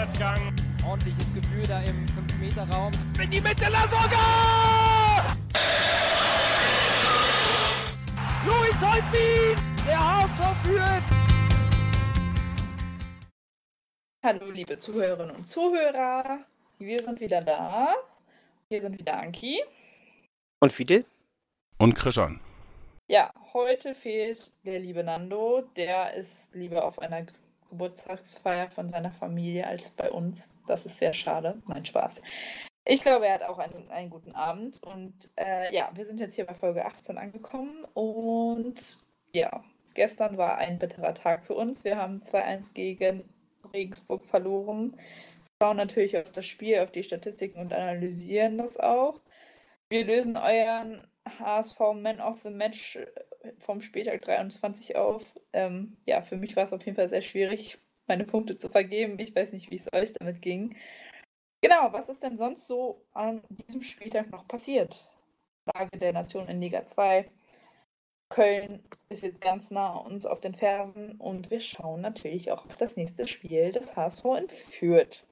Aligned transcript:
Vorwärtsgang. 0.00 0.56
Ordentliches 0.86 1.34
Gefühl 1.34 1.62
da 1.66 1.82
im 1.82 2.06
5-Meter-Raum. 2.06 2.90
In 3.22 3.30
die 3.30 3.40
Mitte, 3.40 3.70
Lasogga! 3.70 5.36
Louis 8.46 8.74
Holtbein! 8.80 9.62
Der 9.86 9.98
HSV 9.98 10.62
führt! 10.62 11.02
Hallo 14.24 14.50
liebe 14.50 14.78
Zuhörerinnen 14.78 15.36
und 15.36 15.46
Zuhörer, 15.46 16.46
wir 16.78 17.00
sind 17.00 17.20
wieder 17.20 17.42
da. 17.42 17.94
Hier 18.70 18.80
sind 18.80 18.98
wieder 18.98 19.18
Anki. 19.18 19.62
Und 20.60 20.72
Fidel? 20.72 21.04
Und 21.78 21.94
Krishan. 21.94 22.40
Ja, 23.08 23.30
heute 23.52 23.94
fehlt 23.94 24.52
der 24.64 24.78
liebe 24.78 25.04
Nando. 25.04 25.62
Der 25.76 26.14
ist 26.14 26.54
lieber 26.54 26.84
auf 26.84 26.98
einer 27.00 27.26
Geburtstagsfeier 27.70 28.70
von 28.70 28.90
seiner 28.90 29.10
Familie 29.12 29.66
als 29.66 29.90
bei 29.90 30.10
uns. 30.10 30.48
Das 30.66 30.84
ist 30.84 30.98
sehr 30.98 31.12
schade. 31.12 31.60
Nein, 31.66 31.84
Spaß. 31.84 32.20
Ich 32.84 33.02
glaube, 33.02 33.26
er 33.26 33.34
hat 33.34 33.42
auch 33.42 33.58
einen, 33.58 33.90
einen 33.90 34.10
guten 34.10 34.32
Abend. 34.32 34.82
Und 34.84 35.14
äh, 35.36 35.74
ja, 35.74 35.90
wir 35.94 36.06
sind 36.06 36.20
jetzt 36.20 36.34
hier 36.34 36.46
bei 36.46 36.54
Folge 36.54 36.84
18 36.84 37.18
angekommen. 37.18 37.84
Und 37.94 38.98
ja, 39.32 39.62
gestern 39.94 40.36
war 40.36 40.58
ein 40.58 40.78
bitterer 40.78 41.14
Tag 41.14 41.46
für 41.46 41.54
uns. 41.54 41.84
Wir 41.84 41.96
haben 41.96 42.18
2-1 42.20 42.74
gegen 42.74 43.24
Regensburg 43.72 44.24
verloren. 44.26 44.96
Schauen 45.62 45.76
natürlich 45.76 46.16
auf 46.16 46.30
das 46.32 46.46
Spiel, 46.46 46.80
auf 46.80 46.90
die 46.90 47.02
Statistiken 47.02 47.60
und 47.60 47.72
analysieren 47.72 48.58
das 48.58 48.78
auch. 48.78 49.20
Wir 49.90 50.06
lösen 50.06 50.36
euren 50.36 51.06
HSV 51.38 51.78
Man 51.94 52.20
of 52.20 52.40
the 52.42 52.50
Match 52.50 52.98
vom 53.58 53.80
Spieltag 53.80 54.22
23 54.22 54.96
auf. 54.96 55.22
Ähm, 55.52 55.96
ja, 56.06 56.22
für 56.22 56.36
mich 56.36 56.56
war 56.56 56.64
es 56.64 56.72
auf 56.72 56.84
jeden 56.84 56.96
Fall 56.96 57.08
sehr 57.08 57.22
schwierig, 57.22 57.78
meine 58.06 58.24
Punkte 58.24 58.58
zu 58.58 58.68
vergeben. 58.68 59.18
Ich 59.18 59.34
weiß 59.34 59.52
nicht, 59.52 59.70
wie 59.70 59.76
es 59.76 59.92
euch 59.92 60.12
damit 60.12 60.42
ging. 60.42 60.76
Genau, 61.62 61.92
was 61.92 62.08
ist 62.08 62.22
denn 62.22 62.38
sonst 62.38 62.66
so 62.66 63.04
an 63.12 63.42
diesem 63.50 63.82
Spieltag 63.82 64.30
noch 64.30 64.48
passiert? 64.48 65.06
Lage 65.74 65.98
der 65.98 66.12
Nation 66.12 66.48
in 66.48 66.60
Liga 66.60 66.86
2. 66.86 67.30
Köln 68.30 68.82
ist 69.08 69.24
jetzt 69.24 69.40
ganz 69.40 69.70
nah 69.70 69.96
uns 69.96 70.24
auf 70.24 70.40
den 70.40 70.54
Fersen 70.54 71.16
und 71.16 71.50
wir 71.50 71.60
schauen 71.60 72.00
natürlich 72.00 72.52
auch 72.52 72.64
auf 72.64 72.76
das 72.76 72.96
nächste 72.96 73.26
Spiel, 73.26 73.72
das 73.72 73.96
HSV 73.96 74.24
in 74.38 74.48
Fürth. 74.48 75.24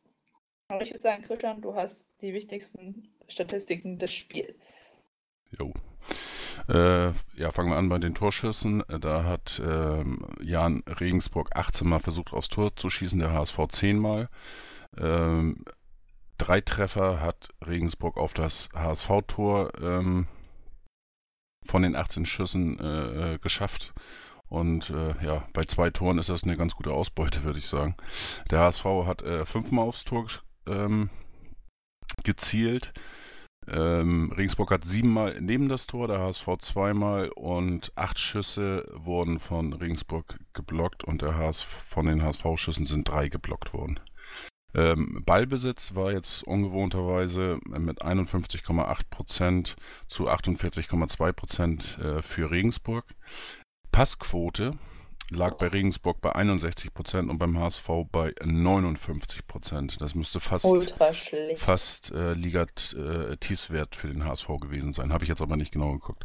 Aber 0.68 0.83
ich 0.83 0.90
würde 0.90 1.00
sagen, 1.00 1.22
Christian, 1.22 1.62
du 1.62 1.74
hast 1.74 2.08
die 2.20 2.34
wichtigsten 2.34 3.08
Statistiken 3.28 3.98
des 3.98 4.12
Spiels. 4.12 4.94
Jo. 5.58 5.72
Äh, 6.69 7.09
ja, 7.37 7.51
fangen 7.53 7.70
wir 7.70 7.77
an 7.77 7.89
bei 7.89 7.98
den 7.98 8.14
Torschüssen. 8.14 8.83
Da 9.01 9.25
hat 9.25 9.61
ähm, 9.64 10.27
Jan 10.42 10.83
Regensburg 11.01 11.51
18 11.55 11.89
Mal 11.89 11.98
versucht, 11.98 12.33
aufs 12.33 12.48
Tor 12.48 12.75
zu 12.77 12.91
schießen, 12.91 13.19
der 13.19 13.33
HSV 13.33 13.59
10 13.69 13.98
Mal. 13.98 14.28
Ähm, 14.97 15.64
drei 16.39 16.61
Treffer 16.61 17.20
hat 17.20 17.51
Regensburg 17.67 18.17
auf 18.17 18.33
das 18.33 18.69
HSV-Tor 18.75 19.70
ähm, 19.83 20.27
von 21.64 21.83
den 21.83 21.97
18 21.97 22.27
Schüssen 22.27 22.79
äh, 22.79 23.34
äh, 23.34 23.39
geschafft. 23.39 23.95
Und 24.48 24.91
äh, 24.91 25.14
ja, 25.25 25.47
bei 25.53 25.64
zwei 25.64 25.91
Toren 25.91 26.19
ist 26.19 26.31
das 26.31 26.45
eine 26.45 26.56
ganz 26.56 26.75
gute 26.75 26.92
Ausbeute, 26.92 27.45
würde 27.45 27.59
ich 27.59 27.67
sagen. 27.67 27.97
Der 28.51 28.61
HSV 28.61 28.84
hat 29.05 29.23
äh, 29.23 29.45
fünfmal 29.45 29.84
aufs 29.86 30.05
Tor 30.05 30.27
ähm, 30.67 31.11
gezielt. 32.25 32.95
Ähm, 33.70 34.33
Regensburg 34.33 34.70
hat 34.70 34.84
siebenmal 34.84 35.41
neben 35.41 35.69
das 35.69 35.86
Tor, 35.86 36.08
der 36.08 36.20
HSV 36.20 36.47
zweimal 36.58 37.28
und 37.30 37.92
acht 37.97 38.19
Schüsse 38.19 38.86
wurden 38.92 39.38
von 39.38 39.72
Regensburg 39.72 40.38
geblockt 40.55 41.05
und 41.05 41.22
der 41.22 41.36
HSV, 41.36 41.66
von 41.66 42.06
den 42.06 42.22
HSV-Schüssen 42.22 42.86
sind 42.86 43.08
drei 43.08 43.28
geblockt 43.28 43.74
worden. 43.74 44.00
Ähm, 44.74 45.22
Ballbesitz 45.24 45.95
war 45.95 46.12
jetzt 46.12 46.42
ungewohnterweise 46.42 47.58
mit 47.67 48.02
51,8% 48.02 49.77
zu 50.06 50.29
48,2% 50.29 52.00
äh, 52.00 52.23
für 52.23 52.50
Regensburg. 52.50 53.05
Passquote 53.92 54.79
lag 55.30 55.56
bei 55.56 55.68
Regensburg 55.68 56.20
bei 56.20 56.33
61 56.34 56.94
Prozent 56.94 57.30
und 57.30 57.39
beim 57.39 57.58
HSV 57.58 57.89
bei 58.11 58.34
59 58.42 59.46
Prozent. 59.46 60.00
Das 60.00 60.14
müsste 60.14 60.40
fast, 60.40 60.66
fast 61.56 62.12
äh, 62.12 62.33
Liga-Tiefswert 62.33 63.94
äh, 63.94 63.98
für 63.98 64.08
den 64.08 64.24
HSV 64.24 64.48
gewesen 64.61 64.92
sein. 64.92 65.12
Habe 65.12 65.24
ich 65.24 65.28
jetzt 65.28 65.42
aber 65.42 65.56
nicht 65.56 65.72
genau 65.72 65.92
geguckt. 65.92 66.24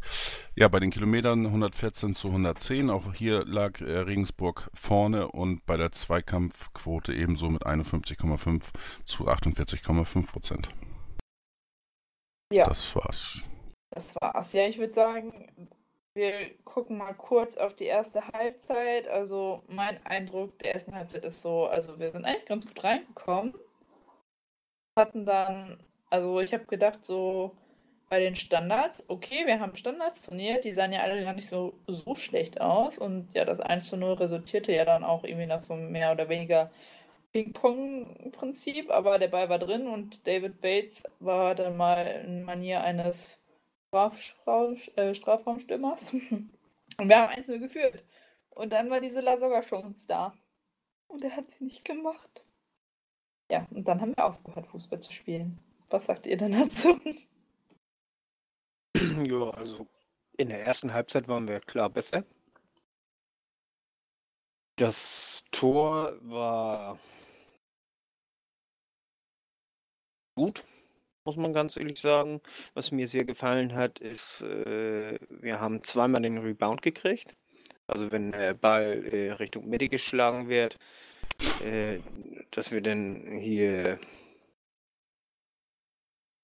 Ja, 0.56 0.68
bei 0.68 0.80
den 0.80 0.92
Kilometern 0.92 1.46
114 1.46 2.16
zu 2.16 2.30
110. 2.30 2.90
Auch 2.90 3.14
hier 3.14 3.46
lag 3.46 3.82
äh, 3.82 4.00
Regensburg 4.00 4.70
vorne 4.74 5.28
und 5.28 5.66
bei 5.66 5.78
der 5.78 5.92
Zweikampfquote 5.92 7.14
ebenso 7.14 7.50
mit 7.50 7.66
51,5 7.66 8.64
zu 9.06 9.28
48,5 9.28 10.28
Prozent. 10.28 10.70
Ja. 12.52 12.64
Das 12.64 12.96
war's. 12.96 13.44
Das 13.90 14.16
war's. 14.16 14.54
Ja, 14.54 14.68
ich 14.68 14.78
würde 14.78 14.94
sagen, 14.94 15.50
wir 16.16 16.52
gucken 16.64 16.98
mal 16.98 17.14
kurz 17.14 17.58
auf 17.58 17.76
die 17.76 17.86
erste 17.86 18.28
Halbzeit. 18.28 19.08
Also 19.08 19.64
mein 19.68 20.04
Eindruck 20.06 20.58
der 20.60 20.74
ersten 20.76 20.96
Halbzeit 20.96 21.24
ist 21.24 21.42
so, 21.42 21.66
also 21.66 22.00
wir 22.00 22.10
sind 22.10 22.26
eigentlich 22.26 22.46
ganz 22.46 22.68
gut 22.68 22.84
reingekommen. 22.84 23.54
Hatten 24.98 25.26
dann, 25.26 25.80
also 26.10 26.40
ich 26.40 26.54
habe 26.54 26.66
gedacht 26.66 27.06
so 27.06 27.56
bei 28.10 28.20
den 28.20 28.36
Standards, 28.36 29.04
okay, 29.08 29.48
wir 29.48 29.60
haben 29.60 29.76
Standards 29.76 30.28
trainiert, 30.28 30.66
die 30.66 30.74
sahen 30.74 30.94
ja 30.94 31.02
alle 31.02 31.24
gar 31.24 31.34
nicht 31.34 31.48
so, 31.48 31.74
so 31.88 32.14
schlecht 32.14 32.62
aus. 32.62 33.00
Und 33.00 33.34
ja, 33.34 33.44
das 33.44 33.60
1 33.60 33.90
zu 33.90 33.98
0 33.98 34.14
resultierte 34.14 34.72
ja 34.72 34.86
dann 34.86 35.04
auch 35.04 35.24
irgendwie 35.24 35.48
nach 35.48 35.64
so 35.64 35.76
mehr 35.76 36.12
oder 36.12 36.30
weniger 36.30 36.70
Ping-Pong-Prinzip, 37.32 38.92
aber 38.92 39.18
der 39.18 39.30
Ball 39.30 39.50
war 39.50 39.58
drin 39.58 39.88
und 39.88 40.28
David 40.28 40.62
Bates 40.62 41.04
war 41.20 41.56
dann 41.56 41.76
mal 41.76 42.06
in 42.24 42.44
Manier 42.44 42.84
eines 42.84 43.43
Strafraumstürmers. 43.94 46.14
Und 46.14 47.10
wir 47.10 47.18
haben 47.18 47.34
einzeln 47.34 47.62
geführt. 47.62 48.04
Und 48.50 48.72
dann 48.72 48.90
war 48.90 49.00
diese 49.00 49.22
Lasogga-Chance 49.22 50.06
da. 50.08 50.34
Und 51.08 51.24
er 51.24 51.36
hat 51.36 51.52
sie 51.52 51.64
nicht 51.64 51.86
gemacht. 51.86 52.44
Ja, 53.52 53.68
und 53.72 53.88
dann 53.88 54.02
haben 54.02 54.16
wir 54.16 54.26
aufgehört, 54.26 54.68
Fußball 54.68 55.00
zu 55.00 55.14
spielen. 55.14 55.60
Was 55.90 56.06
sagt 56.06 56.26
ihr 56.26 56.38
denn 56.38 56.52
dazu? 56.52 57.00
Ja, 59.26 59.50
also 59.52 59.88
in 60.38 60.50
der 60.50 60.66
ersten 60.66 60.94
Halbzeit 60.94 61.28
waren 61.28 61.48
wir 61.48 61.60
klar 61.60 61.90
besser. 61.90 62.24
Das 64.78 65.44
Tor 65.52 66.18
war 66.22 67.00
gut 70.36 70.64
muss 71.26 71.38
man 71.38 71.54
ganz 71.54 71.78
ehrlich 71.78 72.00
sagen. 72.00 72.42
Was 72.74 72.92
mir 72.92 73.08
sehr 73.08 73.26
gefallen 73.26 73.76
hat, 73.76 74.00
ist, 74.00 74.42
äh, 74.42 75.18
wir 75.30 75.60
haben 75.60 75.82
zweimal 75.84 76.22
den 76.22 76.38
Rebound 76.38 76.82
gekriegt. 76.82 77.36
Also 77.88 78.12
wenn 78.12 78.32
der 78.32 78.54
Ball 78.54 79.06
äh, 79.06 79.32
Richtung 79.34 79.68
Mitte 79.68 79.90
geschlagen 79.90 80.50
wird, 80.50 80.78
äh, 81.64 82.00
dass 82.52 82.72
wir 82.72 82.82
dann 82.82 83.38
hier, 83.40 84.00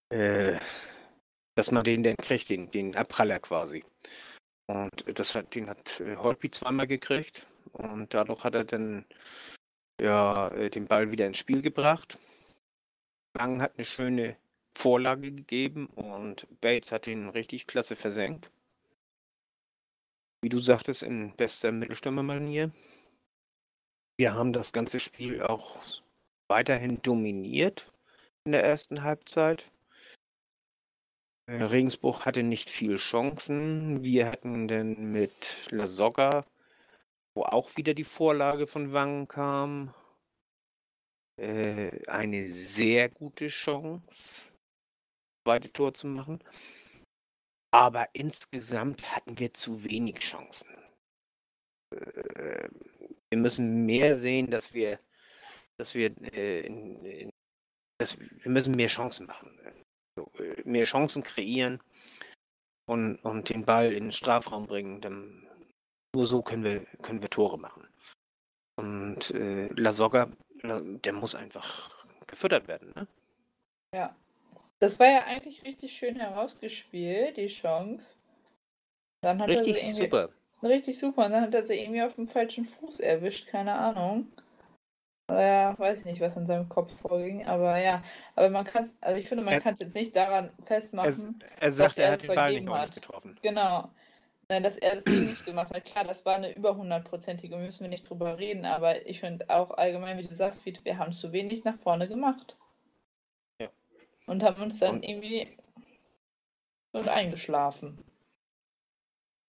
äh, 0.10 0.60
dass 1.56 1.72
man 1.72 1.84
den 1.84 2.04
dann 2.04 2.18
kriegt, 2.18 2.50
den, 2.50 2.72
den 2.72 2.96
Abpraller 2.96 3.40
quasi. 3.40 3.84
Und 4.68 5.18
das 5.18 5.34
hat, 5.34 5.56
den 5.56 5.70
hat 5.70 6.00
äh, 6.00 6.16
Holpi 6.18 6.52
zweimal 6.52 6.88
gekriegt 6.88 7.48
und 7.72 8.14
dadurch 8.14 8.44
hat 8.44 8.56
er 8.56 8.66
dann 8.66 9.06
ja 10.00 10.50
äh, 10.50 10.70
den 10.70 10.88
Ball 10.88 11.12
wieder 11.12 11.26
ins 11.26 11.40
Spiel 11.40 11.62
gebracht. 11.62 12.20
Lang 13.36 13.62
hat 13.62 13.74
eine 13.78 13.86
schöne 13.86 14.38
Vorlage 14.80 15.34
gegeben 15.34 15.88
und 15.88 16.48
Bates 16.62 16.94
hat 16.94 17.06
ihn 17.06 17.28
richtig 17.28 17.68
klasse 17.68 17.98
versenkt. 17.98 18.50
Wie 20.42 20.48
du 20.48 20.58
sagtest, 20.60 21.04
in 21.04 21.36
bester 21.36 21.74
Mittelstürmermanier. 21.74 22.72
Wir 24.18 24.34
haben 24.34 24.54
das 24.54 24.72
ganze 24.72 25.02
Spiel 25.02 25.44
auch 25.44 26.02
weiterhin 26.48 27.02
dominiert 27.02 27.92
in 28.46 28.54
der 28.54 28.64
ersten 28.64 29.04
Halbzeit. 29.04 29.70
Regensburg 31.50 32.25
hatte 32.25 32.44
nicht 32.44 32.70
viel 32.70 32.96
Chancen. 32.96 34.02
Wir 34.06 34.28
hatten 34.28 34.70
dann 34.70 35.12
mit 35.12 35.58
La 35.72 35.88
Soga, 35.88 36.46
wo 37.34 37.44
auch 37.44 37.75
wieder 37.75 37.94
die 37.94 38.06
Vorlage 38.06 38.66
von 38.66 38.94
Wangen 38.94 39.28
kam, 39.28 39.94
äh, 41.36 41.92
eine 42.08 42.48
sehr 42.48 43.10
gute 43.10 43.50
Chance 43.50 44.50
zweite 45.45 45.71
Tor 45.71 45.94
zu 45.94 46.07
machen. 46.07 46.44
Aber 47.71 48.09
insgesamt 48.13 49.03
hatten 49.15 49.38
wir 49.38 49.53
zu 49.53 49.83
wenig 49.83 50.19
Chancen. 50.19 50.69
Äh, 51.94 52.69
wir 53.30 53.38
müssen 53.38 53.86
mehr 53.86 54.15
sehen, 54.15 54.50
dass 54.50 54.74
wir, 54.74 55.00
dass 55.77 55.94
wir, 55.94 56.12
äh, 56.33 57.30
dass 58.00 58.19
wir 58.19 58.51
müssen 58.51 58.75
mehr 58.75 58.88
Chancen 58.88 59.27
machen. 59.27 59.59
Äh, 60.18 60.63
mehr 60.65 60.86
Chancen 60.86 61.24
kreieren 61.24 61.80
und, 62.88 63.18
und 63.18 63.50
den 63.50 63.65
Ball 63.65 63.94
in 63.94 64.06
den 64.06 64.12
Strafraum 64.12 64.65
bringen. 64.65 65.01
Dann, 65.01 65.47
nur 66.15 66.25
so 66.25 66.41
können 66.41 66.63
wir, 66.63 66.86
können 67.03 67.21
wir 67.21 67.30
Tore 67.30 67.59
machen. 67.59 67.88
Und 68.77 69.31
äh, 69.31 69.68
La 69.75 69.94
Soga 69.94 70.31
der 70.63 71.13
muss 71.13 71.36
einfach 71.36 72.06
gefüttert 72.27 72.68
werden, 72.68 72.91
ne? 72.95 73.07
Ja. 73.94 74.15
Das 74.80 75.00
war 75.00 75.08
ja 75.08 75.24
eigentlich 75.26 75.64
richtig 75.64 75.94
schön 75.94 76.16
herausgespielt, 76.18 77.38
die 77.38 77.48
Chance. 77.48 78.16
Dann 79.22 79.42
hat 79.42 79.50
Richtig 79.50 79.78
er 79.78 79.94
sie 79.94 80.02
super. 80.02 80.30
Richtig 80.64 81.00
super. 81.00 81.26
Und 81.26 81.31
dann 81.31 81.44
hat 81.44 81.54
er 81.56 81.66
sie 81.66 81.76
irgendwie 81.76 82.02
auf 82.04 82.16
dem 82.16 82.28
falschen 82.28 82.66
Fuß 82.66 83.00
erwischt, 83.00 83.48
keine 83.48 83.74
Ahnung. 83.76 84.28
Ja, 85.30 85.78
weiß 85.78 86.00
ich 86.00 86.06
nicht, 86.06 86.22
was 86.22 86.36
in 86.38 86.48
seinem 86.48 86.70
Kopf 86.70 86.92
vorging, 87.02 87.46
aber 87.46 87.78
ja, 87.78 88.04
aber 88.36 88.50
man 88.50 88.66
kann, 88.66 88.92
also 89.00 89.20
ich 89.20 89.30
finde, 89.30 89.44
man 89.44 89.54
Er- 89.54 89.62
kann 89.62 89.74
es 89.76 89.80
jetzt 89.80 89.94
nicht 89.96 90.16
daran 90.16 90.50
Er, 90.50 90.66
festmachen, 90.66 91.44
er 91.60 91.72
sagt, 91.72 91.98
er 91.98 92.06
er 92.06 92.12
hat 92.14 92.22
es 92.22 92.25
den 92.28 92.36
Ball 92.36 92.52
nicht 92.54 92.70
hat. 92.70 92.96
getroffen. 92.96 93.40
genau, 93.42 93.90
Nein, 94.50 94.64
dass 94.64 94.78
er 94.78 94.96
das 94.96 95.08
Ding 95.08 95.25
nicht 95.28 95.46
gemacht 95.46 95.74
hat. 95.74 95.86
Klar, 95.86 96.06
das 96.06 96.25
war 96.25 96.36
eine 96.36 96.56
über 96.56 96.75
hundertprozentige, 96.78 97.58
müssen 97.58 97.84
wir 97.84 97.90
nicht 97.90 98.10
drüber 98.10 98.38
reden, 98.40 98.66
aber 98.66 99.06
ich 99.08 99.20
finde 99.22 99.50
auch 99.50 99.72
allgemein, 99.72 100.18
wie 100.20 100.28
du 100.28 100.36
sagst, 100.36 100.66
wir 100.66 100.98
haben 101.00 101.14
zu 101.14 101.32
wenig 101.34 101.64
nach 101.66 101.80
vorne 101.80 102.08
gemacht. 102.08 102.58
Und 104.30 104.44
haben 104.44 104.62
uns 104.62 104.78
dann 104.78 104.98
Und- 104.98 105.04
irgendwie 105.04 105.48
und 106.92 107.08
eingeschlafen. 107.08 107.98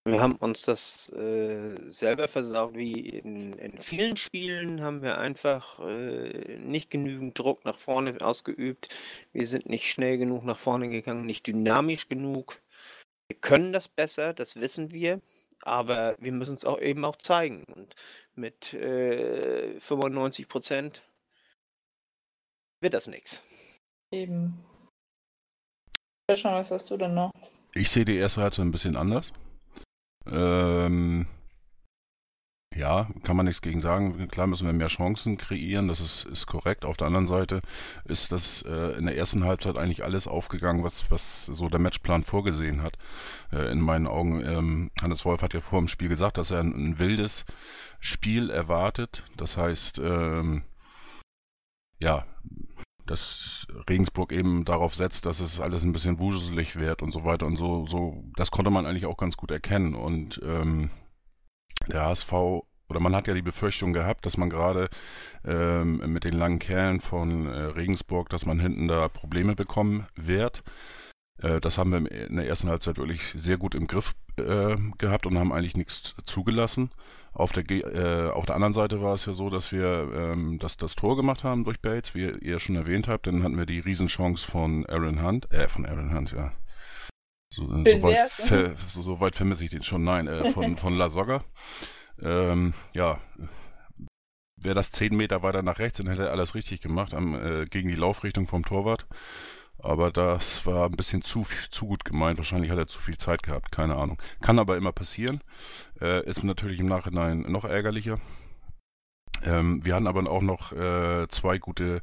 Wir 0.06 0.22
haben 0.22 0.36
uns 0.36 0.62
das 0.62 1.10
äh, 1.10 1.76
selber 1.90 2.26
versaut, 2.28 2.74
wie 2.74 3.10
in, 3.10 3.52
in 3.58 3.78
vielen 3.78 4.16
Spielen 4.16 4.80
haben 4.80 5.02
wir 5.02 5.18
einfach 5.18 5.78
äh, 5.80 6.56
nicht 6.58 6.88
genügend 6.90 7.38
Druck 7.38 7.66
nach 7.66 7.78
vorne 7.78 8.16
ausgeübt. 8.22 8.88
Wir 9.32 9.46
sind 9.46 9.68
nicht 9.68 9.90
schnell 9.90 10.16
genug 10.16 10.44
nach 10.44 10.56
vorne 10.56 10.88
gegangen, 10.88 11.26
nicht 11.26 11.46
dynamisch 11.46 12.08
genug. 12.08 12.62
Wir 13.28 13.36
können 13.38 13.74
das 13.74 13.88
besser, 13.88 14.32
das 14.32 14.56
wissen 14.58 14.90
wir, 14.92 15.20
aber 15.60 16.16
wir 16.18 16.32
müssen 16.32 16.54
es 16.54 16.64
auch 16.64 16.80
eben 16.80 17.04
auch 17.04 17.16
zeigen. 17.16 17.64
Und 17.64 17.94
mit 18.34 18.72
äh, 18.72 19.78
95 19.78 20.48
Prozent 20.48 21.02
wird 22.80 22.94
das 22.94 23.06
nichts. 23.06 23.42
Eben. 24.10 24.64
Schon, 26.36 26.52
was 26.52 26.70
hast 26.70 26.90
du 26.90 26.96
denn 26.96 27.14
noch? 27.14 27.32
Ich 27.74 27.90
sehe 27.90 28.04
die 28.04 28.16
erste 28.16 28.42
Halbzeit 28.42 28.64
ein 28.64 28.72
bisschen 28.72 28.96
anders. 28.96 29.32
Ähm, 30.26 31.26
ja, 32.76 33.08
kann 33.24 33.36
man 33.36 33.46
nichts 33.46 33.62
gegen 33.62 33.80
sagen. 33.80 34.28
Klar 34.28 34.46
müssen 34.46 34.66
wir 34.66 34.72
mehr 34.72 34.86
Chancen 34.86 35.36
kreieren, 35.36 35.88
das 35.88 36.00
ist, 36.00 36.24
ist 36.26 36.46
korrekt. 36.46 36.84
Auf 36.84 36.96
der 36.96 37.08
anderen 37.08 37.26
Seite 37.26 37.62
ist 38.04 38.30
das 38.30 38.62
äh, 38.62 38.96
in 38.96 39.06
der 39.06 39.16
ersten 39.16 39.44
Halbzeit 39.44 39.76
eigentlich 39.76 40.04
alles 40.04 40.28
aufgegangen, 40.28 40.84
was, 40.84 41.10
was 41.10 41.46
so 41.46 41.68
der 41.68 41.80
Matchplan 41.80 42.22
vorgesehen 42.22 42.82
hat. 42.82 42.96
Äh, 43.52 43.72
in 43.72 43.80
meinen 43.80 44.06
Augen, 44.06 44.40
ähm, 44.46 44.90
Hannes 45.02 45.24
Wolf 45.24 45.42
hat 45.42 45.52
ja 45.52 45.60
vor 45.60 45.80
dem 45.80 45.88
Spiel 45.88 46.08
gesagt, 46.08 46.38
dass 46.38 46.52
er 46.52 46.60
ein, 46.60 46.72
ein 46.72 46.98
wildes 47.00 47.44
Spiel 47.98 48.50
erwartet. 48.50 49.24
Das 49.36 49.56
heißt, 49.56 49.98
ähm, 49.98 50.62
ja, 51.98 52.24
dass 53.10 53.66
Regensburg 53.88 54.30
eben 54.30 54.64
darauf 54.64 54.94
setzt, 54.94 55.26
dass 55.26 55.40
es 55.40 55.58
alles 55.58 55.82
ein 55.82 55.92
bisschen 55.92 56.20
wuselig 56.20 56.76
wird 56.76 57.02
und 57.02 57.10
so 57.10 57.24
weiter 57.24 57.44
und 57.44 57.56
so, 57.56 57.84
so, 57.84 58.22
das 58.36 58.52
konnte 58.52 58.70
man 58.70 58.86
eigentlich 58.86 59.06
auch 59.06 59.16
ganz 59.16 59.36
gut 59.36 59.50
erkennen. 59.50 59.96
Und 59.96 60.40
ähm, 60.44 60.90
der 61.88 62.06
HSV, 62.06 62.32
oder 62.32 63.00
man 63.00 63.16
hat 63.16 63.26
ja 63.26 63.34
die 63.34 63.42
Befürchtung 63.42 63.92
gehabt, 63.92 64.26
dass 64.26 64.36
man 64.36 64.48
gerade 64.48 64.88
ähm, 65.44 66.12
mit 66.12 66.22
den 66.22 66.34
langen 66.34 66.60
Kerlen 66.60 67.00
von 67.00 67.46
äh, 67.46 67.62
Regensburg, 67.62 68.28
dass 68.28 68.46
man 68.46 68.60
hinten 68.60 68.86
da 68.86 69.08
Probleme 69.08 69.56
bekommen 69.56 70.06
wird. 70.14 70.62
Äh, 71.42 71.60
das 71.60 71.78
haben 71.78 71.90
wir 71.90 72.12
in 72.12 72.36
der 72.36 72.46
ersten 72.46 72.68
Halbzeit 72.68 72.96
wirklich 72.98 73.34
sehr 73.36 73.58
gut 73.58 73.74
im 73.74 73.88
Griff 73.88 74.14
äh, 74.36 74.76
gehabt 74.98 75.26
und 75.26 75.36
haben 75.36 75.52
eigentlich 75.52 75.76
nichts 75.76 76.14
zugelassen. 76.26 76.92
Auf 77.32 77.52
der, 77.52 77.64
äh, 77.70 78.30
auf 78.30 78.46
der 78.46 78.56
anderen 78.56 78.74
Seite 78.74 79.00
war 79.02 79.14
es 79.14 79.26
ja 79.26 79.32
so, 79.32 79.50
dass 79.50 79.72
wir 79.72 80.10
ähm, 80.14 80.58
das, 80.58 80.76
das 80.76 80.94
Tor 80.94 81.16
gemacht 81.16 81.44
haben 81.44 81.64
durch 81.64 81.80
Bates, 81.80 82.14
wie 82.14 82.28
ihr 82.28 82.58
schon 82.58 82.76
erwähnt 82.76 83.08
habt. 83.08 83.26
Dann 83.26 83.42
hatten 83.42 83.56
wir 83.56 83.66
die 83.66 83.78
Riesenchance 83.78 84.44
von 84.44 84.84
Aaron 84.86 85.22
Hunt, 85.22 85.52
äh, 85.52 85.68
von 85.68 85.86
Aaron 85.86 86.14
Hunt, 86.14 86.32
ja. 86.32 86.52
So, 87.52 87.68
so, 87.68 87.84
Schön 87.84 88.02
weit, 88.02 88.30
ver, 88.30 88.72
so, 88.86 89.02
so 89.02 89.20
weit 89.20 89.34
vermisse 89.34 89.64
ich 89.64 89.70
den 89.70 89.82
schon. 89.82 90.04
Nein, 90.04 90.26
äh, 90.26 90.50
von, 90.52 90.76
von 90.78 90.96
La 90.96 91.10
Soga. 91.10 91.44
Ähm, 92.20 92.74
ja, 92.94 93.18
wäre 94.56 94.74
das 94.74 94.92
10 94.92 95.16
Meter 95.16 95.42
weiter 95.42 95.62
nach 95.62 95.78
rechts, 95.78 95.98
dann 95.98 96.08
hätte 96.08 96.26
er 96.26 96.32
alles 96.32 96.54
richtig 96.54 96.80
gemacht, 96.80 97.14
am, 97.14 97.34
äh, 97.34 97.64
gegen 97.66 97.88
die 97.88 97.94
Laufrichtung 97.94 98.46
vom 98.46 98.64
Torwart. 98.64 99.06
Aber 99.82 100.10
das 100.10 100.66
war 100.66 100.86
ein 100.86 100.92
bisschen 100.92 101.22
zu, 101.22 101.46
zu 101.70 101.86
gut 101.86 102.04
gemeint. 102.04 102.38
Wahrscheinlich 102.38 102.70
hat 102.70 102.78
er 102.78 102.86
zu 102.86 103.00
viel 103.00 103.18
Zeit 103.18 103.42
gehabt, 103.42 103.72
keine 103.72 103.96
Ahnung. 103.96 104.20
Kann 104.40 104.58
aber 104.58 104.76
immer 104.76 104.92
passieren. 104.92 105.40
Äh, 106.00 106.24
ist 106.26 106.44
natürlich 106.44 106.80
im 106.80 106.86
Nachhinein 106.86 107.42
noch 107.42 107.64
ärgerlicher. 107.64 108.18
Ähm, 109.44 109.84
wir 109.84 109.94
hatten 109.94 110.06
aber 110.06 110.28
auch 110.30 110.42
noch 110.42 110.72
äh, 110.72 111.26
zwei 111.28 111.58
gute 111.58 112.02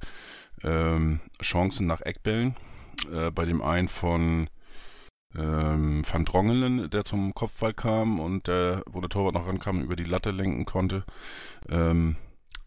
ähm, 0.63 1.19
Chancen 1.41 1.87
nach 1.87 2.01
Eckbällen. 2.01 2.55
Äh, 3.11 3.31
bei 3.31 3.45
dem 3.45 3.61
einen 3.61 3.87
von 3.87 4.49
ähm, 5.35 6.03
Van 6.09 6.25
Drongelen, 6.25 6.89
der 6.89 7.05
zum 7.05 7.33
Kopfball 7.33 7.73
kam 7.73 8.19
und 8.19 8.47
der, 8.47 8.83
wo 8.87 9.01
der 9.01 9.09
Torwart 9.09 9.35
noch 9.35 9.47
rankam, 9.47 9.81
über 9.81 9.95
die 9.95 10.03
Latte 10.03 10.31
lenken 10.31 10.65
konnte. 10.65 11.03
Ähm, 11.69 12.15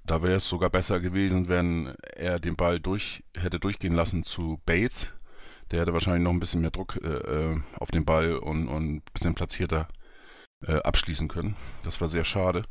da 0.05 0.23
wäre 0.23 0.37
es 0.37 0.49
sogar 0.49 0.71
besser 0.71 1.01
gewesen, 1.01 1.49
wenn 1.49 1.95
er 2.17 2.41
den 2.41 2.57
Ball 2.57 2.81
durch 2.81 3.25
hätte 3.37 3.61
durchgehen 3.61 3.95
lassen 3.95 4.25
zu 4.25 4.61
Bates. 4.67 5.13
Der 5.71 5.81
hätte 5.81 5.93
wahrscheinlich 5.93 6.25
noch 6.25 6.33
ein 6.33 6.41
bisschen 6.41 6.63
mehr 6.63 6.73
Druck 6.73 6.99
äh, 7.03 7.07
äh, 7.07 7.61
auf 7.79 7.91
den 7.91 8.05
Ball 8.05 8.37
und, 8.37 8.69
und 8.69 8.97
ein 8.97 9.03
bisschen 9.13 9.35
platzierter 9.35 9.89
äh, 10.67 10.77
abschließen 10.77 11.29
können. 11.29 11.57
Das 11.83 12.01
war 12.01 12.09
sehr 12.09 12.25
schade. 12.25 12.65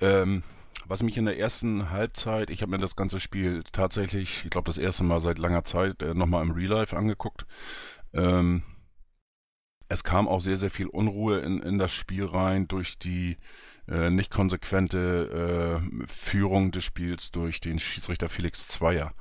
Ähm, 0.00 0.42
was 0.86 1.02
mich 1.04 1.16
in 1.16 1.26
der 1.26 1.38
ersten 1.38 1.90
Halbzeit, 1.90 2.50
ich 2.50 2.62
habe 2.62 2.72
mir 2.72 2.78
das 2.78 2.96
ganze 2.96 3.20
Spiel 3.20 3.62
tatsächlich, 3.70 4.44
ich 4.44 4.50
glaube 4.50 4.66
das 4.66 4.78
erste 4.78 5.04
Mal 5.04 5.20
seit 5.20 5.38
langer 5.38 5.62
Zeit, 5.62 6.02
äh, 6.02 6.14
nochmal 6.14 6.42
im 6.42 6.50
Real 6.50 6.70
Life 6.70 6.96
angeguckt. 6.96 7.46
Ähm, 8.12 8.64
es 9.88 10.04
kam 10.04 10.28
auch 10.28 10.40
sehr, 10.40 10.58
sehr 10.58 10.70
viel 10.70 10.86
Unruhe 10.86 11.38
in, 11.38 11.60
in 11.60 11.78
das 11.78 11.92
Spiel 11.92 12.24
rein 12.24 12.66
durch 12.66 12.98
die 12.98 13.38
äh, 13.90 14.10
nicht 14.10 14.30
konsequente 14.30 15.80
äh, 15.82 16.06
Führung 16.06 16.70
des 16.70 16.84
Spiels 16.84 17.30
durch 17.30 17.60
den 17.60 17.78
Schiedsrichter 17.78 18.28
Felix 18.28 18.68
Zweier. 18.68 19.12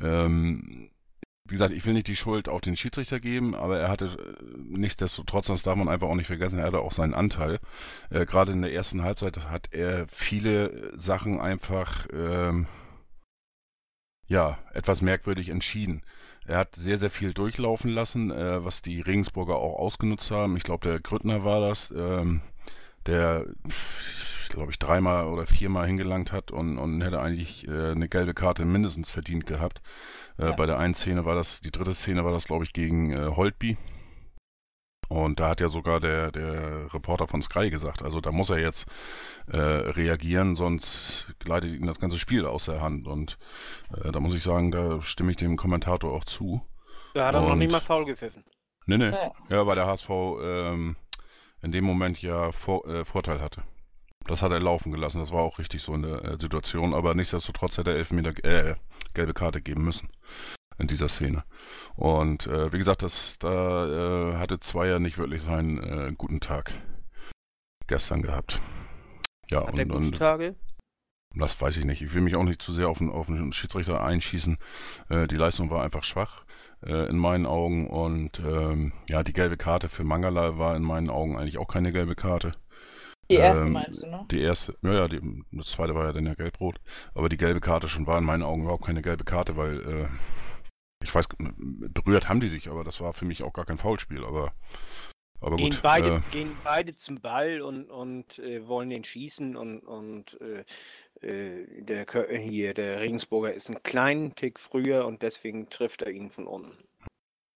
Ähm, 0.00 0.90
wie 1.46 1.54
gesagt, 1.54 1.74
ich 1.74 1.84
will 1.84 1.92
nicht 1.92 2.08
die 2.08 2.16
Schuld 2.16 2.48
auf 2.48 2.62
den 2.62 2.76
Schiedsrichter 2.76 3.20
geben, 3.20 3.54
aber 3.54 3.78
er 3.78 3.88
hatte 3.90 4.06
äh, 4.06 4.44
nichtsdestotrotz, 4.56 5.48
das 5.48 5.62
darf 5.62 5.76
man 5.76 5.88
einfach 5.88 6.08
auch 6.08 6.14
nicht 6.14 6.28
vergessen, 6.28 6.58
er 6.58 6.66
hatte 6.66 6.80
auch 6.80 6.92
seinen 6.92 7.12
Anteil. 7.12 7.58
Äh, 8.08 8.24
Gerade 8.24 8.52
in 8.52 8.62
der 8.62 8.72
ersten 8.72 9.02
Halbzeit 9.02 9.50
hat 9.50 9.68
er 9.72 10.06
viele 10.08 10.96
Sachen 10.98 11.40
einfach 11.40 12.06
ähm, 12.12 12.66
ja 14.26 14.58
etwas 14.72 15.02
merkwürdig 15.02 15.50
entschieden. 15.50 16.02
Er 16.46 16.58
hat 16.58 16.76
sehr, 16.76 16.98
sehr 16.98 17.10
viel 17.10 17.34
durchlaufen 17.34 17.90
lassen, 17.90 18.30
äh, 18.30 18.64
was 18.64 18.80
die 18.80 19.00
Regensburger 19.00 19.56
auch 19.56 19.78
ausgenutzt 19.78 20.30
haben. 20.30 20.56
Ich 20.56 20.62
glaube, 20.62 20.88
der 20.88 21.00
Grüttner 21.00 21.44
war 21.44 21.60
das, 21.60 21.92
ähm, 21.96 22.40
der, 23.06 23.46
glaube 24.50 24.70
ich, 24.70 24.78
dreimal 24.78 25.26
oder 25.26 25.46
viermal 25.46 25.86
hingelangt 25.86 26.32
hat 26.32 26.50
und, 26.50 26.78
und 26.78 27.02
hätte 27.02 27.20
eigentlich 27.20 27.66
äh, 27.68 27.90
eine 27.92 28.08
gelbe 28.08 28.34
Karte 28.34 28.64
mindestens 28.64 29.10
verdient 29.10 29.46
gehabt. 29.46 29.80
Äh, 30.38 30.46
Ja. 30.46 30.52
Bei 30.52 30.66
der 30.66 30.78
einen 30.78 30.94
Szene 30.94 31.24
war 31.24 31.34
das, 31.34 31.60
die 31.60 31.70
dritte 31.70 31.94
Szene 31.94 32.24
war 32.24 32.32
das, 32.32 32.44
glaube 32.44 32.64
ich, 32.64 32.72
gegen 32.72 33.12
äh, 33.12 33.30
Holtby. 33.36 33.76
Und 35.08 35.38
da 35.38 35.50
hat 35.50 35.60
ja 35.60 35.68
sogar 35.68 36.00
der, 36.00 36.32
der 36.32 36.92
Reporter 36.94 37.28
von 37.28 37.42
Sky 37.42 37.68
gesagt, 37.70 38.02
also 38.02 38.20
da 38.20 38.32
muss 38.32 38.48
er 38.50 38.58
jetzt 38.58 38.86
äh, 39.48 39.58
reagieren, 39.58 40.56
sonst 40.56 41.26
gleitet 41.40 41.74
ihm 41.74 41.86
das 41.86 42.00
ganze 42.00 42.18
Spiel 42.18 42.46
aus 42.46 42.64
der 42.64 42.80
Hand. 42.80 43.06
Und 43.06 43.36
äh, 44.02 44.10
da 44.10 44.18
muss 44.18 44.34
ich 44.34 44.42
sagen, 44.42 44.70
da 44.70 45.02
stimme 45.02 45.30
ich 45.32 45.36
dem 45.36 45.56
Kommentator 45.56 46.10
auch 46.12 46.24
zu. 46.24 46.62
Da 47.12 47.28
hat 47.28 47.34
er 47.34 47.42
noch 47.42 47.54
nicht 47.54 47.70
mal 47.70 47.80
faul 47.80 48.06
gepfiffen. 48.06 48.42
Nee, 48.86 48.96
nee. 48.96 49.10
Ja. 49.10 49.32
Ja, 49.50 49.66
weil 49.66 49.76
der 49.76 49.86
HSV 49.86 50.10
ähm, 50.42 50.96
in 51.64 51.72
dem 51.72 51.84
Moment 51.84 52.20
ja 52.22 52.52
vor, 52.52 52.86
äh, 52.86 53.04
Vorteil 53.04 53.40
hatte. 53.40 53.62
Das 54.26 54.42
hat 54.42 54.52
er 54.52 54.60
laufen 54.60 54.92
gelassen. 54.92 55.18
Das 55.18 55.32
war 55.32 55.42
auch 55.42 55.58
richtig 55.58 55.82
so 55.82 55.94
in 55.94 56.02
der 56.02 56.24
äh, 56.24 56.38
Situation. 56.38 56.94
Aber 56.94 57.14
nichtsdestotrotz 57.14 57.78
hätte 57.78 57.90
er 57.90 57.96
Elfmeter, 57.96 58.32
äh, 58.44 58.74
gelbe 59.14 59.34
Karte 59.34 59.60
geben 59.60 59.84
müssen 59.84 60.08
in 60.78 60.86
dieser 60.86 61.08
Szene. 61.08 61.44
Und 61.94 62.46
äh, 62.46 62.72
wie 62.72 62.78
gesagt, 62.78 63.02
das, 63.02 63.38
da 63.38 64.32
äh, 64.32 64.36
hatte 64.36 64.60
Zweier 64.60 64.98
nicht 64.98 65.18
wirklich 65.18 65.42
seinen 65.42 65.78
äh, 65.82 66.12
guten 66.16 66.40
Tag 66.40 66.72
gestern 67.86 68.22
gehabt. 68.22 68.60
Ja, 69.50 69.66
Hat 69.66 69.74
und, 69.74 69.88
gute 69.88 69.94
und 69.94 70.16
Tage? 70.16 70.56
das 71.34 71.60
weiß 71.60 71.76
ich 71.78 71.84
nicht. 71.84 72.00
Ich 72.02 72.14
will 72.14 72.22
mich 72.22 72.36
auch 72.36 72.44
nicht 72.44 72.62
zu 72.62 72.72
sehr 72.72 72.88
auf 72.88 72.98
den, 72.98 73.10
auf 73.10 73.26
den 73.26 73.52
Schiedsrichter 73.52 74.02
einschießen. 74.02 74.56
Äh, 75.08 75.26
die 75.26 75.36
Leistung 75.36 75.70
war 75.70 75.82
einfach 75.82 76.02
schwach 76.02 76.44
äh, 76.86 77.08
in 77.08 77.18
meinen 77.18 77.46
Augen. 77.46 77.86
Und 77.88 78.40
ähm, 78.40 78.92
ja, 79.08 79.22
die 79.22 79.32
gelbe 79.32 79.56
Karte 79.56 79.88
für 79.88 80.04
Mangala 80.04 80.58
war 80.58 80.76
in 80.76 80.82
meinen 80.82 81.10
Augen 81.10 81.36
eigentlich 81.36 81.58
auch 81.58 81.68
keine 81.68 81.92
gelbe 81.92 82.14
Karte. 82.14 82.52
Die 83.30 83.36
erste 83.36 83.66
Ähm, 83.66 83.72
meinst 83.72 84.02
du, 84.02 84.06
ne? 84.06 84.26
Die 84.30 84.40
erste, 84.40 84.76
ja, 84.82 84.92
ja, 84.92 85.08
die, 85.08 85.44
das 85.52 85.68
zweite 85.68 85.94
war 85.94 86.04
ja 86.04 86.12
dann 86.12 86.26
ja 86.26 86.34
gelb-rot. 86.34 86.80
Aber 87.14 87.28
die 87.28 87.38
gelbe 87.38 87.60
Karte 87.60 87.88
schon 87.88 88.06
war 88.06 88.18
in 88.18 88.24
meinen 88.24 88.42
Augen 88.42 88.62
überhaupt 88.62 88.84
keine 88.84 89.02
gelbe 89.02 89.24
Karte, 89.24 89.56
weil 89.56 89.80
äh, 89.80 90.08
ich 91.02 91.14
weiß, 91.14 91.28
berührt 91.38 92.28
haben 92.28 92.40
die 92.40 92.48
sich, 92.48 92.70
aber 92.70 92.84
das 92.84 93.00
war 93.00 93.12
für 93.12 93.24
mich 93.24 93.42
auch 93.42 93.52
gar 93.52 93.66
kein 93.66 93.78
Foulspiel. 93.78 94.24
Aber 94.24 94.52
Aber 95.44 95.56
Gehen 95.56 95.70
gut. 95.70 95.82
beide, 95.82 96.16
Äh, 96.16 96.20
gehen 96.30 96.56
beide 96.64 96.94
zum 96.94 97.20
Ball 97.20 97.60
und, 97.60 97.90
und 97.90 98.38
äh, 98.38 98.66
wollen 98.66 98.88
den 98.90 99.04
schießen 99.04 99.56
und, 99.56 99.80
und 99.80 100.38
äh, 100.40 100.64
äh, 101.26 101.82
der 101.82 102.06
hier, 102.38 102.72
der 102.74 103.00
Regensburger 103.00 103.52
ist 103.52 103.68
einen 103.70 103.82
kleinen 103.82 104.34
Tick 104.34 104.58
früher 104.58 105.06
und 105.06 105.22
deswegen 105.22 105.68
trifft 105.68 106.02
er 106.02 106.10
ihn 106.10 106.30
von 106.30 106.46
unten. 106.46 106.76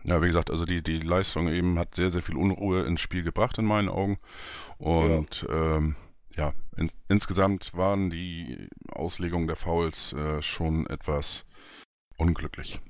ja, 0.04 0.21
wie 0.23 0.26
gesagt, 0.26 0.50
also 0.50 0.64
die, 0.64 0.83
die 0.83 1.00
Leistung 1.00 1.49
eben 1.49 1.78
hat 1.78 1.95
sehr, 1.95 2.11
sehr 2.11 2.23
viel 2.23 2.37
Unruhe 2.37 2.83
ins 2.85 3.00
Spiel 3.00 3.23
gebracht 3.23 3.59
in 3.59 3.64
meinen 3.64 3.88
Augen. 3.88 4.18
Und 4.78 5.47
ja, 5.49 5.76
ähm, 5.76 5.97
ja 6.37 6.52
in, 6.76 6.92
insgesamt 7.09 7.75
waren 7.75 8.11
die 8.11 8.68
Auslegungen 8.92 9.47
der 9.47 9.57
Fouls 9.57 10.12
äh, 10.12 10.42
schon 10.42 10.87
etwas 10.87 11.47
unglücklich. 12.18 12.80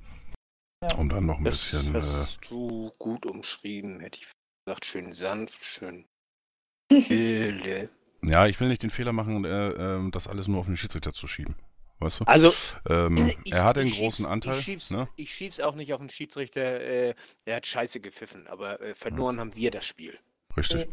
Ja. 0.83 0.95
Um 0.95 1.09
dann 1.09 1.25
noch 1.25 1.39
ein 1.39 1.43
Das 1.45 1.71
bisschen. 1.71 1.95
Äh, 1.95 1.97
hast 1.97 2.39
du 2.49 2.91
gut 2.99 3.25
umschrieben, 3.25 3.99
hätte 3.99 4.19
ich 4.19 4.27
gesagt. 4.69 4.85
Schön 4.85 5.13
sanft, 5.13 5.65
schön 5.65 6.05
milde. 6.91 7.89
ja, 8.23 8.45
ich 8.47 8.59
will 8.59 8.67
nicht 8.67 8.83
den 8.83 8.89
Fehler 8.89 9.13
machen, 9.13 9.43
äh, 9.45 9.69
ähm, 9.71 10.11
das 10.11 10.27
alles 10.27 10.47
nur 10.47 10.59
auf 10.59 10.65
den 10.67 10.77
Schiedsrichter 10.77 11.13
zu 11.13 11.27
schieben. 11.27 11.55
Weißt 11.99 12.21
du? 12.21 12.23
Also, 12.25 12.53
Ähm, 12.89 13.33
ich- 13.43 13.51
er 13.51 13.65
hatte 13.65 13.81
einen 13.81 13.91
großen 13.91 14.25
Anteil. 14.25 14.57
Ich 14.59 14.63
schieb's, 14.63 14.89
ne? 14.89 15.09
ich 15.17 15.33
schieb's 15.33 15.59
auch 15.59 15.75
nicht 15.75 15.91
auf 15.93 15.99
den 15.99 16.09
Schiedsrichter. 16.09 16.79
Äh, 16.79 17.15
der 17.45 17.57
hat 17.57 17.65
scheiße 17.67 17.99
gepfiffen, 17.99 18.47
aber 18.47 18.79
äh, 18.79 18.95
verloren 18.95 19.39
haben 19.39 19.55
wir 19.55 19.69
das 19.71 19.85
Spiel. 19.85 20.17
Richtig. 20.55 20.87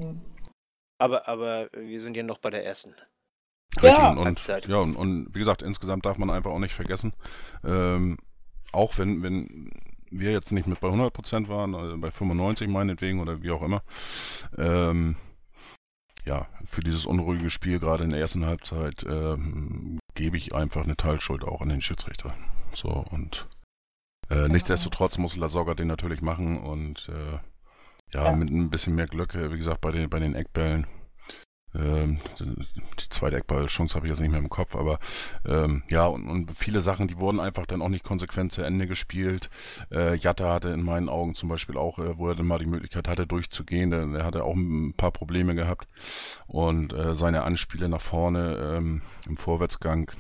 Aber, 0.98 1.28
aber 1.28 1.68
wir 1.72 2.00
sind 2.00 2.16
ja 2.16 2.22
noch 2.24 2.38
bei 2.38 2.50
der 2.50 2.64
ersten. 2.64 2.94
Richtig, 3.80 3.98
Ja. 3.98 4.10
und, 4.10 4.18
und, 4.18 4.66
ja, 4.66 4.78
und, 4.78 4.96
und 4.96 5.28
wie 5.34 5.38
gesagt, 5.38 5.62
insgesamt 5.62 6.06
darf 6.06 6.16
man 6.18 6.30
einfach 6.30 6.50
auch 6.50 6.58
nicht 6.58 6.74
vergessen, 6.74 7.12
ähm, 7.62 8.16
auch 8.72 8.96
wenn, 8.98 9.22
wenn 9.22 9.70
wir 10.10 10.32
jetzt 10.32 10.52
nicht 10.52 10.66
mit 10.66 10.80
bei 10.80 10.88
100% 10.88 11.48
waren, 11.48 11.74
also 11.74 11.96
bei 11.98 12.10
95 12.10 12.68
meinetwegen 12.68 13.20
oder 13.20 13.42
wie 13.42 13.50
auch 13.50 13.62
immer, 13.62 13.82
ähm, 14.56 15.16
ja, 16.24 16.46
für 16.64 16.80
dieses 16.80 17.06
unruhige 17.06 17.50
Spiel 17.50 17.78
gerade 17.78 18.04
in 18.04 18.10
der 18.10 18.20
ersten 18.20 18.44
Halbzeit 18.46 19.04
ähm, 19.08 19.98
gebe 20.14 20.36
ich 20.36 20.54
einfach 20.54 20.84
eine 20.84 20.96
Teilschuld 20.96 21.44
auch 21.44 21.60
an 21.60 21.68
den 21.68 21.80
Schiedsrichter. 21.82 22.34
So, 22.72 22.88
und 22.88 23.46
äh, 24.30 24.48
nichtsdestotrotz 24.48 25.18
muss 25.18 25.36
Lasogga 25.36 25.74
den 25.74 25.86
natürlich 25.86 26.22
machen 26.22 26.58
und 26.58 27.08
äh, 27.08 27.38
ja, 28.12 28.24
Ja. 28.26 28.32
mit 28.32 28.50
ein 28.50 28.70
bisschen 28.70 28.94
mehr 28.94 29.06
Glück, 29.06 29.34
wie 29.34 29.56
gesagt, 29.56 29.80
bei 29.80 29.92
den, 29.92 30.10
bei 30.10 30.18
den 30.18 30.34
Eckbällen. 30.34 30.86
Ähm, 31.76 32.20
die 32.40 33.08
zweite 33.08 33.36
Eckball-Chance 33.36 33.94
habe 33.94 34.06
ich 34.06 34.10
jetzt 34.10 34.20
nicht 34.20 34.30
mehr 34.30 34.40
im 34.40 34.48
Kopf, 34.48 34.76
aber 34.76 34.98
ähm, 35.46 35.82
ja, 35.88 36.06
und, 36.06 36.28
und 36.28 36.56
viele 36.56 36.80
Sachen, 36.80 37.08
die 37.08 37.18
wurden 37.18 37.40
einfach 37.40 37.66
dann 37.66 37.82
auch 37.82 37.88
nicht 37.88 38.04
konsequent 38.04 38.52
zu 38.52 38.62
Ende 38.62 38.86
gespielt. 38.86 39.50
Äh, 39.90 40.16
Jatta 40.16 40.54
hatte 40.54 40.70
in 40.70 40.82
meinen 40.82 41.08
Augen 41.08 41.34
zum 41.34 41.48
Beispiel 41.48 41.76
auch, 41.76 41.98
äh, 41.98 42.18
wo 42.18 42.28
er 42.28 42.34
dann 42.34 42.46
mal 42.46 42.58
die 42.58 42.66
Möglichkeit 42.66 43.08
hatte, 43.08 43.26
durchzugehen, 43.26 43.90
der, 43.90 44.06
der 44.06 44.24
hatte 44.24 44.44
auch 44.44 44.54
ein 44.54 44.94
paar 44.96 45.10
Probleme 45.10 45.54
gehabt. 45.54 45.88
Und 46.46 46.92
äh, 46.92 47.14
seine 47.14 47.42
Anspiele 47.42 47.88
nach 47.88 48.00
vorne 48.00 48.76
ähm, 48.76 49.02
im 49.28 49.36
Vorwärtsgang, 49.36 50.10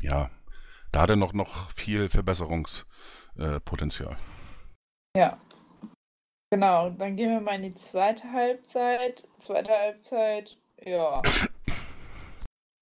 ja, 0.00 0.30
da 0.92 1.02
hat 1.02 1.10
er 1.10 1.16
noch, 1.16 1.32
noch 1.32 1.70
viel 1.70 2.08
Verbesserungspotenzial. 2.08 4.16
Äh. 5.14 5.18
Ja. 5.18 5.38
Genau, 6.50 6.90
dann 6.90 7.16
gehen 7.16 7.30
wir 7.30 7.40
mal 7.40 7.56
in 7.56 7.62
die 7.62 7.74
zweite 7.74 8.30
Halbzeit. 8.30 9.26
Zweite 9.38 9.72
Halbzeit, 9.72 10.56
ja. 10.84 11.22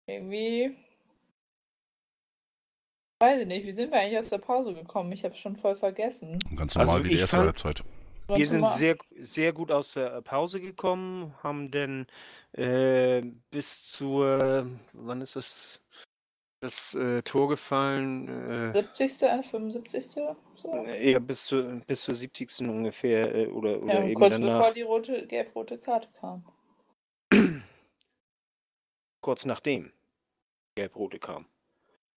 Irgendwie. 0.06 0.76
Weiß 3.20 3.40
ich 3.42 3.46
nicht, 3.46 3.64
wie 3.66 3.72
sind 3.72 3.92
wir 3.92 4.00
eigentlich 4.00 4.18
aus 4.18 4.30
der 4.30 4.38
Pause 4.38 4.74
gekommen? 4.74 5.12
Ich 5.12 5.24
habe 5.24 5.36
schon 5.36 5.56
voll 5.56 5.76
vergessen. 5.76 6.38
Ganz 6.56 6.76
Also 6.76 6.92
normal 6.92 7.04
wie 7.04 7.10
die 7.14 7.20
erste 7.20 7.36
fand- 7.36 7.46
Halbzeit. 7.46 7.84
Wir 8.28 8.46
sind 8.46 8.66
sehr, 8.68 8.96
sehr 9.18 9.52
gut 9.52 9.70
aus 9.70 9.92
der 9.92 10.22
Pause 10.22 10.60
gekommen, 10.60 11.34
haben 11.42 11.70
dann 11.70 12.06
äh, 12.52 13.20
bis 13.50 13.90
zur, 13.90 14.66
wann 14.94 15.20
ist 15.20 15.36
das, 15.36 15.82
das 16.60 16.94
äh, 16.94 17.20
Tor 17.22 17.48
gefallen? 17.50 18.72
Äh, 18.72 18.82
70., 18.94 19.44
75. 19.50 20.04
So. 20.06 20.36
eher 20.86 21.20
bis, 21.20 21.44
zur 21.44 21.62
bis 21.86 22.02
zur 22.02 22.14
70. 22.14 22.60
ungefähr 22.60 23.34
äh, 23.34 23.46
oder, 23.48 23.82
oder 23.82 23.94
Ja, 24.00 24.04
eben 24.04 24.14
kurz 24.14 24.34
danach. 24.34 24.58
bevor 24.60 24.72
die 24.74 24.82
rote, 24.82 25.26
gelb-rote 25.26 25.76
Karte 25.78 26.08
kam. 26.18 26.44
kurz 29.22 29.46
nachdem 29.46 29.90
Gelb-Rote 30.74 31.18
kam. 31.18 31.46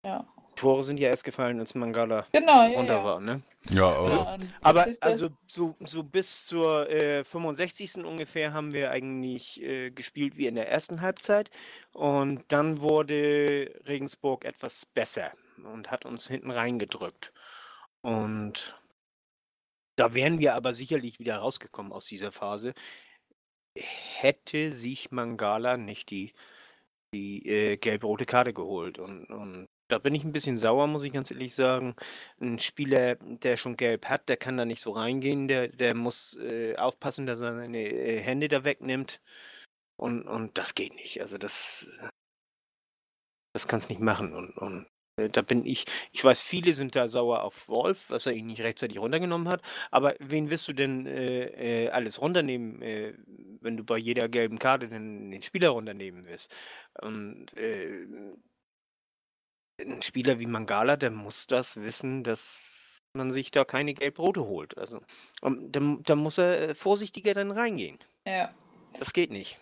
Ja. 0.03 0.27
Tore 0.55 0.83
sind 0.83 0.99
ja 0.99 1.09
erst 1.09 1.25
gefallen, 1.25 1.59
als 1.59 1.75
Mangala 1.75 2.25
Genau, 2.31 2.67
ja. 2.67 2.77
runter 2.77 2.97
ja. 2.97 3.03
war, 3.03 3.19
ne? 3.19 3.41
Ja, 3.69 3.93
also, 3.93 4.17
Ja, 4.17 4.33
und 4.33 4.55
Aber 4.61 4.83
70. 4.85 5.03
also 5.03 5.29
so, 5.47 5.75
so 5.81 6.03
bis 6.03 6.45
zur 6.45 6.89
äh, 6.89 7.23
65. 7.23 8.05
ungefähr 8.05 8.53
haben 8.53 8.71
wir 8.71 8.91
eigentlich 8.91 9.61
äh, 9.61 9.91
gespielt 9.91 10.37
wie 10.37 10.47
in 10.47 10.55
der 10.55 10.69
ersten 10.69 11.01
Halbzeit. 11.01 11.49
Und 11.91 12.43
dann 12.47 12.79
wurde 12.81 13.81
Regensburg 13.85 14.45
etwas 14.45 14.85
besser 14.85 15.31
und 15.63 15.91
hat 15.91 16.05
uns 16.05 16.27
hinten 16.27 16.51
reingedrückt. 16.51 17.33
Und 18.01 18.79
da 19.97 20.13
wären 20.13 20.39
wir 20.39 20.55
aber 20.55 20.73
sicherlich 20.73 21.19
wieder 21.19 21.37
rausgekommen 21.37 21.91
aus 21.91 22.05
dieser 22.05 22.31
Phase. 22.31 22.73
Hätte 23.75 24.71
sich 24.71 25.11
Mangala 25.11 25.75
nicht 25.75 26.11
die, 26.11 26.33
die 27.15 27.45
äh, 27.47 27.77
gelb-rote 27.77 28.25
Karte 28.25 28.53
geholt. 28.53 28.99
Und, 28.99 29.25
und 29.29 29.67
da 29.87 29.99
bin 29.99 30.15
ich 30.15 30.23
ein 30.23 30.31
bisschen 30.31 30.57
sauer, 30.57 30.87
muss 30.87 31.03
ich 31.03 31.13
ganz 31.13 31.31
ehrlich 31.31 31.55
sagen. 31.55 31.95
Ein 32.41 32.59
Spieler, 32.59 33.15
der 33.15 33.57
schon 33.57 33.77
gelb 33.77 34.05
hat, 34.07 34.29
der 34.29 34.37
kann 34.37 34.57
da 34.57 34.65
nicht 34.65 34.81
so 34.81 34.91
reingehen. 34.91 35.47
Der, 35.47 35.69
der 35.69 35.95
muss 35.95 36.37
äh, 36.39 36.75
aufpassen, 36.75 37.25
dass 37.25 37.41
er 37.41 37.55
seine 37.55 37.79
äh, 37.79 38.21
Hände 38.21 38.47
da 38.47 38.63
wegnimmt. 38.63 39.21
Und, 39.97 40.27
und 40.27 40.57
das 40.57 40.75
geht 40.75 40.93
nicht. 40.95 41.21
Also 41.21 41.37
das, 41.37 41.87
das 43.53 43.67
kannst 43.67 43.89
nicht 43.89 44.01
machen. 44.01 44.33
Und, 44.33 44.57
und 44.57 44.85
äh, 44.85 44.94
da 45.15 45.41
bin 45.41 45.65
ich, 45.65 45.85
ich 46.11 46.23
weiß, 46.23 46.41
viele 46.41 46.73
sind 46.73 46.95
da 46.95 47.07
sauer 47.07 47.43
auf 47.43 47.69
Wolf, 47.69 48.09
was 48.09 48.25
er 48.25 48.33
ihn 48.33 48.47
nicht 48.47 48.61
rechtzeitig 48.61 48.99
runtergenommen 48.99 49.47
hat. 49.47 49.61
Aber 49.91 50.15
wen 50.19 50.49
wirst 50.49 50.67
du 50.67 50.73
denn 50.73 51.05
äh, 51.05 51.85
äh, 51.85 51.89
alles 51.89 52.21
runternehmen, 52.21 52.81
äh, 52.81 53.13
wenn 53.61 53.77
du 53.77 53.83
bei 53.83 53.97
jeder 53.97 54.27
gelben 54.27 54.59
Karte 54.59 54.87
den, 54.87 55.31
den 55.31 55.41
Spieler 55.41 55.69
runternehmen 55.69 56.25
wirst? 56.25 56.53
Und 57.01 57.55
äh, 57.57 58.07
ein 59.79 60.01
Spieler 60.01 60.39
wie 60.39 60.47
Mangala, 60.47 60.97
der 60.97 61.11
muss 61.11 61.47
das 61.47 61.77
wissen, 61.77 62.23
dass 62.23 62.97
man 63.13 63.31
sich 63.31 63.51
da 63.51 63.63
keine 63.63 63.93
Gelb-Rote 63.93 64.45
holt. 64.45 64.77
Also, 64.77 65.01
ähm, 65.43 65.71
da, 65.71 65.97
da 66.03 66.15
muss 66.15 66.37
er 66.37 66.69
äh, 66.69 66.75
vorsichtiger 66.75 67.33
dann 67.33 67.51
reingehen. 67.51 67.99
Ja. 68.25 68.53
Das 68.99 69.13
geht 69.13 69.31
nicht. 69.31 69.57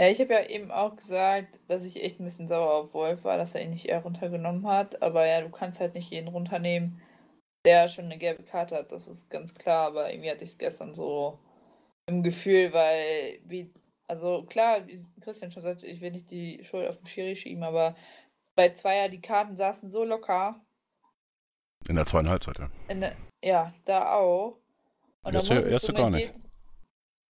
Ja, 0.00 0.08
ich 0.08 0.18
habe 0.18 0.32
ja 0.32 0.46
eben 0.46 0.70
auch 0.70 0.96
gesagt, 0.96 1.60
dass 1.68 1.84
ich 1.84 2.02
echt 2.02 2.18
ein 2.18 2.24
bisschen 2.24 2.48
sauer 2.48 2.72
auf 2.72 2.94
Wolf 2.94 3.22
war, 3.22 3.36
dass 3.36 3.54
er 3.54 3.62
ihn 3.62 3.68
nicht 3.68 3.84
eher 3.84 4.00
runtergenommen 4.02 4.66
hat. 4.66 5.02
Aber 5.02 5.26
ja, 5.26 5.42
du 5.42 5.50
kannst 5.50 5.78
halt 5.78 5.92
nicht 5.92 6.10
jeden 6.10 6.28
runternehmen, 6.28 7.02
der 7.66 7.86
schon 7.86 8.06
eine 8.06 8.16
gelbe 8.16 8.42
Karte 8.42 8.76
hat. 8.76 8.92
Das 8.92 9.06
ist 9.06 9.28
ganz 9.28 9.54
klar. 9.54 9.88
Aber 9.88 10.10
irgendwie 10.10 10.30
hatte 10.30 10.42
ich 10.42 10.50
es 10.50 10.58
gestern 10.58 10.94
so 10.94 11.38
im 12.06 12.22
Gefühl, 12.22 12.72
weil, 12.72 13.40
wie, 13.44 13.70
also 14.08 14.44
klar, 14.44 14.86
wie 14.86 15.04
Christian 15.20 15.52
schon 15.52 15.64
sagte, 15.64 15.86
ich 15.86 16.00
will 16.00 16.12
nicht 16.12 16.30
die 16.30 16.64
Schuld 16.64 16.88
auf 16.88 16.96
den 16.96 17.06
Schiri 17.06 17.36
schieben, 17.36 17.62
aber 17.62 17.94
bei 18.56 18.70
Zweier, 18.70 19.10
die 19.10 19.20
Karten 19.20 19.54
saßen 19.54 19.90
so 19.90 20.04
locker. 20.04 20.64
in 21.86 21.96
der 21.96 22.06
zweiten 22.06 22.30
Halbzeit, 22.30 22.58
ja. 22.58 22.70
In 22.88 23.02
der, 23.02 23.16
ja, 23.44 23.74
da 23.84 24.14
auch. 24.14 24.56
Und 25.26 25.34
Erste- 25.34 25.54
musstest 25.56 25.72
erste 25.72 25.92
gar 25.92 26.08
nicht. 26.08 26.32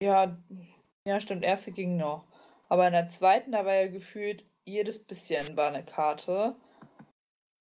Ja, 0.01 0.39
ja, 1.05 1.19
stimmt, 1.19 1.43
erste 1.43 1.73
ging 1.73 1.97
noch. 1.97 2.30
Aber 2.71 2.87
in 2.87 2.93
der 2.93 3.11
zweiten, 3.11 3.53
da 3.53 3.67
war 3.67 3.75
ja 3.75 3.89
gefühlt, 3.89 4.45
jedes 4.65 5.03
bisschen 5.03 5.57
war 5.57 5.69
eine 5.69 5.85
Karte. 5.85 6.55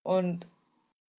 Und 0.04 0.48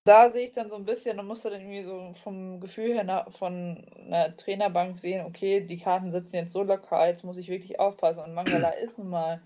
da 0.05 0.31
sehe 0.31 0.45
ich 0.45 0.53
dann 0.53 0.71
so 0.71 0.77
ein 0.77 0.85
bisschen, 0.85 1.17
da 1.17 1.23
musst 1.23 1.45
du 1.45 1.51
dann 1.51 1.61
irgendwie 1.61 1.83
so 1.83 2.15
vom 2.23 2.61
Gefühl 2.61 2.95
her 2.95 3.05
na, 3.05 3.29
von 3.33 3.85
einer 3.99 4.35
Trainerbank 4.37 4.99
sehen, 4.99 5.27
okay, 5.27 5.61
die 5.61 5.79
Karten 5.79 6.11
sitzen 6.11 6.37
jetzt 6.37 6.53
so 6.53 6.63
locker, 6.63 7.05
jetzt 7.07 7.25
muss 7.25 7.37
ich 7.37 7.49
wirklich 7.49 7.81
aufpassen. 7.81 8.23
Und 8.23 8.33
Mangala 8.33 8.71
ist 8.83 8.97
nun 8.99 9.11
mal 9.11 9.43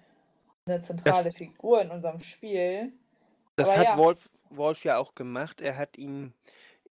eine 0.67 0.81
zentrale 0.81 1.33
Figur 1.33 1.81
in 1.81 1.91
unserem 1.91 2.21
Spiel. 2.21 2.93
Das 3.57 3.71
Aber 3.71 3.79
hat 3.79 3.87
ja. 3.87 3.99
Wolf, 3.99 4.31
Wolf 4.51 4.85
ja 4.85 4.99
auch 4.99 5.15
gemacht. 5.15 5.63
Er 5.63 5.79
hat 5.79 5.97
ihm 5.97 6.35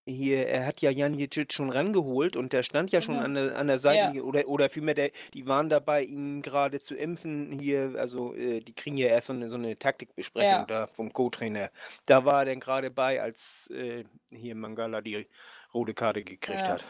hier, 0.06 0.48
er 0.48 0.66
hat 0.66 0.82
ja 0.82 0.92
Jan 0.92 1.14
Jicic 1.14 1.54
schon 1.54 1.70
rangeholt 1.70 2.36
und 2.36 2.54
der 2.54 2.64
stand 2.64 2.92
ja 2.92 3.02
schon 3.02 3.16
Mhm. 3.16 3.22
an 3.22 3.34
der, 3.36 3.58
an 3.58 3.68
der 3.68 3.80
Seite 3.80 4.24
oder, 4.24 4.48
oder 4.48 4.70
vielmehr, 4.70 4.96
der, 4.96 5.12
die 5.34 5.48
waren 5.48 5.70
dabei, 5.70 6.04
ihn 6.04 6.42
gerade 6.42 6.80
zu 6.80 6.96
impfen 6.96 7.52
hier, 7.52 7.96
also 7.98 8.36
äh, 8.36 8.60
die 8.60 8.74
kriegen 8.74 8.98
ja 8.98 9.08
erst 9.08 9.28
so 9.28 9.34
eine, 9.34 9.48
so 9.50 9.56
eine 9.56 9.78
Taktikbesprechung 9.78 10.60
Ja. 10.60 10.66
da 10.66 10.88
vom 10.88 11.14
Co-Trainer. 11.14 11.70
Da 12.06 12.26
war 12.26 12.40
er 12.40 12.46
dann 12.46 12.60
gerade 12.60 12.92
bei, 12.92 13.22
als 13.22 13.70
äh, 13.72 14.04
hier 14.30 14.56
Mangala 14.56 15.02
die 15.02 15.28
rote 15.74 15.94
Karte 15.94 16.24
gekriegt 16.24 16.68
Ja. 16.68 16.74
hat. 16.74 16.86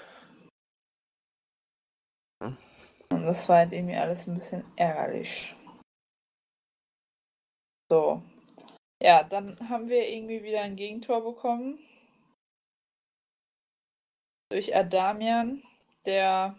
Und 3.10 3.24
das 3.26 3.48
war 3.48 3.58
halt 3.58 3.74
irgendwie 3.74 3.96
alles 3.96 4.28
ein 4.28 4.36
bisschen 4.36 4.64
ärgerlich. 4.76 5.56
So. 7.90 8.22
Ja, 9.02 9.24
dann 9.24 9.70
haben 9.70 9.88
wir 9.90 10.10
irgendwie 10.10 10.44
wieder 10.44 10.62
ein 10.62 10.76
Gegentor 10.76 11.24
bekommen. 11.24 11.80
Durch 14.54 14.76
Adamian, 14.76 15.64
der 16.06 16.56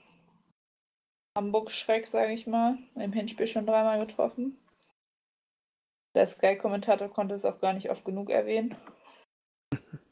Hamburg-Schreck, 1.38 2.08
sage 2.08 2.32
ich 2.32 2.44
mal. 2.44 2.76
Im 2.96 3.12
Hinspiel 3.12 3.46
schon 3.46 3.66
dreimal 3.66 4.04
getroffen. 4.04 4.58
Der 6.16 6.26
Sky-Kommentator 6.26 7.08
konnte 7.08 7.36
es 7.36 7.44
auch 7.44 7.60
gar 7.60 7.72
nicht 7.72 7.90
oft 7.90 8.04
genug 8.04 8.30
erwähnen. 8.30 8.76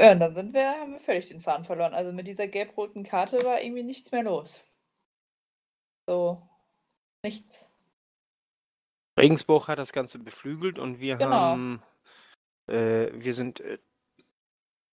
Ja, 0.00 0.10
und 0.10 0.18
dann 0.18 0.34
sind 0.34 0.54
wir, 0.54 0.70
haben 0.70 0.94
wir 0.94 1.00
völlig 1.00 1.28
den 1.28 1.40
Faden 1.40 1.64
verloren. 1.64 1.94
Also 1.94 2.12
mit 2.12 2.26
dieser 2.26 2.48
gelb-roten 2.48 3.04
Karte 3.04 3.44
war 3.44 3.62
irgendwie 3.62 3.84
nichts 3.84 4.10
mehr 4.10 4.24
los. 4.24 4.60
So, 6.08 6.42
nichts. 7.24 7.70
Regensburg 9.16 9.68
hat 9.68 9.78
das 9.78 9.92
Ganze 9.92 10.18
beflügelt 10.18 10.80
und 10.80 10.98
wir 10.98 11.16
Genau. 11.16 11.30
haben, 11.30 11.82
äh, 12.66 13.12
wir 13.12 13.34
sind 13.34 13.60
äh, 13.60 13.78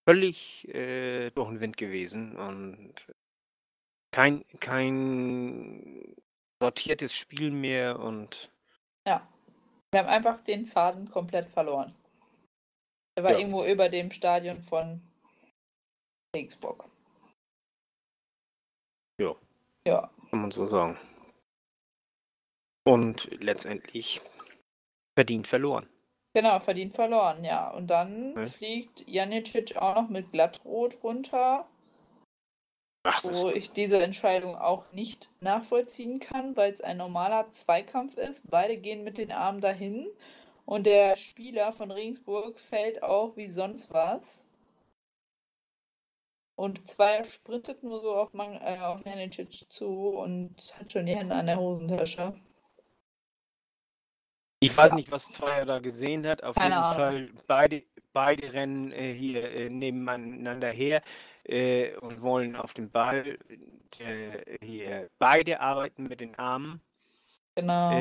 völlig 0.07 0.67
äh, 0.69 1.29
durch 1.31 1.49
den 1.49 1.61
Wind 1.61 1.77
gewesen 1.77 2.35
und 2.35 2.93
kein, 4.13 4.45
kein 4.59 6.15
sortiertes 6.61 7.13
Spiel 7.15 7.51
mehr 7.51 7.99
und 7.99 8.51
Ja. 9.07 9.27
Wir 9.93 9.99
haben 10.01 10.09
einfach 10.09 10.41
den 10.43 10.65
Faden 10.67 11.09
komplett 11.09 11.49
verloren. 11.49 11.93
Er 13.17 13.23
war 13.23 13.31
Ja. 13.33 13.39
irgendwo 13.39 13.65
über 13.65 13.89
dem 13.89 14.09
Stadion 14.09 14.61
von 14.61 15.01
Regensburg. 16.35 16.85
Ja. 19.19 19.35
Ja. 19.85 20.09
kann 20.29 20.41
man 20.41 20.51
so 20.51 20.65
sagen. 20.65 20.97
Und 22.85 23.29
letztendlich 23.43 24.21
verdient 25.17 25.45
verloren. 25.47 25.87
Genau, 26.33 26.59
verdient 26.59 26.95
verloren, 26.95 27.43
ja. 27.43 27.69
Und 27.71 27.87
dann 27.87 28.35
Ja. 28.35 28.45
fliegt 28.45 29.07
Janicic 29.07 29.75
auch 29.77 29.95
noch 29.95 30.09
mit 30.09 30.31
Glattrot 30.31 31.03
runter, 31.03 31.67
Ach, 33.03 33.23
wo 33.23 33.49
ich 33.49 33.71
diese 33.73 34.01
Entscheidung 34.01 34.55
auch 34.55 34.91
nicht 34.93 35.29
nachvollziehen 35.41 36.19
kann, 36.19 36.55
weil 36.55 36.71
es 36.73 36.81
ein 36.81 36.97
normaler 36.97 37.49
Zweikampf 37.51 38.15
ist. 38.17 38.49
Beide 38.49 38.77
gehen 38.77 39.03
mit 39.03 39.17
den 39.17 39.31
Armen 39.31 39.59
dahin 39.59 40.07
und 40.65 40.85
der 40.85 41.15
Spieler 41.15 41.73
von 41.73 41.91
Regensburg 41.91 42.59
fällt 42.59 43.03
auch 43.03 43.35
wie 43.35 43.49
sonst 43.49 43.91
was. 43.91 44.43
Und 46.55 46.87
Zweier 46.87 47.25
sprintet 47.25 47.83
nur 47.83 48.01
so 48.01 48.15
auf, 48.15 48.33
Man 48.33 48.53
äh, 48.55 48.77
auf 48.79 49.05
Janicic 49.05 49.51
zu 49.69 49.87
und 50.09 50.55
hat 50.79 50.91
schon 50.91 51.07
die 51.07 51.15
Hände 51.15 51.35
an 51.35 51.47
der 51.47 51.59
Hosentasche. 51.59 52.39
Ich 54.63 54.77
weiß 54.77 54.93
nicht, 54.93 55.11
was 55.11 55.31
Zweier 55.31 55.65
da 55.65 55.79
gesehen 55.79 56.25
hat. 56.27 56.43
Auf 56.43 56.55
Keine 56.55 56.75
jeden 56.75 56.83
Ahnung. 56.83 56.95
Fall, 56.95 57.29
beide, 57.47 57.83
beide 58.13 58.53
rennen 58.53 58.91
äh, 58.91 59.11
hier 59.11 59.43
äh, 59.43 59.69
nebeneinander 59.69 60.69
her 60.69 61.01
äh, 61.45 61.95
und 61.97 62.21
wollen 62.21 62.55
auf 62.55 62.73
den 62.75 62.91
Ball. 62.91 63.39
Hier, 64.61 65.09
beide 65.17 65.59
arbeiten 65.59 66.03
mit 66.03 66.21
den 66.21 66.35
Armen. 66.35 66.79
Genau. 67.55 67.99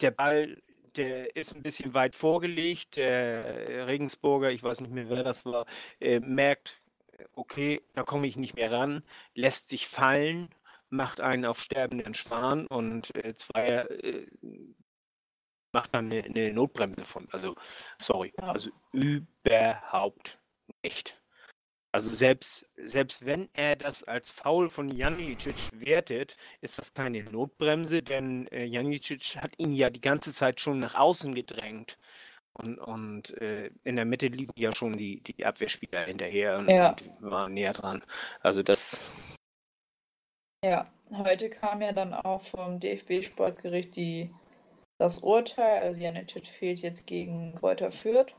Der 0.00 0.10
Ball, 0.10 0.62
der 0.96 1.34
ist 1.34 1.56
ein 1.56 1.62
bisschen 1.62 1.94
weit 1.94 2.14
vorgelegt. 2.14 2.96
Der 2.96 3.86
Regensburger, 3.86 4.50
ich 4.50 4.62
weiß 4.62 4.80
nicht 4.80 4.92
mehr, 4.92 5.08
wer 5.08 5.24
das 5.24 5.44
war, 5.44 5.66
merkt, 6.00 6.80
okay, 7.34 7.80
da 7.94 8.04
komme 8.04 8.26
ich 8.26 8.36
nicht 8.36 8.54
mehr 8.54 8.70
ran, 8.70 9.02
lässt 9.34 9.70
sich 9.70 9.88
fallen, 9.88 10.48
macht 10.88 11.20
einen 11.20 11.46
auf 11.46 11.60
sterbenden 11.60 12.14
Schwan 12.14 12.66
und 12.66 13.14
äh, 13.16 13.34
Zweier 13.34 13.90
äh, 13.90 14.26
macht 15.72 15.94
dann 15.94 16.12
eine, 16.12 16.24
eine 16.24 16.52
Notbremse 16.52 17.04
von. 17.04 17.28
Also, 17.32 17.54
sorry, 17.98 18.32
also 18.36 18.70
überhaupt 18.92 20.38
nicht. 20.82 21.18
Also 21.94 22.08
selbst, 22.08 22.66
selbst 22.76 23.26
wenn 23.26 23.50
er 23.52 23.76
das 23.76 24.02
als 24.04 24.30
Foul 24.30 24.70
von 24.70 24.88
Janicic 24.88 25.68
wertet, 25.78 26.36
ist 26.62 26.78
das 26.78 26.94
keine 26.94 27.22
Notbremse, 27.24 28.02
denn 28.02 28.46
äh, 28.46 28.64
Janicic 28.64 29.36
hat 29.36 29.58
ihn 29.58 29.74
ja 29.74 29.90
die 29.90 30.00
ganze 30.00 30.32
Zeit 30.32 30.58
schon 30.58 30.78
nach 30.78 30.94
außen 30.94 31.34
gedrängt. 31.34 31.98
Und, 32.54 32.78
und 32.78 33.36
äh, 33.40 33.70
in 33.84 33.96
der 33.96 34.04
Mitte 34.06 34.28
liegen 34.28 34.52
ja 34.56 34.74
schon 34.74 34.94
die, 34.94 35.20
die 35.22 35.44
Abwehrspieler 35.44 36.04
hinterher 36.04 36.58
und, 36.58 36.68
Ja. 36.68 36.90
und 36.90 37.22
waren 37.22 37.54
näher 37.54 37.72
dran. 37.72 38.02
Also 38.40 38.62
das, 38.62 39.10
Ja, 40.64 40.86
heute 41.12 41.50
kam 41.50 41.82
ja 41.82 41.92
dann 41.92 42.14
auch 42.14 42.42
vom 42.42 42.78
DFB-Sportgericht 42.78 43.96
die, 43.96 44.32
das 45.02 45.18
Urteil. 45.18 45.82
Also 45.82 46.00
Janicic 46.00 46.46
fehlt 46.46 46.78
jetzt 46.78 47.06
gegen 47.06 47.54
Kräuter 47.56 47.90
Fürth. 47.90 48.34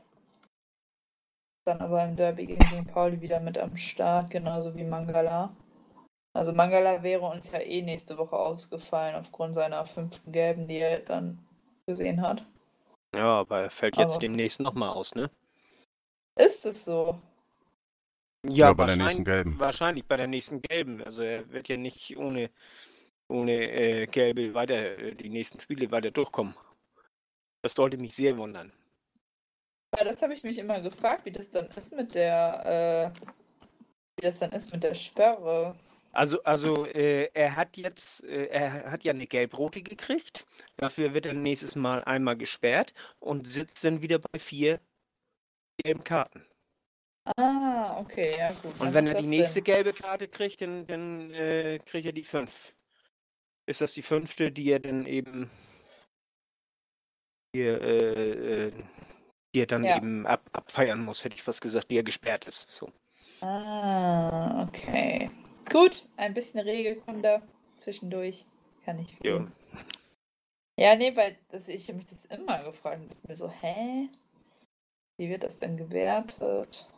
Dann 1.66 1.80
aber 1.80 2.04
im 2.04 2.16
Derby 2.16 2.46
gegen 2.46 2.64
St. 2.66 2.88
Pauli 2.92 3.20
wieder 3.20 3.40
mit 3.40 3.56
am 3.58 3.76
Start, 3.76 4.30
genauso 4.30 4.74
wie 4.74 4.84
Mangala. 4.84 5.54
Also 6.36 6.52
Mangala 6.52 7.02
wäre 7.02 7.22
uns 7.26 7.52
ja 7.52 7.60
eh 7.60 7.80
nächste 7.82 8.18
Woche 8.18 8.36
ausgefallen 8.36 9.14
aufgrund 9.14 9.54
seiner 9.54 9.86
fünften 9.86 10.32
Gelben, 10.32 10.66
die 10.66 10.78
er 10.78 11.00
dann 11.00 11.38
gesehen 11.86 12.20
hat. 12.22 12.44
ja, 13.14 13.40
aber 13.40 13.60
er 13.60 13.70
fällt 13.70 13.96
jetzt 13.96 14.14
Aber- 14.14 14.20
demnächst 14.20 14.58
nochmal 14.60 14.88
aus, 14.90 15.14
ne? 15.14 15.30
Ist 16.36 16.66
es 16.66 16.84
so? 16.84 17.18
Ja, 18.46 18.72
bei 18.74 18.86
der 18.86 18.96
nächsten 18.96 19.24
wahrscheinlich- 19.24 19.24
Gelben. 19.44 19.60
Wahrscheinlich 19.60 20.04
bei 20.06 20.16
der 20.16 20.26
nächsten 20.26 20.60
Gelben. 20.62 21.02
Also 21.04 21.22
er 21.22 21.48
wird 21.50 21.68
ja 21.68 21.76
nicht 21.76 22.16
ohne, 22.16 22.50
ohne 23.28 23.52
äh, 23.52 24.06
Gelbe 24.06 24.54
weiter 24.54 24.98
äh, 24.98 25.14
die 25.14 25.30
nächsten 25.30 25.60
Spiele 25.60 25.90
weiter 25.90 26.10
durchkommen. 26.10 26.54
Das 27.62 27.74
sollte 27.74 27.96
mich 27.96 28.14
sehr 28.14 28.36
wundern. 28.36 28.72
Ja, 29.96 30.04
das 30.04 30.20
habe 30.22 30.34
ich 30.34 30.42
mich 30.42 30.58
immer 30.58 30.80
gefragt, 30.80 31.24
wie 31.24 31.30
das 31.32 31.50
dann 31.50 31.66
ist 31.68 31.92
mit 31.92 32.14
der, 32.14 33.12
äh, 33.14 33.26
wie 34.16 34.22
das 34.22 34.38
dann 34.38 34.52
ist 34.52 34.72
mit 34.72 34.82
der 34.82 34.94
Sperre. 34.94 35.74
Also, 36.12 36.42
also 36.44 36.86
äh, 36.86 37.30
er 37.34 37.56
hat 37.56 37.76
jetzt, 37.76 38.22
äh, 38.24 38.46
er 38.46 38.90
hat 38.90 39.02
ja 39.02 39.12
eine 39.12 39.26
Gelb-Rote 39.26 39.82
gekriegt. 39.82 40.46
Dafür 40.76 41.12
wird 41.12 41.26
er 41.26 41.34
nächstes 41.34 41.74
Mal 41.74 42.04
einmal 42.04 42.36
gesperrt 42.36 42.94
und 43.18 43.46
sitzt 43.46 43.82
dann 43.84 44.02
wieder 44.02 44.20
bei 44.20 44.38
vier 44.38 44.80
gelben 45.78 46.04
Karten. 46.04 46.46
Ah, 47.36 47.98
okay, 47.98 48.32
ja 48.36 48.52
gut. 48.52 48.78
Und 48.78 48.94
wenn 48.94 49.06
er 49.06 49.20
die 49.20 49.26
nächste 49.26 49.54
Sinn. 49.54 49.64
gelbe 49.64 49.92
Karte 49.92 50.28
kriegt, 50.28 50.60
dann, 50.60 50.86
dann 50.86 51.32
äh, 51.32 51.78
kriegt 51.84 52.06
er 52.06 52.12
die 52.12 52.22
fünf. 52.22 52.74
Ist 53.66 53.80
das 53.80 53.92
die 53.94 54.02
fünfte, 54.02 54.52
die 54.52 54.70
er 54.70 54.80
dann 54.80 55.06
eben 55.06 55.50
hier, 57.54 57.80
äh, 57.80 58.66
äh, 58.66 58.72
die 59.54 59.60
er 59.60 59.66
dann 59.66 59.84
Ja. 59.84 59.96
eben 59.96 60.26
ab, 60.26 60.42
abfeiern 60.52 61.02
muss, 61.02 61.24
hätte 61.24 61.36
ich 61.36 61.42
fast 61.42 61.60
gesagt, 61.62 61.90
die 61.90 61.96
er 61.96 62.02
gesperrt 62.02 62.44
ist. 62.46 62.68
So. 62.68 62.90
Ah, 63.40 64.66
okay. 64.66 65.30
Gut, 65.70 66.06
ein 66.16 66.34
bisschen 66.34 66.60
Regelkunde 66.60 67.42
zwischendurch. 67.78 68.44
Kann 68.84 68.98
ich 68.98 69.16
Ja. 69.22 69.46
Ja, 70.76 70.96
nee, 70.96 71.16
weil 71.16 71.38
das, 71.48 71.68
ich 71.68 71.88
habe 71.88 71.98
mich 71.98 72.06
das 72.06 72.24
immer 72.26 72.62
gefragt. 72.64 73.00
Und 73.00 73.28
mir 73.28 73.36
so, 73.36 73.48
hä? 73.48 74.08
Wie 75.18 75.28
wird 75.30 75.44
das 75.44 75.58
denn 75.58 75.76
gewertet? 75.76 76.88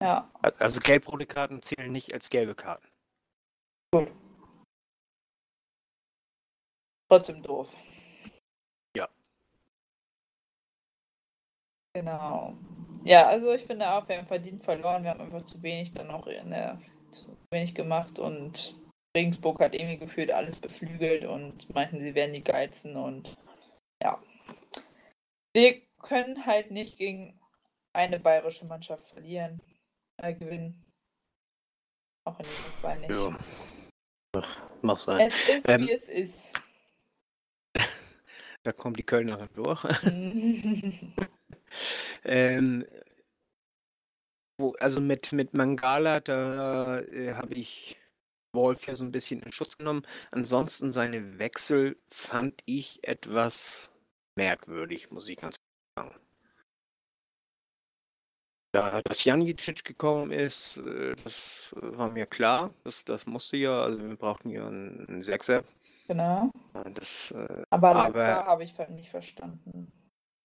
Ja, 0.00 0.30
Also 0.58 0.80
gelb-rote 0.80 1.26
Karten 1.26 1.62
zählen 1.62 1.90
nicht 1.92 2.12
als 2.12 2.30
gelbe 2.30 2.54
Karten. 2.54 2.86
Trotzdem 7.12 7.42
doof. 7.42 7.68
Ja. 8.96 9.06
Genau. 11.94 12.54
Ja, 13.04 13.28
also 13.28 13.52
ich 13.52 13.66
finde 13.66 13.90
auch, 13.90 14.08
wir 14.08 14.16
haben 14.16 14.26
verdient 14.26 14.64
verloren. 14.64 15.02
Wir 15.02 15.10
haben 15.10 15.20
einfach 15.20 15.42
zu 15.42 15.62
wenig 15.62 15.92
dann 15.92 16.10
auch 16.10 16.26
in 16.26 16.48
der, 16.48 16.80
zu 17.10 17.36
wenig 17.50 17.74
gemacht 17.74 18.18
und 18.18 18.74
Regensburg 19.14 19.60
hat 19.60 19.74
irgendwie 19.74 19.98
gefühlt 19.98 20.30
alles 20.30 20.58
beflügelt 20.58 21.26
und 21.26 21.68
meinten, 21.74 22.00
sie 22.00 22.14
wären 22.14 22.32
die 22.32 22.42
geilsten 22.42 22.96
und 22.96 23.36
ja. 24.02 24.18
Wir 25.54 25.82
können 26.00 26.46
halt 26.46 26.70
nicht 26.70 26.96
gegen 26.96 27.38
eine 27.94 28.18
bayerische 28.18 28.64
Mannschaft 28.64 29.06
verlieren, 29.08 29.60
äh, 30.16 30.32
gewinnen. 30.32 30.82
Auch 32.24 32.38
in 32.38 32.44
diesen 32.44 32.74
zwei 32.76 32.94
nicht. 32.94 33.10
Ja. 33.10 33.38
Ach, 34.34 34.72
Mach 34.80 34.98
sein. 34.98 35.28
Es 35.28 35.48
ist, 35.48 35.68
Ähm, 35.68 35.82
wie 35.82 35.92
es 35.92 36.08
ist. 36.08 36.61
Da 38.64 38.72
kommt 38.72 38.98
die 38.98 39.04
Kölnerin 39.04 39.48
durch. 39.54 39.84
Ähm, 42.24 42.84
wo, 44.58 44.72
also 44.78 45.00
mit, 45.00 45.32
mit 45.32 45.54
Mangala, 45.54 46.20
da 46.20 47.00
äh, 47.00 47.34
habe 47.34 47.54
ich 47.54 47.98
Wolf 48.54 48.86
ja 48.86 48.94
so 48.94 49.04
ein 49.04 49.12
bisschen 49.12 49.42
in 49.42 49.52
Schutz 49.52 49.78
genommen. 49.78 50.06
Ansonsten 50.30 50.92
seine 50.92 51.38
Wechsel 51.38 51.96
fand 52.10 52.60
ich 52.66 53.00
etwas 53.02 53.90
merkwürdig, 54.36 55.10
muss 55.10 55.28
ich 55.28 55.38
ganz 55.38 55.56
ehrlich 55.96 56.10
sagen. 56.10 56.22
Da, 58.74 59.02
dass 59.02 59.24
Janicic 59.24 59.84
gekommen 59.84 60.30
ist, 60.30 60.78
äh, 60.78 61.14
das 61.24 61.74
war 61.76 62.10
mir 62.10 62.26
klar. 62.26 62.72
Das, 62.84 63.04
das 63.04 63.26
musste 63.26 63.56
ja, 63.56 63.82
also 63.82 63.98
wir 63.98 64.16
brauchten 64.16 64.48
ja 64.50 64.66
einen 64.66 65.22
Sechser. 65.22 65.64
Genau. 66.12 66.50
Das 66.94 67.30
äh, 67.32 67.62
Aber 67.70 67.94
Aber- 67.96 68.18
Lacroix 68.18 68.46
habe 68.46 68.64
ich 68.64 68.78
nicht 68.90 69.10
verstanden. 69.10 69.92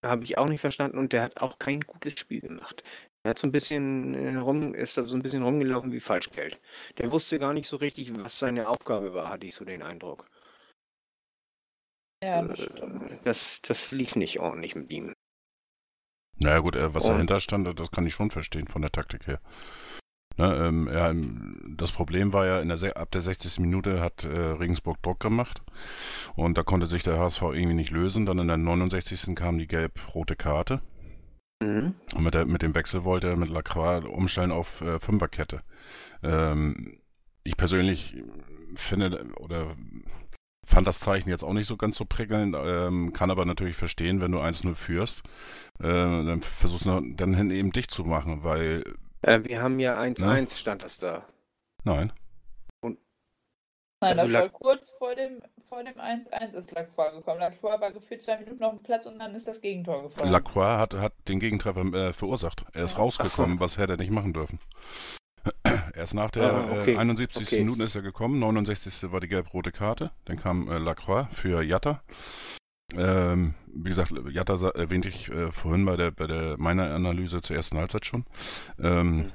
habe 0.04 0.24
ich 0.24 0.38
auch 0.38 0.48
nicht 0.48 0.60
verstanden 0.60 0.98
und 0.98 1.12
der 1.12 1.22
hat 1.22 1.40
auch 1.40 1.58
kein 1.58 1.80
gutes 1.80 2.18
Spiel 2.18 2.40
gemacht. 2.40 2.82
Er 3.24 3.30
hat 3.30 3.38
so 3.38 3.46
ein 3.48 3.52
bisschen 3.52 4.14
äh, 4.14 4.36
rum, 4.36 4.74
ist 4.74 4.94
so 4.94 5.02
ein 5.02 5.22
bisschen 5.22 5.42
rumgelaufen 5.42 5.90
wie 5.92 6.00
Falschgeld. 6.00 6.60
Der 6.98 7.10
wusste 7.12 7.38
gar 7.38 7.52
nicht 7.52 7.66
so 7.68 7.76
richtig, 7.76 8.16
was 8.16 8.38
seine 8.38 8.68
Aufgabe 8.68 9.12
war, 9.12 9.28
hatte 9.28 9.46
ich 9.46 9.54
so 9.54 9.64
den 9.64 9.82
Eindruck. 9.82 10.26
Ja, 12.22 12.42
das 12.42 12.60
stimmt. 12.62 13.10
Äh, 13.12 13.18
Das, 13.24 13.60
das 13.62 13.90
lief 13.90 14.16
nicht 14.16 14.38
ordentlich 14.40 14.74
mit 14.74 14.90
ihm. 14.90 15.12
Naja 16.40 16.60
gut, 16.60 16.76
äh, 16.76 16.94
was 16.94 17.04
Und- 17.06 17.14
dahinter 17.14 17.40
stand, 17.40 17.78
das 17.78 17.90
kann 17.90 18.06
ich 18.06 18.14
schon 18.14 18.30
verstehen 18.30 18.68
von 18.68 18.82
der 18.82 18.92
Taktik 18.92 19.26
her. 19.26 19.40
Ne, 20.38 20.54
ähm, 20.56 20.88
ja, 20.90 21.10
ähm, 21.10 21.74
das 21.76 21.92
Problem 21.92 22.32
war 22.32 22.46
ja, 22.46 22.64
der, 22.64 22.96
ab 22.96 23.10
der 23.10 23.20
60. 23.20 23.58
Minute 23.58 24.00
hat 24.00 24.24
äh, 24.24 24.28
Regensburg 24.28 25.02
Druck 25.02 25.20
gemacht 25.20 25.62
und 26.36 26.56
da 26.56 26.62
konnte 26.62 26.86
sich 26.86 27.02
der 27.02 27.18
HSV 27.18 27.42
irgendwie 27.42 27.74
nicht 27.74 27.90
lösen. 27.90 28.24
Dann 28.24 28.38
in 28.38 28.48
der 28.48 28.56
69. 28.56 29.34
kam 29.34 29.58
die 29.58 29.66
gelb-rote 29.66 30.36
Karte 30.36 30.80
Mhm. 31.60 31.94
und 32.14 32.22
mit, 32.22 32.34
der, 32.34 32.46
mit 32.46 32.62
dem 32.62 32.74
Wechsel 32.74 33.02
wollte 33.02 33.28
er 33.28 33.36
mit 33.36 33.48
Lacroix 33.48 34.04
umstellen 34.04 34.52
auf 34.52 34.80
äh, 34.80 35.00
Fünferkette. 35.00 35.60
Ähm, 36.22 36.96
ich 37.42 37.56
persönlich 37.56 38.16
finde 38.76 39.26
oder 39.40 39.74
fand 40.64 40.86
das 40.86 41.00
Zeichen 41.00 41.30
jetzt 41.30 41.42
auch 41.42 41.54
nicht 41.54 41.66
so 41.66 41.76
ganz 41.76 41.96
so 41.96 42.04
prickelnd, 42.04 42.54
ähm, 42.56 43.12
kann 43.12 43.30
aber 43.30 43.44
natürlich 43.44 43.76
verstehen, 43.76 44.20
wenn 44.20 44.32
du 44.32 44.38
1-0 44.38 44.74
führst, 44.74 45.22
äh, 45.80 45.88
dann 45.88 46.42
versuchst 46.42 46.84
du 46.84 47.00
dann 47.16 47.50
eben 47.50 47.72
dicht 47.72 47.90
zu 47.90 48.04
machen, 48.04 48.44
weil, 48.44 48.84
Äh, 49.22 49.40
wir 49.44 49.60
haben 49.62 49.78
ja 49.80 49.98
1-1 50.00 50.58
stand 50.58 50.82
das 50.82 50.98
da. 50.98 51.24
nein, 51.84 52.12
Nein, 54.00 54.12
Also 54.12 54.22
das 54.22 54.32
war 54.32 54.42
Lac- 54.44 54.52
kurz 54.52 54.90
vor 54.90 55.14
dem, 55.16 55.42
vor 55.68 55.82
dem 55.82 55.94
1-1 55.98 56.54
ist 56.54 56.70
Lacroix 56.70 57.10
gekommen. 57.12 57.40
Lacroix 57.40 57.80
war 57.80 57.90
gefühlt 57.90 58.22
zwei 58.22 58.38
Minuten 58.38 58.62
auf 58.62 58.74
dem 58.74 58.82
Platz 58.84 59.06
und 59.06 59.18
dann 59.18 59.34
ist 59.34 59.48
das 59.48 59.60
Gegentor 59.60 60.04
gefallen. 60.04 60.30
Lacroix 60.30 60.78
hat, 60.78 60.94
hat 60.94 61.12
den 61.26 61.40
Gegentreffer 61.40 61.80
äh, 61.92 62.12
verursacht. 62.12 62.64
Er 62.74 62.84
ist 62.84 62.92
Ja. 62.92 62.98
rausgekommen, 62.98 63.58
was 63.58 63.76
hätte 63.76 63.94
er 63.94 63.96
nicht 63.96 64.12
machen 64.12 64.32
dürfen. 64.32 64.60
Erst 65.94 66.14
nach 66.14 66.30
der 66.30 66.44
Ah, 66.54 66.70
okay. 66.80 66.94
äh, 66.94 66.98
71. 66.98 67.48
Okay. 67.48 67.64
Minute 67.64 67.82
ist 67.82 67.96
er 67.96 68.02
gekommen, 68.02 68.38
69. 68.38 69.10
war 69.10 69.18
die 69.18 69.26
gelb-rote 69.28 69.72
Karte, 69.72 70.12
dann 70.26 70.36
kam 70.38 70.70
äh, 70.70 70.78
Lacroix 70.78 71.26
für 71.34 71.62
Jatta. 71.62 72.00
Ähm, 72.96 73.54
wie 73.74 73.90
gesagt, 73.90 74.14
Jatta 74.30 74.54
erwähnte 74.70 75.08
ich 75.10 75.30
äh, 75.30 75.52
vorhin 75.52 75.84
bei 75.84 75.96
der 75.96 76.10
bei 76.10 76.26
der 76.26 76.56
meiner 76.58 76.94
Analyse 76.94 77.42
zur 77.42 77.56
ersten 77.56 77.76
Halbzeit 77.76 78.06
schon, 78.06 78.24
ähm, 78.80 79.26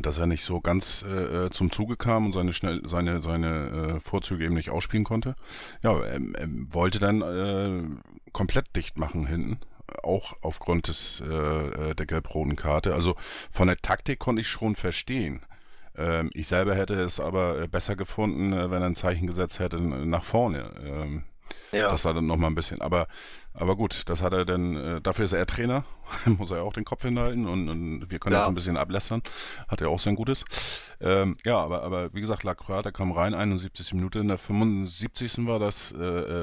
dass 0.00 0.18
er 0.18 0.26
nicht 0.26 0.44
so 0.44 0.60
ganz 0.60 1.04
äh, 1.08 1.46
äh, 1.46 1.50
zum 1.50 1.70
Zuge 1.70 1.96
kam 1.96 2.26
und 2.26 2.32
seine 2.32 2.52
schnell 2.52 2.82
seine 2.88 3.22
seine 3.22 3.96
äh, 3.96 4.00
Vorzüge 4.00 4.44
eben 4.44 4.54
nicht 4.54 4.70
ausspielen 4.70 5.04
konnte. 5.04 5.36
Ja, 5.82 5.96
er, 5.96 6.20
er 6.20 6.48
wollte 6.70 6.98
dann 6.98 7.22
äh, 7.22 7.82
komplett 8.32 8.74
dicht 8.74 8.98
machen 8.98 9.26
hinten, 9.26 9.60
auch 10.02 10.34
aufgrund 10.42 10.88
des 10.88 11.22
äh, 11.24 11.90
äh, 11.90 11.94
der 11.94 12.06
gelb-roten 12.06 12.56
Karte. 12.56 12.94
Also 12.94 13.14
von 13.50 13.68
der 13.68 13.76
Taktik 13.76 14.18
konnte 14.18 14.40
ich 14.42 14.48
schon 14.48 14.74
verstehen. 14.74 15.46
Ähm, 15.96 16.30
ich 16.34 16.48
selber 16.48 16.74
hätte 16.74 16.94
es 16.94 17.20
aber 17.20 17.62
äh, 17.62 17.68
besser 17.68 17.94
gefunden, 17.94 18.50
wenn 18.50 18.82
er 18.82 18.86
ein 18.88 18.96
Zeichen 18.96 19.28
gesetzt 19.28 19.60
hätte 19.60 19.80
nach 19.80 20.24
vorne. 20.24 20.68
Ähm, 20.84 21.22
Ja. 21.72 21.90
das 21.90 22.04
war 22.04 22.14
dann 22.14 22.26
nochmal 22.26 22.50
ein 22.50 22.54
bisschen. 22.54 22.80
Aber, 22.80 23.06
aber 23.54 23.76
gut, 23.76 24.02
das 24.06 24.22
hat 24.22 24.32
er 24.32 24.44
dann, 24.44 24.76
äh, 24.76 25.00
dafür 25.00 25.24
ist 25.24 25.32
er 25.32 25.46
Trainer, 25.46 25.84
muss 26.24 26.50
er 26.50 26.62
auch 26.62 26.72
den 26.72 26.84
Kopf 26.84 27.02
hinhalten 27.02 27.46
und, 27.46 27.68
und 27.68 28.10
wir 28.10 28.18
können 28.18 28.34
Ja. 28.34 28.40
jetzt 28.40 28.48
ein 28.48 28.54
bisschen 28.54 28.76
ablästern. 28.76 29.22
Hat 29.68 29.80
er 29.80 29.88
auch 29.90 30.00
sein 30.00 30.16
Gutes. 30.16 30.44
Ähm, 31.00 31.36
ja, 31.44 31.58
aber, 31.58 31.82
aber 31.82 32.12
wie 32.14 32.20
gesagt, 32.20 32.44
Lacroix, 32.44 32.82
der 32.82 32.92
kam 32.92 33.12
rein, 33.12 33.34
71 33.34 33.92
Minute, 33.94 34.20
in 34.20 34.28
der 34.28 34.38
75. 34.38 35.46
war 35.46 35.58
das 35.58 35.92
äh, 35.92 36.02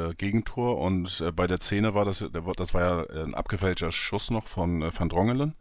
äh, 0.10 0.13
Gegentor 0.16 0.78
und 0.80 1.22
äh, 1.22 1.32
bei 1.32 1.48
der 1.48 1.60
Szene 1.62 1.94
war 1.94 2.06
das, 2.06 2.24
das 2.58 2.74
war 2.74 2.82
ja 2.82 3.24
ein 3.24 3.34
abgefälschter 3.36 3.92
Schuss 3.92 4.30
noch 4.32 4.48
von 4.48 4.82
äh, 4.82 4.92
Van 4.98 5.10
Drongelen. 5.10 5.56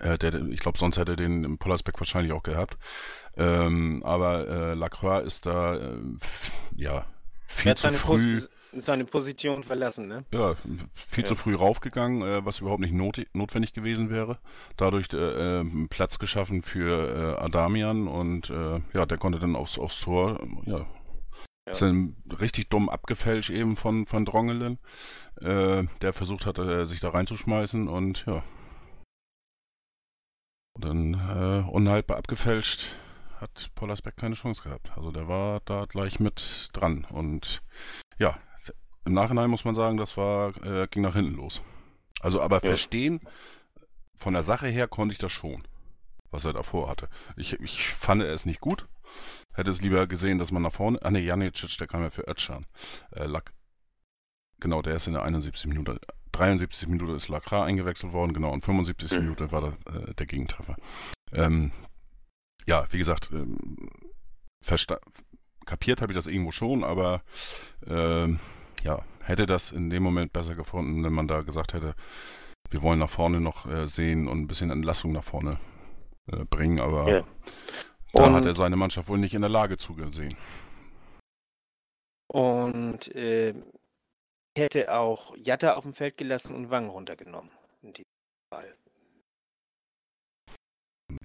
Äh, 0.00 0.18
der, 0.18 0.34
ich 0.34 0.60
glaube, 0.60 0.78
sonst 0.78 0.98
hätte 0.98 1.12
er 1.12 1.16
den 1.16 1.44
im 1.44 1.58
Pollersbeck 1.58 1.98
wahrscheinlich 2.00 2.32
auch 2.32 2.42
gehabt. 2.42 2.76
Ähm, 3.36 4.02
aber 4.04 4.48
äh, 4.48 4.74
Lacroix 4.74 5.24
ist 5.24 5.46
da, 5.46 5.76
äh, 5.76 5.98
ja, 6.76 7.04
viel 7.54 7.74
zu 7.76 7.92
früh. 7.92 8.40
Pos 8.40 8.50
seine 8.76 9.04
Position 9.04 9.62
verlassen, 9.62 10.08
ne? 10.08 10.24
Ja, 10.32 10.56
viel 10.92 11.22
Ja. 11.22 11.28
zu 11.28 11.36
früh 11.36 11.54
raufgegangen, 11.54 12.22
äh, 12.22 12.44
was 12.44 12.58
überhaupt 12.60 12.80
nicht 12.80 12.92
not 12.92 13.24
notwendig 13.32 13.72
gewesen 13.72 14.10
wäre. 14.10 14.38
Dadurch 14.76 15.06
äh, 15.12 15.60
äh, 15.60 15.86
Platz 15.88 16.18
geschaffen 16.18 16.62
für 16.62 17.36
äh, 17.38 17.42
Adamian 17.42 18.08
und 18.08 18.50
äh, 18.50 18.80
ja, 18.92 19.06
der 19.06 19.18
konnte 19.18 19.38
dann 19.38 19.54
aufs, 19.54 19.78
aufs 19.78 20.00
Tor, 20.00 20.44
ja. 20.66 20.78
Ja. 21.66 21.72
Ist 21.72 21.80
dann 21.82 22.16
richtig 22.40 22.68
dumm 22.68 22.90
abgefälscht 22.90 23.50
eben 23.50 23.76
von, 23.76 24.06
von 24.06 24.24
Drongelen, 24.26 24.78
äh, 25.40 25.84
der 26.02 26.12
versucht 26.12 26.44
hat, 26.44 26.58
äh, 26.58 26.86
sich 26.86 27.00
da 27.00 27.10
reinzuschmeißen 27.10 27.88
und 27.88 28.26
ja. 28.26 28.42
Und 30.74 30.84
dann 30.84 31.14
äh, 31.14 31.70
unhaltbar 31.70 32.16
abgefälscht 32.18 32.96
hat 33.44 33.70
Pollersbeck 33.74 34.16
keine 34.16 34.34
Chance 34.34 34.62
gehabt. 34.62 34.90
Also 34.96 35.12
der 35.12 35.28
war 35.28 35.60
da 35.66 35.84
gleich 35.84 36.18
mit 36.18 36.68
dran 36.72 37.06
und 37.10 37.62
ja, 38.18 38.36
im 39.04 39.12
Nachhinein 39.12 39.50
muss 39.50 39.64
man 39.64 39.74
sagen, 39.74 39.96
das 39.98 40.16
war, 40.16 40.56
äh, 40.64 40.88
ging 40.90 41.02
nach 41.02 41.14
hinten 41.14 41.34
los. 41.34 41.62
Also 42.20 42.40
aber 42.40 42.56
Ja. 42.56 42.68
verstehen, 42.70 43.20
von 44.16 44.32
der 44.32 44.42
Sache 44.42 44.66
her 44.68 44.88
konnte 44.88 45.12
ich 45.12 45.18
das 45.18 45.30
schon, 45.32 45.62
was 46.30 46.44
er 46.46 46.54
davor 46.54 46.88
hatte. 46.88 47.08
Ich, 47.36 47.60
ich 47.60 47.88
fand 47.88 48.22
es 48.22 48.46
nicht 48.46 48.60
gut. 48.60 48.88
Hätte 49.52 49.70
es 49.70 49.82
lieber 49.82 50.06
gesehen, 50.06 50.38
dass 50.38 50.50
man 50.50 50.62
nach 50.62 50.72
vorne. 50.72 50.98
Ah 51.02 51.10
ne, 51.10 51.20
Janicic, 51.20 51.76
der 51.78 51.86
kam 51.86 52.02
ja 52.02 52.10
für 52.10 52.26
Özcan. 52.26 52.66
Äh, 53.12 53.26
Lack. 53.26 53.52
Genau, 54.58 54.80
der 54.80 54.96
ist 54.96 55.06
in 55.06 55.12
der 55.12 55.22
71. 55.22 55.66
Minute. 55.66 56.00
73. 56.32 56.88
Minute 56.88 57.12
ist 57.12 57.28
Lacra 57.28 57.64
eingewechselt 57.64 58.12
worden, 58.12 58.32
genau, 58.32 58.50
und 58.50 58.64
75. 58.64 59.12
Mhm. 59.12 59.18
Minute 59.18 59.52
war 59.52 59.60
da, 59.60 59.92
äh, 59.92 60.14
der 60.14 60.26
Gegentreffer. 60.26 60.76
Ähm, 61.32 61.70
ja, 62.66 62.86
wie 62.90 62.98
gesagt, 62.98 63.30
ähm, 63.32 63.90
kapiert 65.66 66.00
habe 66.00 66.12
ich 66.12 66.16
das 66.16 66.26
irgendwo 66.26 66.52
schon, 66.52 66.84
aber 66.84 67.22
ähm, 67.86 68.40
ja, 68.82 69.02
hätte 69.20 69.46
das 69.46 69.72
in 69.72 69.90
dem 69.90 70.02
Moment 70.02 70.32
besser 70.32 70.54
gefunden, 70.54 71.04
wenn 71.04 71.12
man 71.12 71.28
da 71.28 71.42
gesagt 71.42 71.74
hätte, 71.74 71.94
wir 72.70 72.82
wollen 72.82 72.98
nach 72.98 73.10
vorne 73.10 73.40
noch 73.40 73.66
äh, 73.66 73.86
sehen 73.86 74.28
und 74.28 74.40
ein 74.40 74.46
bisschen 74.46 74.70
Entlassung 74.70 75.12
nach 75.12 75.24
vorne 75.24 75.58
äh, 76.30 76.44
bringen, 76.44 76.80
aber 76.80 77.08
Ja. 77.08 77.24
da 78.12 78.32
hat 78.32 78.46
er 78.46 78.54
seine 78.54 78.76
Mannschaft 78.76 79.08
wohl 79.08 79.18
nicht 79.18 79.34
in 79.34 79.42
der 79.42 79.50
Lage 79.50 79.76
zugesehen. 79.76 80.36
Und 82.28 83.14
äh, 83.14 83.54
hätte 84.56 84.92
auch 84.92 85.36
Jatta 85.36 85.74
auf 85.74 85.84
dem 85.84 85.94
Feld 85.94 86.16
gelassen 86.16 86.54
und 86.56 86.70
Wang 86.70 86.88
runtergenommen. 86.88 87.50
In 87.82 87.92
diesem 87.92 88.10
Fall. 88.52 88.76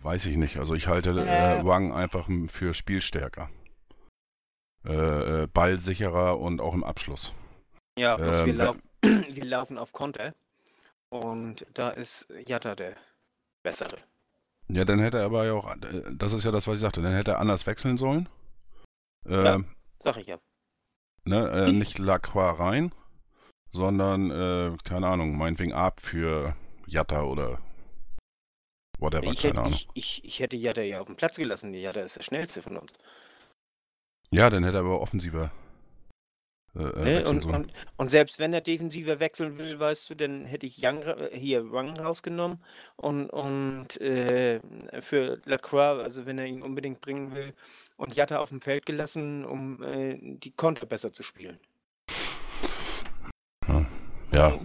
Weiß 0.02 0.26
ich 0.26 0.38
nicht. 0.38 0.58
Also 0.58 0.76
ich 0.76 0.88
halte 0.88 1.12
äh, 1.12 1.66
Wang 1.66 1.94
einfach 1.94 2.30
für 2.48 2.74
spielstärker. 2.74 3.50
Äh, 4.86 5.44
äh, 5.44 5.48
ballsicherer 5.48 6.40
und 6.40 6.62
auch 6.62 6.74
im 6.74 6.84
Abschluss. 6.86 7.34
Ja, 7.98 8.16
bloß 8.16 8.40
Ähm, 8.40 8.46
wir, 8.46 8.54
lau 8.54 8.74
wir 9.02 9.46
laufen 9.46 9.78
auf 9.78 9.92
Konter. 9.92 10.34
Und 11.10 11.66
da 11.74 11.90
ist 11.90 12.28
Jatta 12.46 12.76
der 12.76 12.96
bessere. 13.64 13.98
Ja, 14.70 14.86
dann 14.86 15.00
hätte 15.00 15.18
er 15.18 15.26
aber 15.26 15.46
ja 15.46 15.54
auch, 15.54 15.76
äh, 15.76 16.04
das 16.14 16.34
ist 16.34 16.46
ja 16.46 16.52
das, 16.52 16.68
was 16.68 16.76
ich 16.76 16.82
sagte, 16.82 17.02
dann 17.02 17.14
hätte 17.14 17.32
er 17.32 17.40
anders 17.40 17.66
wechseln 17.66 17.98
sollen. 17.98 18.30
Äh, 19.28 19.44
Ja. 19.44 19.60
Sag 20.02 20.16
ich 20.16 20.28
ja. 20.28 20.40
ne, 21.26 21.50
äh, 21.50 21.72
nicht 21.74 22.00
Lacroix 22.00 22.58
rein, 22.58 22.94
sondern, 23.70 24.32
äh, 24.32 24.78
keine 24.86 25.08
Ahnung, 25.08 25.38
meinetwegen 25.38 25.74
ab 25.74 26.00
für 26.00 26.56
Jatta 26.86 27.24
oder 27.24 27.60
whatever, 29.00 29.26
Ich 29.26 29.42
keine 29.42 29.54
hätte, 29.54 29.60
Ahnung. 29.60 29.74
ich, 29.74 29.88
ich, 29.94 30.24
ich 30.24 30.40
hätte 30.40 30.56
Jatta 30.56 30.82
ja 30.82 31.00
auf 31.00 31.08
dem 31.08 31.16
Platz 31.16 31.38
gelassen. 31.38 31.74
Jatta 31.74 32.02
ist 32.02 32.18
der 32.18 32.24
schnellste 32.24 32.62
von 32.62 32.78
uns. 32.78 32.94
Ja, 34.32 34.50
dann 34.50 34.64
hätte 34.64 34.78
er 34.78 34.82
aber 34.82 35.02
offensiver 35.02 35.52
äh, 36.76 36.84
äh, 36.84 37.04
Ne? 37.04 37.24
Und, 37.28 37.46
und, 37.46 37.74
und 37.98 38.10
selbst 38.10 38.38
wenn 38.40 38.54
er 38.54 38.62
defensiver 38.62 39.20
wechseln 39.20 39.58
will, 39.58 39.80
weißt 39.80 40.10
du, 40.10 40.16
dann 40.16 40.46
hätte 40.46 40.68
ich 40.68 40.84
Young, 40.84 41.04
hier 41.32 41.72
Wang 41.72 41.98
rausgenommen 41.98 42.64
und, 42.96 43.30
und 43.32 44.00
äh, 44.02 44.60
für 45.02 45.42
Lacroix, 45.46 46.02
also 46.02 46.26
wenn 46.26 46.38
er 46.38 46.46
ihn 46.46 46.62
unbedingt 46.62 47.02
bringen 47.02 47.34
will, 47.34 47.54
und 47.98 48.16
Jatta 48.16 48.40
auf 48.40 48.50
dem 48.50 48.62
Feld 48.62 48.86
gelassen, 48.86 49.46
um 49.46 49.82
äh, 49.84 50.18
die 50.22 50.52
Konter 50.52 50.86
besser 50.86 51.12
zu 51.12 51.24
spielen. 51.24 51.60
Ja, 54.32 54.60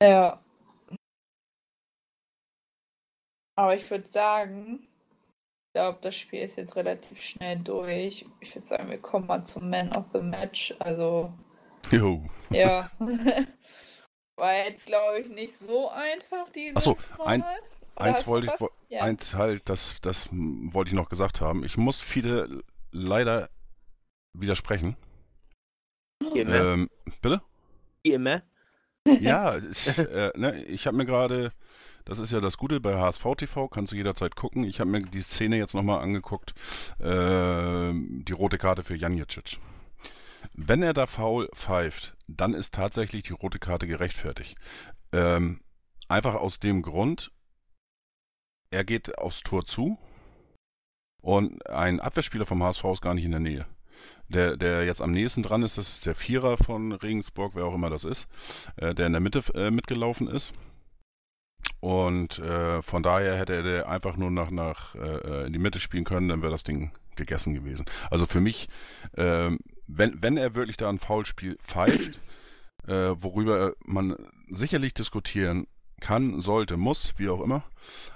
Ja. 0.00 0.43
Aber 3.56 3.74
ich 3.76 3.88
würde 3.90 4.08
sagen, 4.08 4.80
ich 4.82 5.72
glaube, 5.74 5.98
das 6.02 6.16
Spiel 6.16 6.40
ist 6.42 6.56
jetzt 6.56 6.76
relativ 6.76 7.22
schnell 7.22 7.58
durch. 7.58 8.26
Ich 8.40 8.54
würde 8.54 8.66
sagen, 8.66 8.90
wir 8.90 8.98
kommen 8.98 9.26
mal 9.26 9.44
zum 9.44 9.70
Man 9.70 9.94
of 9.94 10.06
the 10.12 10.20
Match. 10.20 10.74
Also, 10.80 11.32
jo. 11.90 12.24
ja. 12.50 12.90
War 14.36 14.52
jetzt, 14.54 14.86
glaube 14.86 15.20
ich, 15.20 15.28
nicht 15.28 15.56
so 15.56 15.88
einfach 15.90 16.50
dieses 16.50 16.76
Ach 16.76 16.80
so, 16.82 17.24
ein- 17.24 17.40
Mal. 17.40 17.58
Oder 17.96 18.04
eins 18.06 18.26
wollte 18.26 18.52
ich 18.52 18.68
Ja. 18.88 19.02
Eins 19.02 19.34
halt, 19.34 19.68
das, 19.68 20.00
das 20.00 20.28
wollte 20.32 20.88
ich 20.88 20.94
noch 20.94 21.08
gesagt 21.08 21.40
haben. 21.40 21.62
Ich 21.64 21.76
muss 21.76 22.00
viele 22.02 22.64
leider 22.90 23.48
widersprechen. 24.36 24.96
Immer. 26.34 26.54
Ähm, 26.54 26.90
bitte? 27.22 27.40
Immer. 28.02 28.42
Ja, 29.06 29.56
ich, 29.58 29.98
äh, 29.98 30.32
ne, 30.36 30.64
ich 30.64 30.86
habe 30.86 30.96
mir 30.96 31.04
gerade, 31.04 31.52
das 32.04 32.18
ist 32.18 32.32
ja 32.32 32.40
das 32.40 32.56
Gute 32.56 32.80
bei 32.80 32.98
HSV 32.98 33.24
TV, 33.36 33.68
kannst 33.68 33.92
du 33.92 33.96
jederzeit 33.96 34.34
gucken. 34.34 34.64
Ich 34.64 34.80
habe 34.80 34.90
mir 34.90 35.02
die 35.02 35.20
Szene 35.20 35.56
jetzt 35.56 35.74
nochmal 35.74 36.02
angeguckt, 36.02 36.54
äh, 37.00 37.92
die 37.92 38.32
rote 38.32 38.58
Karte 38.58 38.82
für 38.82 38.96
Janjicic. 38.96 39.58
Wenn 40.54 40.82
er 40.82 40.94
da 40.94 41.06
faul 41.06 41.48
pfeift, 41.54 42.16
dann 42.28 42.54
ist 42.54 42.74
tatsächlich 42.74 43.24
die 43.24 43.32
rote 43.32 43.58
Karte 43.58 43.86
gerechtfertigt. 43.86 44.56
Ähm, 45.12 45.60
einfach 46.08 46.34
aus 46.34 46.58
dem 46.58 46.82
Grund, 46.82 47.30
er 48.70 48.84
geht 48.84 49.18
aufs 49.18 49.40
Tor 49.40 49.64
zu 49.64 49.98
und 51.22 51.66
ein 51.68 52.00
Abwehrspieler 52.00 52.46
vom 52.46 52.62
HSV 52.62 52.84
ist 52.84 53.02
gar 53.02 53.14
nicht 53.14 53.24
in 53.24 53.30
der 53.30 53.40
Nähe. 53.40 53.66
Der, 54.28 54.56
der 54.56 54.84
jetzt 54.84 55.02
am 55.02 55.12
nächsten 55.12 55.42
dran 55.42 55.62
ist, 55.62 55.76
das 55.76 55.88
ist 55.88 56.06
der 56.06 56.14
Vierer 56.14 56.56
von 56.56 56.92
Regensburg, 56.92 57.52
wer 57.54 57.66
auch 57.66 57.74
immer 57.74 57.90
das 57.90 58.04
ist, 58.04 58.26
äh, 58.76 58.94
der 58.94 59.06
in 59.06 59.12
der 59.12 59.20
Mitte 59.20 59.42
äh, 59.54 59.70
mitgelaufen 59.70 60.28
ist. 60.28 60.54
Und 61.80 62.38
äh, 62.38 62.80
von 62.80 63.02
daher 63.02 63.36
hätte 63.36 63.52
er 63.52 63.88
einfach 63.88 64.16
nur 64.16 64.30
nach, 64.30 64.50
nach 64.50 64.94
äh, 64.94 65.46
in 65.46 65.52
die 65.52 65.58
Mitte 65.58 65.78
spielen 65.78 66.04
können, 66.04 66.30
dann 66.30 66.40
wäre 66.40 66.50
das 66.50 66.64
Ding 66.64 66.92
gegessen 67.16 67.52
gewesen. 67.54 67.84
Also 68.10 68.24
für 68.24 68.40
mich, 68.40 68.68
ähm, 69.16 69.58
wenn, 69.86 70.22
wenn 70.22 70.38
er 70.38 70.54
wirklich 70.54 70.78
da 70.78 70.88
ein 70.88 70.98
Foulspiel 70.98 71.58
pfeift, 71.62 72.18
äh, 72.86 73.10
worüber 73.16 73.74
man 73.84 74.16
sicherlich 74.48 74.94
diskutieren 74.94 75.66
kann, 76.00 76.40
sollte, 76.40 76.76
muss, 76.76 77.14
wie 77.16 77.28
auch 77.28 77.40
immer. 77.40 77.64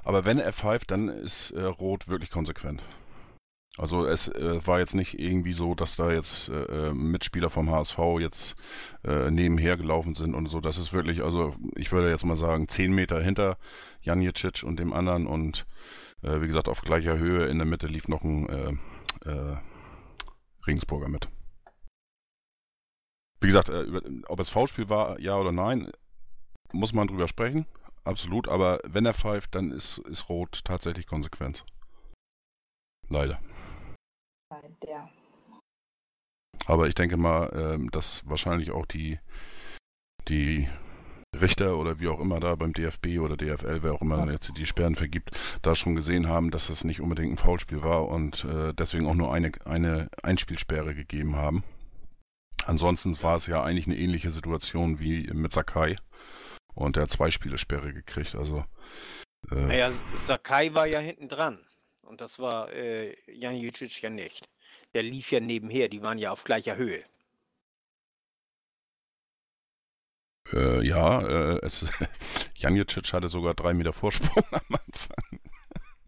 Aber 0.03 0.25
wenn 0.25 0.39
er 0.39 0.53
pfeift, 0.53 0.91
dann 0.91 1.09
ist 1.09 1.51
äh, 1.53 1.63
Rot 1.63 2.09
wirklich 2.09 2.31
konsequent. 2.31 2.83
Also 3.79 4.05
es 4.07 4.27
äh, 4.29 4.67
war 4.67 4.81
jetzt 4.81 4.95
nicht 4.95 5.19
irgendwie 5.19 5.53
so, 5.53 5.77
dass 5.77 5.95
da 5.95 6.11
jetzt 6.11 6.49
äh, 6.49 6.89
äh 6.89 6.93
Mitspieler 6.93 7.49
vom 7.49 7.71
HSV 7.71 7.99
jetzt 8.19 8.57
äh, 9.05 9.31
nebenher 9.31 9.77
gelaufen 9.77 10.15
sind 10.15 10.35
und 10.35 10.47
so. 10.47 10.61
Das 10.61 10.79
ist 10.79 10.93
wirklich, 10.93 11.23
also 11.23 11.55
ich 11.77 11.93
würde 11.93 12.11
jetzt 12.11 12.25
mal 12.25 12.37
sagen, 12.37 12.67
zehn 12.67 12.93
Meter 12.93 13.21
hinter 13.23 13.57
Janjicic 14.03 14.65
und 14.65 14.81
dem 14.81 14.93
anderen 14.93 15.29
und 15.29 15.65
äh, 16.23 16.41
wie 16.41 16.49
gesagt 16.49 16.69
auf 16.69 16.83
gleicher 16.83 17.19
Höhe 17.19 17.47
in 17.47 17.59
der 17.59 17.67
Mitte 17.67 17.87
lief 17.87 18.09
noch 18.09 18.25
ein 18.25 18.49
äh, 18.49 19.57
Regensburger 20.67 21.09
mit. 21.09 21.29
Wie 23.41 23.47
gesagt, 23.47 23.69
über, 23.69 24.03
ob 24.27 24.41
es 24.41 24.51
V-Spiel 24.51 24.89
war, 24.89 25.21
ja 25.21 25.37
oder 25.37 25.53
nein, 25.53 25.93
muss 26.73 26.93
man 26.93 27.07
drüber 27.07 27.29
sprechen. 27.29 27.67
Absolut, 28.03 28.49
aber 28.49 28.81
wenn 28.85 29.07
er 29.07 29.15
pfeift, 29.15 29.55
dann 29.55 29.71
ist, 29.71 29.99
ist 29.99 30.29
Rot 30.29 30.65
tatsächlich 30.65 31.07
Konsequenz. 31.07 31.65
Leider. 33.09 33.41
Der. 34.83 35.09
Aber 36.67 36.87
ich 36.89 36.95
denke 36.95 37.17
mal, 37.17 37.51
ähm, 37.55 37.91
dass 37.91 38.27
wahrscheinlich 38.27 38.71
auch 38.71 38.87
die, 38.87 39.19
die 40.29 40.69
Richter 41.39 41.77
oder 41.77 42.01
wie 42.01 42.09
auch 42.09 42.21
immer 42.21 42.41
da 42.41 42.55
beim 42.55 42.73
DFB 42.73 43.19
oder 43.21 43.37
DFL, 43.37 43.83
wer 43.83 43.93
auch 43.93 44.01
immer 44.01 44.25
ja. 44.27 44.33
jetzt 44.33 44.57
die 44.57 44.67
Sperren 44.67 44.97
vergibt, 44.97 45.31
da 45.63 45.75
schon 45.75 45.95
gesehen 45.95 46.29
haben, 46.29 46.51
dass 46.51 46.71
es 46.71 46.85
nicht 46.85 47.01
unbedingt 47.01 47.33
ein 47.33 47.37
Foulspiel 47.37 47.83
war 47.83 48.09
und 48.09 48.45
äh, 48.45 48.73
deswegen 48.73 49.07
auch 49.07 49.15
nur 49.15 49.33
eine, 49.33 49.53
eine 49.67 50.09
Einspielsperre 50.23 50.95
gegeben 50.95 51.37
haben. 51.37 51.63
Ansonsten 52.65 53.23
war 53.23 53.37
es 53.37 53.47
ja 53.47 53.63
eigentlich 53.63 53.87
eine 53.87 53.97
ähnliche 53.97 54.31
Situation 54.31 54.99
wie 54.99 55.31
mit 55.33 55.53
Sakai 55.53 55.97
und 56.75 56.97
der 56.97 57.05
hat 57.05 57.11
zwei 57.11 57.31
Spielesperre 57.31 57.93
gekriegt. 57.93 58.35
Also 58.35 58.65
äh, 59.51 59.55
naja, 59.55 59.91
Sakai 60.17 60.75
war 60.75 60.87
ja 60.87 61.01
hinten 61.01 61.29
dran. 61.29 61.59
Und 62.09 62.23
das 62.23 62.39
war 62.39 62.73
äh, 62.73 63.15
Jan 63.31 63.57
Jucic 63.57 64.01
ja 64.01 64.09
nicht. 64.09 64.49
Der 64.95 65.03
lief 65.03 65.31
ja 65.31 65.41
nebenher, 65.41 65.89
die 65.89 66.03
waren 66.03 66.17
ja 66.17 66.31
auf 66.31 66.43
gleicher 66.43 66.77
Höhe. 66.77 67.05
Äh, 70.55 70.87
ja, 70.87 71.21
äh, 71.21 71.59
es, 71.63 71.85
Janicic 72.57 73.13
hatte 73.13 73.29
sogar 73.29 73.53
drei 73.53 73.75
Meter 73.75 73.93
Vorsprung 73.93 74.43
am 74.51 74.77
Anfang. 74.87 75.41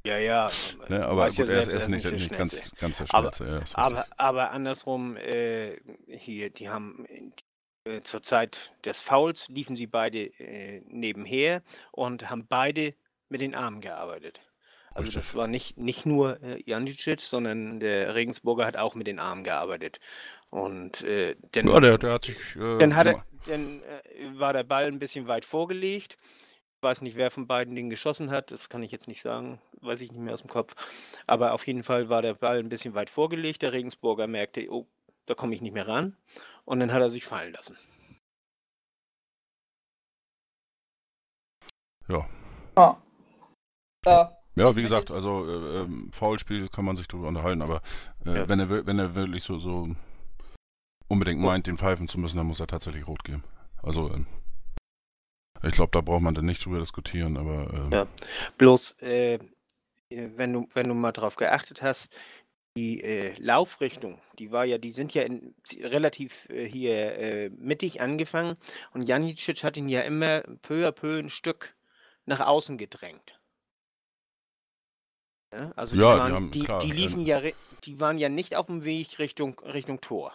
Ja, 0.06 0.16
ja. 0.16 0.50
Ne, 0.88 1.04
aber 1.04 1.28
gut, 1.28 1.36
ja 1.36 1.44
er, 1.44 1.60
ist, 1.60 1.68
er 1.68 1.76
ist 1.76 1.88
nicht, 1.90 2.10
nicht, 2.10 2.32
ganz, 2.32 2.70
ganz 2.76 2.96
der 2.96 3.06
Schnellste. 3.06 3.44
Aber, 3.44 3.58
ja, 3.58 3.64
aber, 3.74 4.06
aber, 4.16 4.50
andersrum, 4.52 5.18
äh, 5.18 5.76
hier, 6.08 6.48
die 6.48 6.70
haben 6.70 7.04
äh, 7.84 8.00
zur 8.00 8.22
Zeit 8.22 8.72
des 8.86 9.02
Fouls 9.02 9.48
liefen 9.48 9.76
sie 9.76 9.86
beide 9.86 10.32
äh, 10.40 10.80
nebenher 10.86 11.62
und 11.92 12.30
haben 12.30 12.46
beide 12.46 12.94
mit 13.28 13.42
den 13.42 13.54
Armen 13.54 13.82
gearbeitet. 13.82 14.40
Also 15.00 15.08
Richtig. 15.08 15.28
das 15.28 15.34
war 15.34 15.46
nicht, 15.46 15.78
nicht 15.78 16.04
nur 16.04 16.42
äh, 16.42 16.62
Janicic, 16.66 17.22
sondern 17.22 17.80
der 17.80 18.14
Regensburger 18.14 18.66
hat 18.66 18.76
auch 18.76 18.94
mit 18.94 19.06
den 19.06 19.18
Armen 19.18 19.44
gearbeitet. 19.44 19.98
Und 20.50 21.00
äh, 21.02 21.36
dann, 21.52 21.68
ja, 21.68 21.80
der, 21.80 21.96
der 21.96 22.12
hat 22.12 22.26
sich. 22.26 22.54
Äh, 22.56 22.78
dann, 22.78 22.94
hat 22.94 23.06
er, 23.06 23.24
dann 23.46 23.80
äh, 23.82 24.38
war 24.38 24.52
der 24.52 24.64
Ball 24.64 24.84
ein 24.84 24.98
bisschen 24.98 25.26
weit 25.26 25.46
vorgelegt. 25.46 26.18
Ich 26.76 26.82
weiß 26.82 27.00
nicht, 27.00 27.16
wer 27.16 27.30
von 27.30 27.46
beiden 27.46 27.74
den 27.74 27.88
geschossen 27.88 28.30
hat. 28.30 28.50
Das 28.50 28.68
kann 28.68 28.82
ich 28.82 28.92
jetzt 28.92 29.08
nicht 29.08 29.22
sagen. 29.22 29.58
Weiß 29.80 30.02
ich 30.02 30.12
nicht 30.12 30.20
mehr 30.20 30.34
aus 30.34 30.42
dem 30.42 30.50
Kopf. 30.50 30.74
Aber 31.26 31.54
auf 31.54 31.66
jeden 31.66 31.82
Fall 31.82 32.10
war 32.10 32.20
der 32.20 32.34
Ball 32.34 32.58
ein 32.58 32.68
bisschen 32.68 32.92
weit 32.92 33.08
vorgelegt. 33.08 33.62
Der 33.62 33.72
Regensburger 33.72 34.26
merkte, 34.26 34.70
oh, 34.70 34.86
da 35.24 35.34
komme 35.34 35.54
ich 35.54 35.62
nicht 35.62 35.72
mehr 35.72 35.88
ran. 35.88 36.14
Und 36.66 36.80
dann 36.80 36.92
hat 36.92 37.00
er 37.00 37.08
sich 37.08 37.24
fallen 37.24 37.54
lassen. 37.54 37.78
Ja. 42.06 42.28
Oh. 42.76 42.96
So. 44.04 44.39
Ja, 44.60 44.76
wie 44.76 44.82
gesagt, 44.82 45.10
also 45.10 45.46
äh, 45.48 45.80
ähm, 45.80 46.10
Foulspiel 46.12 46.68
kann 46.68 46.84
man 46.84 46.94
sich 46.94 47.08
darüber 47.08 47.28
unterhalten, 47.28 47.62
aber 47.62 47.80
äh, 48.26 48.40
ja. 48.40 48.48
wenn, 48.48 48.60
er, 48.60 48.86
wenn 48.86 48.98
er 48.98 49.14
wirklich 49.14 49.42
so, 49.42 49.58
so 49.58 49.88
unbedingt 51.08 51.40
meint, 51.40 51.66
den 51.66 51.78
pfeifen 51.78 52.08
zu 52.08 52.20
müssen, 52.20 52.36
dann 52.36 52.46
muss 52.46 52.60
er 52.60 52.66
tatsächlich 52.66 53.06
rot 53.06 53.24
geben. 53.24 53.42
Also 53.82 54.10
äh, 54.10 55.66
ich 55.66 55.72
glaube, 55.72 55.92
da 55.92 56.02
braucht 56.02 56.20
man 56.20 56.34
dann 56.34 56.44
nicht 56.44 56.62
drüber 56.62 56.78
diskutieren, 56.78 57.38
aber 57.38 57.72
ähm, 57.72 57.90
ja. 57.90 58.06
bloß 58.58 59.00
äh, 59.00 59.38
wenn 60.10 60.52
du 60.52 60.68
wenn 60.74 60.88
du 60.88 60.94
mal 60.94 61.12
drauf 61.12 61.36
geachtet 61.36 61.80
hast, 61.80 62.20
die 62.76 63.02
äh, 63.02 63.34
Laufrichtung, 63.38 64.20
die 64.38 64.52
war 64.52 64.66
ja, 64.66 64.76
die 64.76 64.92
sind 64.92 65.14
ja 65.14 65.22
in, 65.22 65.54
relativ 65.80 66.50
äh, 66.50 66.68
hier 66.68 67.50
mittig 67.56 68.02
angefangen 68.02 68.56
und 68.92 69.08
Janicic 69.08 69.64
hat 69.64 69.78
ihn 69.78 69.88
ja 69.88 70.02
immer 70.02 70.42
peu 70.60 70.86
à 70.86 70.92
peu 70.92 71.18
ein 71.18 71.30
Stück 71.30 71.74
nach 72.26 72.40
außen 72.40 72.76
gedrängt. 72.76 73.39
Ja, 75.52 75.72
also 75.76 75.96
ja, 75.96 76.14
die, 76.14 76.18
waren, 76.18 76.28
die, 76.28 76.34
haben, 76.34 76.50
die, 76.50 76.62
klar, 76.64 76.80
die 76.80 76.92
liefen 76.92 77.26
ja, 77.26 77.40
die 77.84 78.00
waren 78.00 78.18
ja 78.18 78.28
nicht 78.28 78.54
auf 78.54 78.66
dem 78.66 78.84
Weg 78.84 79.18
Richtung, 79.18 79.58
Richtung 79.60 80.00
Tor. 80.00 80.32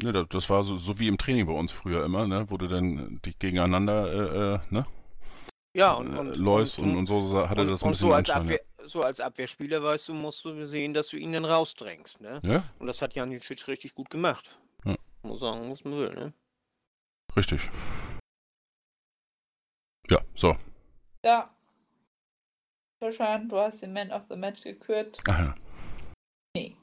Ne, 0.00 0.12
das 0.12 0.48
war 0.48 0.62
so, 0.62 0.76
so 0.76 0.98
wie 1.00 1.08
im 1.08 1.18
Training 1.18 1.46
bei 1.46 1.52
uns 1.52 1.72
früher 1.72 2.04
immer, 2.04 2.26
ne, 2.26 2.48
wo 2.48 2.56
du 2.56 2.68
dann 2.68 3.20
dich 3.22 3.38
gegeneinander, 3.38 4.12
äh, 4.12 4.54
äh 4.54 4.58
ne? 4.70 4.86
Ja, 5.74 5.94
und, 5.94 6.16
und, 6.16 6.36
Lois 6.36 6.78
und, 6.78 6.96
und, 6.96 7.06
so 7.06 7.48
hatte 7.48 7.62
und, 7.62 7.68
das 7.68 7.82
ein 7.82 7.90
bisschen 7.90 8.08
so 8.08 8.14
als, 8.14 8.30
Abwehr, 8.30 8.60
so 8.82 9.02
als 9.02 9.20
Abwehrspieler, 9.20 9.82
weißt 9.82 10.08
du, 10.08 10.14
musst 10.14 10.44
du 10.44 10.66
sehen, 10.66 10.94
dass 10.94 11.08
du 11.08 11.16
ihn 11.16 11.32
dann 11.32 11.44
rausdrängst, 11.44 12.20
ne? 12.20 12.40
Ja? 12.44 12.62
Und 12.78 12.86
das 12.86 13.02
hat 13.02 13.14
Janicic 13.14 13.66
richtig 13.68 13.94
gut 13.94 14.08
gemacht. 14.08 14.58
Ja. 14.84 14.96
Muss 15.22 15.40
sagen, 15.40 15.70
was 15.70 15.84
man 15.84 15.94
will, 15.94 16.14
ne? 16.14 16.32
Richtig. 17.36 17.68
Ja, 20.08 20.20
so. 20.34 20.56
Ja, 21.24 21.50
Toshan, 23.00 23.48
du 23.48 23.56
hast 23.58 23.82
den 23.82 23.92
Man 23.92 24.10
of 24.10 24.22
the 24.28 24.36
Match 24.36 24.62
gekürt. 24.62 25.18
Aha. 25.28 25.54
Nee. 26.56 26.76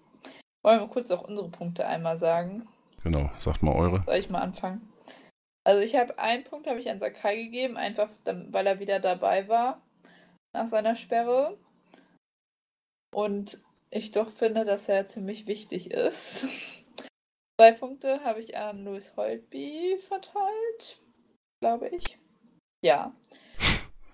Wollen 0.63 0.79
wir 0.79 0.87
kurz 0.87 1.11
auch 1.11 1.23
unsere 1.23 1.49
Punkte 1.49 1.85
einmal 1.85 2.17
sagen? 2.17 2.67
Genau, 3.03 3.29
sagt 3.37 3.61
mal 3.61 3.75
eure. 3.75 4.03
Soll 4.05 4.17
ich 4.17 4.29
mal 4.29 4.41
anfangen? 4.41 4.91
Also 5.63 5.83
ich 5.83 5.95
habe 5.95 6.17
einen 6.19 6.43
Punkt 6.43 6.67
habe 6.67 6.79
ich 6.79 6.89
an 6.89 6.99
Sakai 6.99 7.43
gegeben, 7.43 7.75
einfach 7.75 8.09
weil 8.23 8.67
er 8.67 8.79
wieder 8.79 8.99
dabei 8.99 9.47
war 9.47 9.81
nach 10.53 10.67
seiner 10.67 10.95
Sperre. 10.95 11.57
Und 13.13 13.61
ich 13.91 14.11
doch 14.11 14.31
finde, 14.31 14.65
dass 14.65 14.89
er 14.89 15.07
ziemlich 15.07 15.47
wichtig 15.47 15.91
ist. 15.91 16.45
Zwei 17.59 17.71
Punkte 17.71 18.23
habe 18.23 18.39
ich 18.39 18.57
an 18.57 18.83
Louis 18.83 19.15
Holtby 19.15 19.97
verteilt, 20.07 21.01
glaube 21.61 21.89
ich. 21.89 22.19
Ja. 22.83 23.15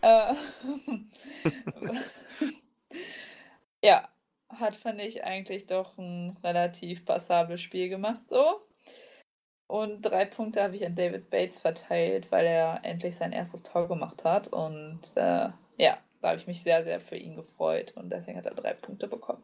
Äh, 0.01 0.33
ja, 3.83 4.09
hat, 4.49 4.75
fand 4.75 5.01
ich, 5.01 5.23
eigentlich 5.23 5.65
doch 5.65 5.97
ein 5.97 6.37
relativ 6.43 7.05
passables 7.05 7.61
Spiel 7.61 7.89
gemacht, 7.89 8.23
so. 8.29 8.61
Und 9.67 10.01
drei 10.01 10.25
Punkte 10.25 10.61
habe 10.61 10.75
ich 10.75 10.85
an 10.85 10.95
David 10.95 11.29
Bates 11.29 11.59
verteilt, 11.59 12.29
weil 12.29 12.45
er 12.45 12.81
endlich 12.83 13.15
sein 13.15 13.31
erstes 13.31 13.63
Tor 13.63 13.87
gemacht 13.87 14.25
hat. 14.25 14.49
Und 14.49 14.99
äh, 15.15 15.49
ja, 15.77 15.97
da 16.21 16.27
habe 16.27 16.37
ich 16.37 16.45
mich 16.45 16.61
sehr, 16.61 16.83
sehr 16.83 16.99
für 16.99 17.15
ihn 17.15 17.37
gefreut. 17.37 17.93
Und 17.95 18.09
deswegen 18.09 18.37
hat 18.37 18.45
er 18.45 18.53
drei 18.53 18.73
Punkte 18.73 19.07
bekommen. 19.07 19.41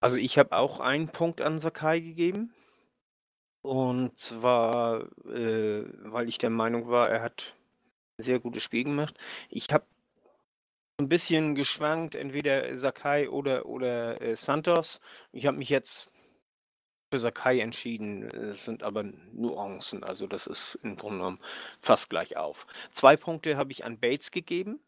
Also 0.00 0.16
ich 0.16 0.38
habe 0.38 0.56
auch 0.56 0.80
einen 0.80 1.08
Punkt 1.08 1.42
an 1.42 1.58
Sakai 1.58 2.00
gegeben. 2.00 2.54
Und 3.68 4.16
zwar, 4.16 5.02
äh, 5.26 5.84
weil 6.10 6.26
ich 6.26 6.38
der 6.38 6.48
Meinung 6.48 6.88
war, 6.88 7.10
er 7.10 7.20
hat 7.20 7.54
ein 8.16 8.22
sehr 8.22 8.40
gutes 8.40 8.62
Spiel 8.62 8.84
gemacht. 8.84 9.14
Ich 9.50 9.66
habe 9.70 9.84
ein 10.98 11.10
bisschen 11.10 11.54
geschwankt, 11.54 12.14
entweder 12.14 12.74
Sakai 12.78 13.28
oder, 13.28 13.66
oder 13.66 14.22
äh, 14.22 14.36
Santos. 14.36 15.00
Ich 15.32 15.44
habe 15.44 15.58
mich 15.58 15.68
jetzt 15.68 16.10
für 17.12 17.18
Sakai 17.18 17.60
entschieden. 17.60 18.22
Es 18.30 18.64
sind 18.64 18.82
aber 18.82 19.02
Nuancen, 19.34 20.02
also 20.02 20.26
das 20.26 20.46
ist 20.46 20.76
im 20.82 20.96
Grunde 20.96 21.18
genommen 21.18 21.40
fast 21.82 22.08
gleich 22.08 22.38
auf. 22.38 22.66
Zwei 22.90 23.18
Punkte 23.18 23.58
habe 23.58 23.70
ich 23.72 23.84
an 23.84 23.98
Bates 23.98 24.30
gegeben, 24.30 24.80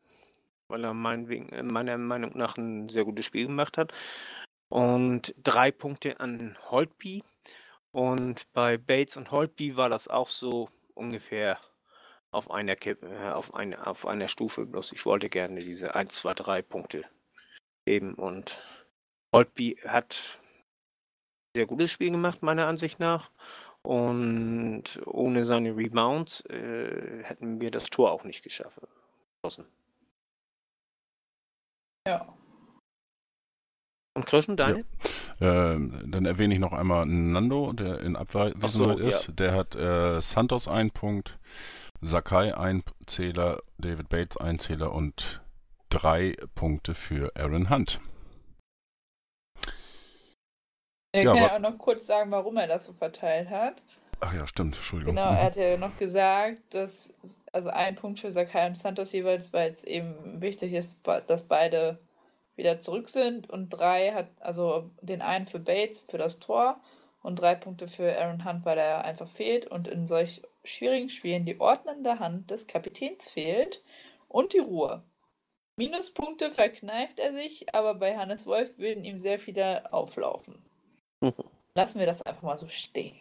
weil 0.69 0.85
er 0.85 0.95
mein, 0.95 1.27
meiner 1.64 1.99
Meinung 1.99 2.33
nach 2.35 2.57
ein 2.57 2.88
sehr 2.88 3.05
gutes 3.05 3.27
Spiel 3.27 3.47
gemacht 3.47 3.77
hat. 3.77 3.93
Und 4.71 5.35
drei 5.43 5.71
Punkte 5.71 6.19
an 6.19 6.57
Holtby. 6.71 7.23
Und 7.92 8.53
bei 8.53 8.76
Bates 8.76 9.16
und 9.16 9.31
Holtby 9.31 9.76
war 9.76 9.88
das 9.88 10.09
auch 10.09 10.29
so 10.29 10.68
ungefähr 10.94 11.59
auf 12.31 12.50
einer, 12.50 12.76
Kippe, 12.76 13.07
äh, 13.07 13.31
auf, 13.31 13.55
eine, 13.55 13.87
auf 13.87 14.07
einer 14.07 14.29
Stufe. 14.29 14.66
Bloß 14.66 14.92
ich 14.92 15.05
wollte 15.07 15.29
gerne 15.29 15.59
diese 15.59 15.94
1, 15.94 16.14
2, 16.14 16.35
3 16.35 16.62
Punkte 16.62 17.05
geben. 17.85 18.14
Und 18.14 18.62
Holtby 19.33 19.79
hat 19.85 20.38
sehr 21.57 21.66
gutes 21.66 21.90
Spiel 21.90 22.12
gemacht, 22.12 22.42
meiner 22.42 22.66
Ansicht 22.66 23.00
nach. 23.00 23.31
Und 23.83 25.00
ohne 25.07 25.42
seine 25.44 25.76
Rebounds 25.76 26.42
äh, 26.46 27.24
hätten 27.24 27.61
wir 27.61 27.70
das 27.70 27.85
Tor 27.85 28.12
auch 28.12 28.24
nicht 28.24 28.44
geschafft. 28.44 28.79
Ja. 32.07 32.37
Und 34.14 34.26
Christian, 34.26 34.57
deine? 34.57 34.81
Ja. 34.81 34.85
Äh, 35.40 35.79
dann 36.07 36.26
erwähne 36.26 36.55
ich 36.55 36.61
noch 36.61 36.72
einmal 36.72 37.07
Nando, 37.07 37.72
der 37.72 38.00
in 38.00 38.14
Abwesenheit 38.14 38.70
so, 38.70 38.90
ist. 38.92 39.29
Ja. 39.29 39.33
Der 39.33 39.55
hat 39.55 39.74
äh, 39.74 40.20
Santos 40.20 40.68
einen 40.68 40.90
Punkt, 40.90 41.38
Sakai 42.03 42.57
ein 42.57 42.83
Zähler, 43.07 43.61
David 43.79 44.11
Bates 44.11 44.37
ein 44.37 44.59
Zähler 44.59 44.92
und 44.92 45.40
drei 45.88 46.35
Punkte 46.55 46.94
für 46.94 47.33
Aaron 47.37 47.70
Hunt. 47.70 48.00
Er 51.12 51.24
ja, 51.24 51.33
kann 51.33 51.42
ja 51.42 51.57
auch 51.57 51.59
noch 51.59 51.79
kurz 51.79 52.07
sagen, 52.07 52.31
warum 52.31 52.59
er 52.59 52.68
das 52.68 52.85
so 52.85 52.92
verteilt 52.92 53.48
hat. 53.50 53.83
Ach 54.20 54.35
ja, 54.35 54.46
stimmt, 54.46 54.76
Entschuldigung. 54.76 55.16
Genau, 55.16 55.31
er 55.31 55.42
hat 55.44 55.57
ja 55.57 55.76
noch 55.79 55.96
gesagt, 55.96 56.61
dass 56.70 57.12
also 57.53 57.70
ein 57.70 57.96
Punkt 57.96 58.20
für 58.20 58.31
Sakai 58.31 58.66
und 58.66 58.76
Santos 58.76 59.12
jeweils, 59.12 59.53
weil 59.53 59.72
es 59.72 59.85
eben 59.85 60.40
wichtig 60.40 60.74
ist, 60.74 60.98
dass 61.26 61.42
beide 61.42 61.98
wieder 62.61 62.81
zurück 62.81 63.09
sind 63.09 63.51
und 63.51 63.70
drei 63.70 64.12
hat, 64.12 64.29
also 64.38 64.90
den 65.01 65.23
einen 65.23 65.46
für 65.46 65.59
Bates 65.59 65.99
für 65.99 66.18
das 66.18 66.38
Tor 66.38 66.81
und 67.23 67.40
drei 67.40 67.55
Punkte 67.55 67.88
für 67.88 68.16
Aaron 68.16 68.44
Hunt, 68.44 68.64
weil 68.64 68.79
er 68.79 69.05
einfach 69.05 69.29
fehlt 69.29 69.66
und 69.66 69.88
in 69.88 70.07
solch 70.07 70.42
schwierigen 70.62 71.11
Spielen 71.11 71.44
die 71.44 71.59
ordnende 71.59 72.18
Hand 72.18 72.51
des 72.51 72.66
Kapitäns 72.66 73.29
fehlt 73.29 73.83
und 74.29 74.53
die 74.53 74.59
Ruhe. 74.59 75.03
Minuspunkte 75.77 76.51
verkneift 76.51 77.18
er 77.18 77.33
sich, 77.33 77.75
aber 77.75 77.94
bei 77.94 78.16
Hannes 78.16 78.46
Wolf 78.46 78.77
würden 78.77 79.03
ihm 79.03 79.18
sehr 79.18 79.38
viele 79.38 79.92
auflaufen. 79.92 80.62
Lassen 81.75 81.99
wir 81.99 82.07
das 82.07 82.23
einfach 82.23 82.42
mal 82.42 82.59
so 82.59 82.68
stehen. 82.68 83.16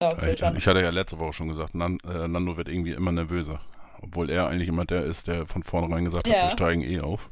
Okay, 0.00 0.34
ich, 0.34 0.42
ich, 0.42 0.66
hatte 0.66 0.82
ja 0.82 0.90
letzte 0.90 1.18
Woche 1.18 1.32
schon 1.32 1.48
gesagt, 1.48 1.74
Nan, 1.74 1.98
äh, 2.04 2.28
Nando 2.28 2.56
wird 2.56 2.68
irgendwie 2.68 2.92
immer 2.92 3.12
nervöser. 3.12 3.60
Obwohl 4.04 4.30
er 4.30 4.48
eigentlich 4.48 4.68
immer 4.68 4.84
der 4.84 5.04
ist, 5.04 5.26
der 5.26 5.46
von 5.46 5.62
vornherein 5.62 6.04
gesagt 6.04 6.26
ja. 6.26 6.34
hat, 6.34 6.42
wir 6.44 6.50
steigen 6.50 6.82
eh 6.82 7.00
auf. 7.00 7.30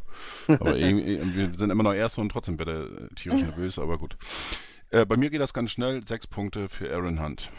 Aber 0.48 0.76
irgendwie, 0.76 1.20
wir 1.34 1.52
sind 1.52 1.70
immer 1.70 1.82
noch 1.82 1.94
Erste 1.94 2.20
und 2.20 2.30
trotzdem 2.30 2.58
wird 2.58 2.68
er 2.68 3.08
tierisch 3.14 3.42
nervös, 3.42 3.78
aber 3.78 3.98
gut. 3.98 4.16
Äh, 4.90 5.06
bei 5.06 5.16
mir 5.16 5.30
geht 5.30 5.40
das 5.40 5.54
ganz 5.54 5.70
schnell. 5.70 6.06
Sechs 6.06 6.26
Punkte 6.26 6.68
für 6.68 6.92
Aaron 6.92 7.22
Hunt. 7.22 7.50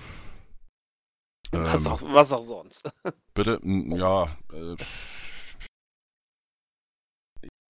Was, 1.51 1.85
ähm, 1.85 1.91
auch, 1.91 2.01
was 2.03 2.31
auch 2.31 2.41
sonst. 2.41 2.89
Bitte, 3.33 3.59
ja. 3.63 4.25
Äh, 4.51 4.75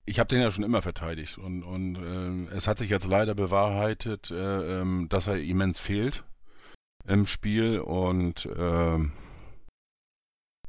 ich 0.05 0.19
habe 0.19 0.27
den 0.27 0.41
ja 0.41 0.51
schon 0.51 0.65
immer 0.65 0.81
verteidigt 0.81 1.37
und, 1.37 1.63
und 1.63 1.95
äh, 1.95 2.55
es 2.55 2.67
hat 2.67 2.77
sich 2.77 2.89
jetzt 2.89 3.07
leider 3.07 3.35
bewahrheitet, 3.35 4.31
äh, 4.31 4.81
ähm, 4.81 5.07
dass 5.09 5.27
er 5.27 5.39
immens 5.39 5.79
fehlt 5.79 6.25
im 7.05 7.25
Spiel 7.25 7.79
und 7.79 8.45
äh, 8.45 8.99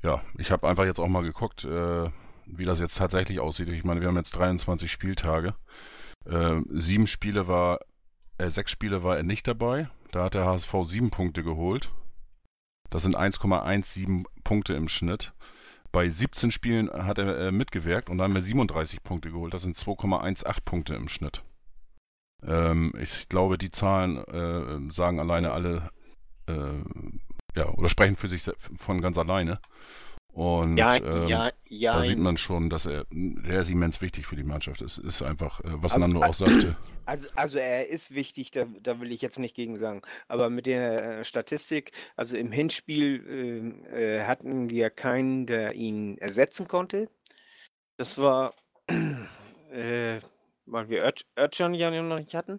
ja, 0.05 0.23
ich 0.37 0.51
habe 0.51 0.69
einfach 0.69 0.85
jetzt 0.85 1.01
auch 1.01 1.09
mal 1.09 1.23
geguckt, 1.23 1.65
äh, 1.65 2.11
wie 2.47 2.65
das 2.65 2.79
jetzt 2.79 2.99
tatsächlich 2.99 3.41
aussieht. 3.41 3.69
Ich 3.71 3.85
meine, 3.85 4.03
wir 4.03 4.09
haben 4.09 4.17
jetzt 4.17 4.37
23 4.37 4.93
Spieltage. 4.93 5.55
Äh, 6.27 6.61
sieben 6.71 7.07
Spiele 7.07 7.49
war, 7.49 7.81
äh, 8.37 8.51
sechs 8.51 8.71
Spiele 8.71 9.03
war 9.03 9.17
er 9.17 9.23
nicht 9.23 9.49
dabei. 9.49 9.89
Da 10.13 10.25
hat 10.25 10.35
der 10.35 10.45
HSV 10.45 10.73
sieben 10.85 11.11
Punkte 11.11 11.43
geholt. 11.43 11.91
Das 12.91 13.03
sind 13.03 13.17
1,17 13.17 14.25
Punkte 14.45 14.75
im 14.75 14.89
Schnitt. 14.89 15.33
Bei 15.91 16.09
17 16.09 16.51
Spielen 16.51 16.91
hat 16.91 17.19
er 17.19 17.39
äh, 17.39 17.51
mitgewirkt 17.51 18.11
und 18.11 18.19
da 18.19 18.25
haben 18.25 18.35
wir 18.35 18.43
37 18.43 19.03
Punkte 19.03 19.31
geholt. 19.31 19.55
Das 19.55 19.63
sind 19.63 19.77
2,18 19.77 20.57
Punkte 20.65 20.95
im 20.95 21.09
Schnitt. 21.09 21.45
Ähm, 22.43 22.93
ich 23.01 23.29
glaube, 23.31 23.57
die 23.57 23.71
Zahlen 23.71 24.19
äh, 24.19 24.93
sagen 24.93 25.19
alleine 25.19 25.53
alle, 25.53 25.89
äh, 26.47 26.85
ja, 27.55 27.69
oder 27.69 27.89
sprechen 27.89 28.17
für 28.17 28.29
sich 28.29 28.43
von 28.77 29.01
ganz 29.01 29.19
alleine. 29.19 29.61
Und 30.35 30.77
ja, 30.77 30.97
ähm, 30.97 31.29
ja, 31.29 31.53
ja, 31.69 31.93
da 31.93 32.03
sieht 32.03 32.19
man 32.19 32.37
schon, 32.37 32.69
dass 32.69 32.87
er, 32.87 33.07
der 33.13 33.61
ist 33.61 33.71
immens 33.71 34.01
wichtig 34.01 34.27
für 34.27 34.35
die 34.35 34.43
Mannschaft. 34.43 34.81
Es 34.81 34.99
ist 34.99 35.23
einfach, 35.23 35.61
äh, 35.61 35.81
was 35.81 35.93
also, 35.93 36.07
Nando 36.07 36.25
auch 36.25 36.35
sagte. 36.35 36.77
Also, 37.07 37.29
also 37.35 37.59
er 37.59 37.91
ist 37.91 38.15
wichtig, 38.15 38.51
da, 38.51 38.65
da 38.83 38.99
will 38.99 39.13
ich 39.13 39.21
jetzt 39.21 39.39
nicht 39.39 39.55
gegen 39.55 39.79
sagen. 39.79 40.01
Aber 40.27 40.49
mit 40.49 40.65
der 40.65 41.19
äh, 41.19 41.25
Statistik, 41.27 41.93
also 42.17 42.35
im 42.35 42.51
Hinspiel 42.51 43.85
äh, 43.93 44.21
äh, 44.21 44.25
hatten 44.25 44.71
wir 44.71 44.89
keinen, 44.89 45.45
der 45.45 45.75
ihn 45.75 46.17
ersetzen 46.17 46.67
konnte. 46.67 47.11
Das 47.99 48.17
war, 48.17 48.55
äh, 49.71 50.19
weil 50.65 50.89
wir 50.89 51.13
Özcan 51.39 51.75
ja 51.75 51.91
noch 51.91 52.19
nicht 52.19 52.35
hatten. 52.35 52.59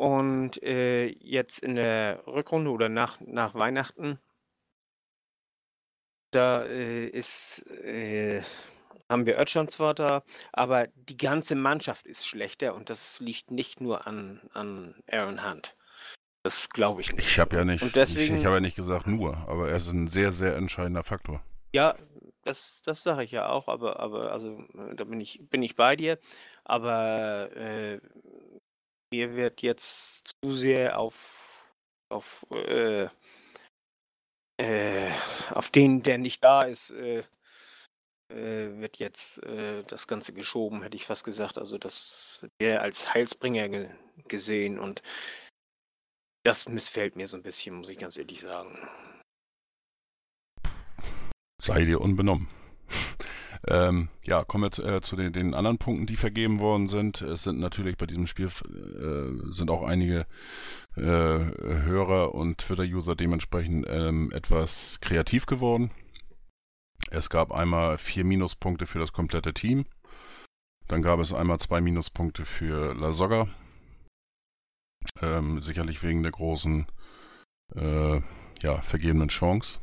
Und 0.00 0.62
äh, 0.62 1.08
jetzt 1.08 1.58
in 1.58 1.74
der 1.74 2.26
Rückrunde 2.26 2.70
oder 2.70 2.88
nach, 2.88 3.20
nach 3.20 3.54
Weihnachten 3.54 4.18
da 6.30 6.64
äh, 6.64 7.04
ist, 7.06 7.66
äh, 7.84 8.40
haben 9.10 9.26
wir 9.26 9.38
Özcan 9.38 9.68
zwar 9.68 9.92
da, 9.92 10.22
aber 10.54 10.86
die 10.86 11.18
ganze 11.18 11.54
Mannschaft 11.54 12.06
ist 12.06 12.26
schlechter 12.26 12.74
und 12.74 12.88
das 12.88 13.20
liegt 13.20 13.50
nicht 13.50 13.82
nur 13.82 14.06
an, 14.06 14.40
an 14.54 14.94
Aaron 15.06 15.46
Hunt. 15.46 15.76
Das 16.44 16.70
glaube 16.70 17.02
ich 17.02 17.12
nicht. 17.14 17.28
Ich 17.28 17.38
habe 17.38 17.56
ja 17.56 17.66
nicht, 17.66 17.82
und 17.82 17.94
deswegen, 17.94 18.36
ich, 18.36 18.40
ich 18.40 18.46
habe 18.46 18.56
ja 18.56 18.60
nicht 18.62 18.76
gesagt 18.76 19.06
nur, 19.06 19.36
aber 19.48 19.68
er 19.68 19.76
ist 19.76 19.92
ein 19.92 20.08
sehr, 20.08 20.32
sehr 20.32 20.56
entscheidender 20.56 21.02
Faktor. 21.02 21.42
Ja, 21.74 21.94
das, 22.44 22.80
das 22.86 23.02
sage 23.02 23.24
ich 23.24 23.32
ja 23.32 23.50
auch, 23.50 23.68
aber, 23.68 24.00
aber 24.00 24.32
also 24.32 24.64
da 24.96 25.04
bin 25.04 25.20
ich, 25.20 25.40
bin 25.50 25.62
ich 25.62 25.76
bei 25.76 25.94
dir. 25.94 26.18
Aber 26.64 27.54
äh, 27.54 28.00
mir 29.12 29.34
wird 29.36 29.62
jetzt 29.62 30.32
zu 30.42 30.52
sehr 30.52 30.98
auf, 30.98 31.72
auf 32.08 32.46
äh, 32.50 33.08
äh, 34.60 35.10
auf 35.50 35.70
den, 35.70 36.02
der 36.02 36.18
nicht 36.18 36.44
da 36.44 36.62
ist, 36.62 36.90
äh, 36.90 37.24
äh, 38.30 38.78
wird 38.78 38.98
jetzt 38.98 39.42
äh, 39.42 39.82
das 39.84 40.06
Ganze 40.06 40.32
geschoben, 40.32 40.82
hätte 40.82 40.96
ich 40.96 41.06
fast 41.06 41.24
gesagt. 41.24 41.58
Also 41.58 41.78
das 41.78 42.46
der 42.60 42.82
als 42.82 43.12
Heilsbringer 43.12 43.68
ge 43.68 43.90
gesehen 44.28 44.78
und 44.78 45.02
das 46.44 46.68
missfällt 46.68 47.16
mir 47.16 47.26
so 47.26 47.36
ein 47.36 47.42
bisschen, 47.42 47.74
muss 47.74 47.88
ich 47.88 47.98
ganz 47.98 48.16
ehrlich 48.18 48.40
sagen. 48.40 48.78
Sei 51.62 51.84
dir 51.84 52.00
unbenommen. 52.00 52.48
Ähm, 53.70 54.08
ja, 54.24 54.42
kommen 54.42 54.64
wir 54.64 54.72
zu, 54.72 54.82
äh, 54.82 55.00
zu 55.00 55.14
den, 55.14 55.32
den, 55.32 55.54
anderen 55.54 55.78
Punkten, 55.78 56.06
die 56.06 56.16
vergeben 56.16 56.58
worden 56.58 56.88
sind. 56.88 57.22
Es 57.22 57.44
sind 57.44 57.60
natürlich 57.60 57.96
bei 57.96 58.06
diesem 58.06 58.26
Spiel 58.26 58.46
äh, 58.48 59.52
sind 59.52 59.70
auch 59.70 59.84
einige 59.84 60.26
äh, 60.96 61.02
Hörer 61.02 62.34
und 62.34 62.58
Twitter-User 62.58 63.14
dementsprechend 63.14 63.86
ähm, 63.88 64.32
etwas 64.32 64.98
kreativ 65.00 65.46
geworden. 65.46 65.92
Es 67.12 67.30
gab 67.30 67.52
einmal 67.52 67.96
vier 67.98 68.24
Minuspunkte 68.24 68.86
für 68.86 68.98
das 68.98 69.12
komplette 69.12 69.54
Team. 69.54 69.86
Dann 70.88 71.02
gab 71.02 71.20
es 71.20 71.32
einmal 71.32 71.60
zwei 71.60 71.80
Minuspunkte 71.80 72.44
für 72.44 72.92
La 72.94 73.12
Soga. 73.12 73.46
Ähm, 75.22 75.62
sicherlich 75.62 76.02
wegen 76.02 76.24
der 76.24 76.32
großen 76.32 76.86
äh, 77.76 78.20
ja, 78.62 78.82
vergebenen 78.82 79.28
Chance. 79.28 79.78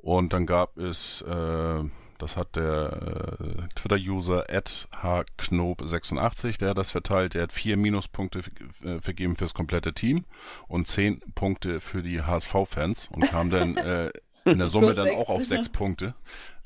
Und 0.00 0.32
dann 0.32 0.46
gab 0.46 0.76
es 0.78 1.22
äh, 1.22 1.84
das 2.18 2.36
hat 2.36 2.56
der 2.56 3.38
äh, 3.40 3.68
Twitter-User 3.74 4.46
hknob86, 4.46 6.58
der 6.58 6.70
hat 6.70 6.78
das 6.78 6.90
verteilt. 6.90 7.34
Der 7.34 7.44
hat 7.44 7.52
vier 7.52 7.76
Minuspunkte 7.76 8.40
äh, 8.84 9.00
vergeben 9.00 9.36
fürs 9.36 9.54
komplette 9.54 9.92
Team 9.92 10.24
und 10.68 10.88
zehn 10.88 11.20
Punkte 11.34 11.80
für 11.80 12.02
die 12.02 12.22
HSV-Fans 12.22 13.08
und 13.12 13.22
kam 13.22 13.50
dann 13.50 13.76
äh, 13.76 14.10
in 14.44 14.58
der 14.58 14.68
Summe 14.68 14.94
dann 14.94 15.10
auch 15.10 15.28
auf 15.28 15.44
sechs 15.44 15.68
Punkte. 15.68 16.14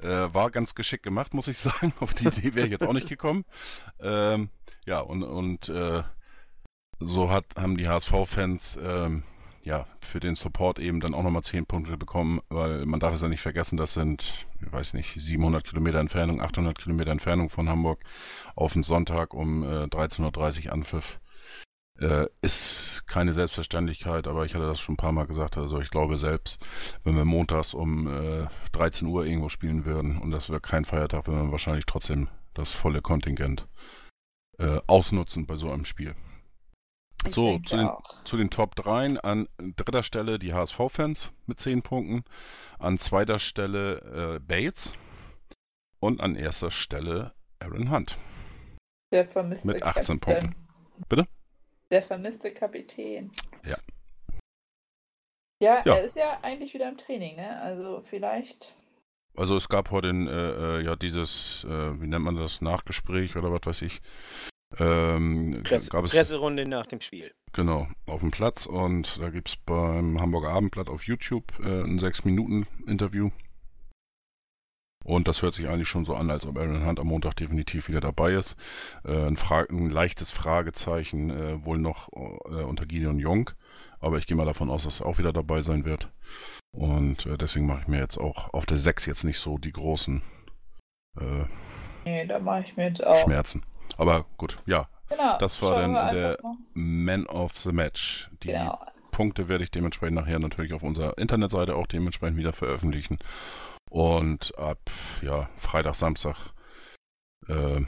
Äh, 0.02 0.32
war 0.32 0.50
ganz 0.50 0.74
geschickt 0.74 1.02
gemacht, 1.02 1.34
muss 1.34 1.48
ich 1.48 1.58
sagen. 1.58 1.92
Auf 2.00 2.14
die 2.14 2.28
Idee 2.28 2.54
wäre 2.54 2.66
ich 2.66 2.72
jetzt 2.72 2.84
auch 2.84 2.92
nicht 2.92 3.08
gekommen. 3.08 3.44
Ähm, 4.00 4.50
ja, 4.86 5.00
und, 5.00 5.22
und 5.22 5.68
äh, 5.68 6.02
so 7.00 7.30
hat, 7.30 7.44
haben 7.56 7.76
die 7.76 7.88
HSV-Fans 7.88 8.78
ähm, 8.82 9.24
ja, 9.62 9.86
für 10.00 10.20
den 10.20 10.34
Support 10.34 10.78
eben 10.78 11.00
dann 11.00 11.14
auch 11.14 11.22
nochmal 11.22 11.42
10 11.42 11.66
Punkte 11.66 11.96
bekommen, 11.96 12.40
weil 12.48 12.86
man 12.86 13.00
darf 13.00 13.14
es 13.14 13.20
ja 13.20 13.28
nicht 13.28 13.42
vergessen, 13.42 13.76
das 13.76 13.92
sind, 13.92 14.46
ich 14.60 14.72
weiß 14.72 14.94
nicht, 14.94 15.12
700 15.14 15.64
Kilometer 15.64 15.98
Entfernung, 15.98 16.40
800 16.40 16.78
Kilometer 16.78 17.10
Entfernung 17.10 17.48
von 17.48 17.68
Hamburg 17.68 18.00
auf 18.54 18.72
den 18.72 18.82
Sonntag 18.82 19.34
um 19.34 19.62
äh, 19.62 19.84
13.30 19.84 20.66
Uhr 20.66 20.72
Anpfiff. 20.72 21.20
Äh, 21.98 22.28
ist 22.40 23.02
keine 23.06 23.34
Selbstverständlichkeit, 23.34 24.26
aber 24.26 24.46
ich 24.46 24.54
hatte 24.54 24.66
das 24.66 24.80
schon 24.80 24.94
ein 24.94 24.96
paar 24.96 25.12
Mal 25.12 25.26
gesagt. 25.26 25.58
Also 25.58 25.80
ich 25.80 25.90
glaube 25.90 26.16
selbst, 26.16 26.64
wenn 27.04 27.14
wir 27.14 27.26
montags 27.26 27.74
um 27.74 28.06
äh, 28.06 28.46
13 28.72 29.06
Uhr 29.06 29.26
irgendwo 29.26 29.50
spielen 29.50 29.84
würden 29.84 30.16
und 30.16 30.30
das 30.30 30.48
wäre 30.48 30.62
kein 30.62 30.86
Feiertag, 30.86 31.26
würden 31.26 31.46
wir 31.46 31.52
wahrscheinlich 31.52 31.84
trotzdem 31.84 32.28
das 32.54 32.72
volle 32.72 33.02
Kontingent 33.02 33.68
äh, 34.58 34.80
ausnutzen 34.86 35.44
bei 35.46 35.56
so 35.56 35.70
einem 35.70 35.84
Spiel. 35.84 36.14
Ich 37.26 37.34
So, 37.34 37.58
zu 37.58 37.76
den, 37.76 37.88
zu 38.24 38.36
den 38.36 38.50
Top 38.50 38.74
3 38.76 39.20
an 39.20 39.46
dritter 39.76 40.02
Stelle 40.02 40.38
die 40.38 40.54
HSV-Fans 40.54 41.32
mit 41.46 41.60
10 41.60 41.82
Punkten, 41.82 42.24
an 42.78 42.98
zweiter 42.98 43.38
Stelle 43.38 44.36
äh, 44.36 44.40
Bates 44.40 44.92
und 46.00 46.20
an 46.20 46.34
erster 46.36 46.70
Stelle 46.70 47.32
Aaron 47.58 47.90
Hunt. 47.90 48.16
Der 49.12 49.26
vermisste 49.28 49.66
mit 49.66 49.82
18 49.82 50.20
Kapitän. 50.20 50.40
Punkten. 50.54 50.68
Bitte? 51.08 51.26
Der 51.90 52.02
vermisste 52.02 52.52
Kapitän. 52.54 53.30
Ja. 53.66 53.76
Ja, 55.62 55.82
Ja. 55.84 55.96
er 55.96 56.04
ist 56.04 56.16
ja 56.16 56.38
eigentlich 56.42 56.72
wieder 56.72 56.88
im 56.88 56.96
Training, 56.96 57.36
ne? 57.36 57.60
Also 57.60 58.02
vielleicht. 58.08 58.74
Also 59.36 59.56
es 59.56 59.68
gab 59.68 59.90
heute 59.90 60.08
äh, 60.08 60.78
äh, 60.80 60.84
ja 60.84 60.96
dieses, 60.96 61.64
äh, 61.64 62.00
wie 62.00 62.06
nennt 62.06 62.24
man 62.24 62.36
das, 62.36 62.62
Nachgespräch 62.62 63.36
oder 63.36 63.52
was 63.52 63.60
weiß 63.66 63.82
ich. 63.82 64.00
Ähm, 64.78 65.62
Presse, 65.64 65.90
gab 65.90 66.04
es 66.04 66.12
Presserunde 66.12 66.68
nach 66.68 66.86
dem 66.86 67.00
Spiel. 67.00 67.32
genau 67.52 67.88
auf 68.06 68.20
dem 68.20 68.30
Platz 68.30 68.66
und 68.66 69.20
da 69.20 69.30
gibt 69.30 69.48
es 69.48 69.56
beim 69.56 70.20
Hamburger 70.20 70.50
Abendblatt 70.50 70.88
auf 70.88 71.04
YouTube 71.04 71.52
äh, 71.60 71.82
ein 71.82 71.98
6-Minuten-Interview. 71.98 73.30
Und 75.02 75.28
das 75.28 75.42
hört 75.42 75.54
sich 75.54 75.66
eigentlich 75.66 75.88
schon 75.88 76.04
so 76.04 76.14
an, 76.14 76.30
als 76.30 76.46
ob 76.46 76.58
Aaron 76.58 76.86
Hunt 76.86 77.00
am 77.00 77.06
Montag 77.06 77.34
definitiv 77.34 77.88
wieder 77.88 78.00
dabei 78.00 78.32
ist. 78.34 78.56
Äh, 79.04 79.26
ein, 79.26 79.36
Fra 79.36 79.64
ein 79.68 79.90
leichtes 79.90 80.30
Fragezeichen 80.30 81.30
äh, 81.30 81.64
wohl 81.64 81.78
noch 81.78 82.10
äh, 82.12 82.62
unter 82.62 82.86
Gideon 82.86 83.18
Jung, 83.18 83.50
aber 83.98 84.18
ich 84.18 84.26
gehe 84.26 84.36
mal 84.36 84.46
davon 84.46 84.70
aus, 84.70 84.84
dass 84.84 85.00
er 85.00 85.06
auch 85.06 85.18
wieder 85.18 85.32
dabei 85.32 85.62
sein 85.62 85.84
wird. 85.84 86.10
Und 86.70 87.26
äh, 87.26 87.38
deswegen 87.38 87.66
mache 87.66 87.80
ich 87.82 87.88
mir 87.88 87.98
jetzt 87.98 88.18
auch 88.18 88.52
auf 88.52 88.66
der 88.66 88.76
6 88.76 89.06
jetzt 89.06 89.24
nicht 89.24 89.38
so 89.38 89.58
die 89.58 89.72
großen 89.72 90.22
äh, 91.18 91.44
Nee, 92.04 92.26
da 92.26 92.38
mache 92.38 92.64
ich 92.66 92.76
mir 92.76 92.88
jetzt 92.88 93.04
auch. 93.04 93.22
Schmerzen. 93.22 93.62
Aber 93.98 94.24
gut, 94.36 94.56
ja. 94.66 94.88
Genau. 95.08 95.38
Das 95.38 95.60
war 95.62 95.80
dann 95.80 95.92
der-. 96.14 96.38
Man 96.74 97.26
of 97.26 97.56
the 97.58 97.72
Match. 97.72 98.30
Die 98.42 98.48
Genau. 98.48 98.78
Punkte 99.10 99.48
werde 99.48 99.64
ich 99.64 99.70
dementsprechend 99.70 100.14
nachher 100.16 100.38
natürlich 100.38 100.72
auf 100.72 100.82
unserer 100.82 101.18
Internetseite 101.18 101.74
auch 101.74 101.86
dementsprechend 101.86 102.36
wieder 102.38 102.52
veröffentlichen. 102.52 103.18
Und 103.90 104.56
ab 104.56 104.78
ja, 105.20 105.48
Freitag, 105.58 105.96
Samstag 105.96 106.36
äh, 107.48 107.80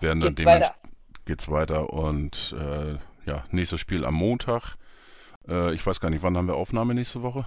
werden 0.00 0.20
dann 0.20 0.34
Geht's 0.34 0.44
weiter. 0.44 0.74
geht's 1.24 1.48
weiter 1.48 1.92
und 1.92 2.54
äh, 2.58 2.94
ja, 3.24 3.44
nächstes 3.50 3.78
Spiel 3.80 4.04
am 4.04 4.14
Montag. 4.14 4.76
Äh, 5.48 5.72
ich 5.74 5.86
weiß 5.86 6.00
gar 6.00 6.10
nicht, 6.10 6.24
wann 6.24 6.36
haben 6.36 6.48
wir 6.48 6.56
Aufnahme 6.56 6.94
nächste 6.94 7.22
Woche? 7.22 7.46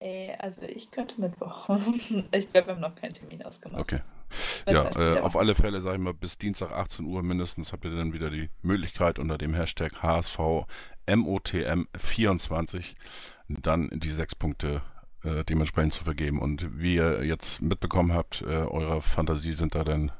Äh, 0.00 0.34
also 0.38 0.62
ich 0.62 0.90
könnte 0.90 1.18
Mittwoch. 1.20 1.68
ich 2.32 2.52
glaube, 2.52 2.66
wir 2.68 2.74
haben 2.74 2.80
noch 2.80 2.94
keinen 2.94 3.14
Termin 3.14 3.42
ausgemacht. 3.42 3.80
Okay. 3.80 4.00
Ja, 4.66 4.90
äh, 4.96 5.20
auf 5.20 5.36
alle 5.36 5.54
Fälle, 5.54 5.80
sage 5.80 5.96
ich 5.96 6.02
mal, 6.02 6.14
bis 6.14 6.38
Dienstag 6.38 6.72
18 6.72 7.04
Uhr 7.06 7.22
mindestens 7.22 7.72
habt 7.72 7.84
ihr 7.84 7.94
dann 7.94 8.12
wieder 8.12 8.30
die 8.30 8.50
Möglichkeit 8.62 9.18
unter 9.18 9.38
dem 9.38 9.54
Hashtag 9.54 10.02
HSV 10.02 10.38
MOTM24 11.06 12.94
dann 13.48 13.88
die 13.92 14.10
sechs 14.10 14.34
Punkte 14.34 14.82
äh, 15.24 15.44
dementsprechend 15.44 15.94
zu 15.94 16.04
vergeben. 16.04 16.40
Und 16.40 16.78
wie 16.78 16.96
ihr 16.96 17.24
jetzt 17.24 17.62
mitbekommen 17.62 18.12
habt, 18.12 18.42
äh, 18.42 18.46
eurer 18.46 19.02
Fantasie 19.02 19.52
sind 19.52 19.74
da 19.74 19.84
dann 19.84 20.12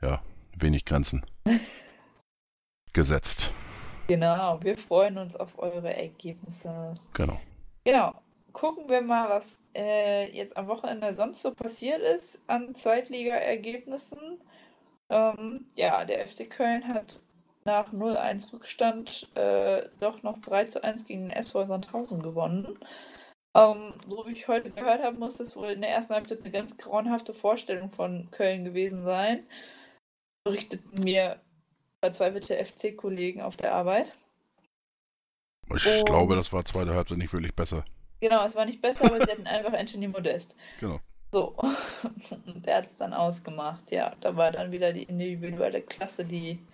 ja 0.00 0.20
wenig 0.56 0.84
Grenzen 0.84 1.24
gesetzt. 2.92 3.52
Genau, 4.08 4.62
wir 4.62 4.76
freuen 4.76 5.16
uns 5.16 5.36
auf 5.36 5.58
eure 5.58 5.94
Ergebnisse. 5.94 6.94
Genau. 7.14 7.40
Genau. 7.84 8.14
Gucken 8.52 8.88
wir 8.88 9.00
mal, 9.00 9.28
was 9.28 9.58
äh, 9.74 10.30
jetzt 10.30 10.56
am 10.56 10.66
Wochenende 10.68 11.14
sonst 11.14 11.42
so 11.42 11.52
passiert 11.52 12.00
ist 12.00 12.42
an 12.48 12.74
Zweitliga-Ergebnissen. 12.74 14.40
Ähm, 15.10 15.66
ja, 15.74 16.04
der 16.04 16.26
FC 16.26 16.48
Köln 16.50 16.86
hat 16.86 17.20
nach 17.64 17.92
0-1 17.92 18.52
Rückstand 18.52 19.28
äh, 19.36 19.88
doch 20.00 20.22
noch 20.22 20.38
3-1 20.38 21.06
gegen 21.06 21.28
den 21.28 21.30
SV 21.30 21.66
Sandhausen 21.66 22.22
gewonnen. 22.22 22.78
Ähm, 23.54 23.94
so 24.08 24.26
wie 24.26 24.32
ich 24.32 24.48
heute 24.48 24.70
gehört 24.70 25.02
habe, 25.02 25.18
muss 25.18 25.38
es 25.40 25.54
wohl 25.56 25.70
in 25.70 25.80
der 25.82 25.90
ersten 25.90 26.14
Halbzeit 26.14 26.40
eine 26.40 26.50
ganz 26.50 26.76
grauenhafte 26.76 27.34
Vorstellung 27.34 27.90
von 27.90 28.30
Köln 28.30 28.64
gewesen 28.64 29.04
sein. 29.04 29.46
Berichteten 30.44 31.00
mir 31.00 31.40
verzweifelte 32.04 32.56
FC-Kollegen 32.64 33.42
auf 33.42 33.56
der 33.56 33.74
Arbeit. 33.74 34.12
Ich 35.74 35.86
Und- 35.86 36.06
glaube, 36.06 36.34
das 36.34 36.52
war 36.52 36.64
zweite 36.64 36.94
Halbzeit 36.94 37.18
nicht 37.18 37.32
wirklich 37.32 37.54
besser. 37.54 37.84
Genau, 38.22 38.46
es 38.46 38.54
war 38.54 38.64
nicht 38.64 38.80
besser, 38.80 39.06
aber 39.06 39.20
sie 39.20 39.32
hatten 39.32 39.48
einfach 39.48 39.72
Anthony 39.72 40.06
Modest. 40.06 40.54
Genau. 40.78 41.00
So. 41.32 41.56
Und 42.46 42.64
der 42.64 42.76
hat 42.76 42.86
es 42.86 42.94
dann 42.94 43.12
ausgemacht. 43.12 43.90
Ja, 43.90 44.14
da 44.20 44.36
war 44.36 44.52
dann 44.52 44.70
wieder 44.70 44.92
die 44.92 45.02
individuelle 45.02 45.82
Klasse, 45.82 46.24
die 46.24 46.64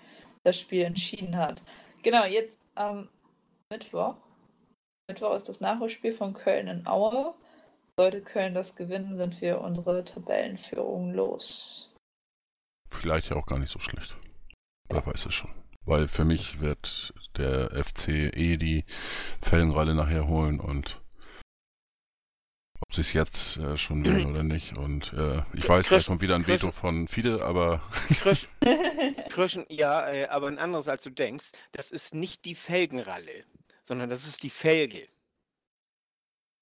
das 0.44 0.60
Spiel 0.60 0.82
entschieden 0.82 1.38
hat. 1.38 1.62
Genau, 2.02 2.26
jetzt 2.26 2.60
am 2.74 3.08
Mittwoch. 3.70 4.16
Mittwoch 5.08 5.34
ist 5.34 5.48
das 5.48 5.62
Nachholspiel 5.62 6.12
von 6.12 6.34
Köln 6.34 6.68
in 6.68 6.86
Aue. 6.86 7.34
Sollte 7.96 8.20
Köln 8.20 8.52
das 8.52 8.76
gewinnen, 8.76 9.16
sind 9.16 9.40
wir 9.40 9.62
unsere 9.62 10.04
Tabellenführung 10.04 11.14
los. 11.14 11.94
Vielleicht 12.90 13.30
ja 13.30 13.36
auch 13.36 13.46
gar 13.46 13.58
nicht 13.58 13.72
so 13.72 13.78
schlecht. 13.78 14.14
Wer 14.90 15.06
weiß 15.06 15.24
es 15.24 15.32
schon. 15.32 15.50
Weil 15.86 16.08
für 16.08 16.26
mich 16.26 16.60
wird 16.60 17.14
der 17.38 17.70
FC 17.70 18.36
eh 18.36 18.58
die 18.58 18.84
Felgenralle 19.40 19.94
nachher 19.94 20.28
holen 20.28 20.60
und 20.60 21.00
ob 22.98 23.04
sie 23.04 23.08
es 23.10 23.12
jetzt 23.12 23.56
äh, 23.58 23.76
schon 23.76 24.04
will 24.04 24.26
oder 24.30 24.42
nicht. 24.42 24.76
Und 24.76 25.12
äh, 25.12 25.42
ich 25.54 25.68
weiß, 25.68 25.86
Chris- 25.86 26.04
da 26.04 26.08
kommt 26.10 26.20
wieder 26.20 26.34
ein 26.34 26.42
Chris- 26.42 26.62
Veto 26.62 26.72
von 26.72 27.06
Fide, 27.08 27.44
aber 27.44 27.80
Krisch, 28.20 28.48
Krischen, 29.30 29.64
ja, 29.68 30.08
äh, 30.08 30.26
aber 30.26 30.48
ein 30.48 30.58
anderes 30.58 30.88
als 30.88 31.04
du 31.04 31.10
denkst. 31.10 31.52
Das 31.72 31.90
ist 31.90 32.14
nicht 32.14 32.44
die 32.44 32.54
Felgenralle, 32.54 33.44
sondern 33.82 34.10
das 34.10 34.26
ist 34.26 34.42
die 34.42 34.50
Felge. 34.50 35.06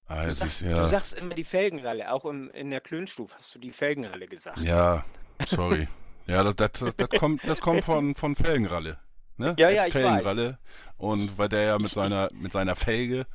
ah, 0.07 0.25
Du 0.25 0.31
sagst, 0.33 0.61
ist, 0.61 0.65
du 0.65 0.69
ja, 0.69 0.87
sagst 0.87 1.13
immer 1.13 1.33
die 1.33 1.43
Felgenralle. 1.43 2.11
Auch 2.11 2.25
im, 2.25 2.49
in 2.51 2.69
der 2.69 2.81
Klönstuf 2.81 3.33
hast 3.35 3.55
du 3.55 3.59
die 3.59 3.71
Felgenralle 3.71 4.27
gesagt. 4.27 4.59
ja, 4.59 5.03
sorry. 5.47 5.87
Ja, 6.27 6.43
das, 6.43 6.55
das, 6.57 6.71
das, 6.73 6.95
das 6.97 7.09
kommt, 7.19 7.41
das 7.47 7.59
kommt 7.61 7.83
von, 7.85 8.13
von 8.13 8.35
Felgenralle. 8.35 8.97
Ne? 9.37 9.55
Ja, 9.57 9.69
ja, 9.69 9.85
ich 9.87 9.93
Felgenralle. 9.93 10.59
Und 10.97 11.37
weil 11.37 11.47
der 11.49 11.61
ja 11.61 11.79
mit 11.79 11.91
seiner, 11.91 12.29
mit 12.33 12.51
seiner 12.51 12.75
Felge, 12.75 13.25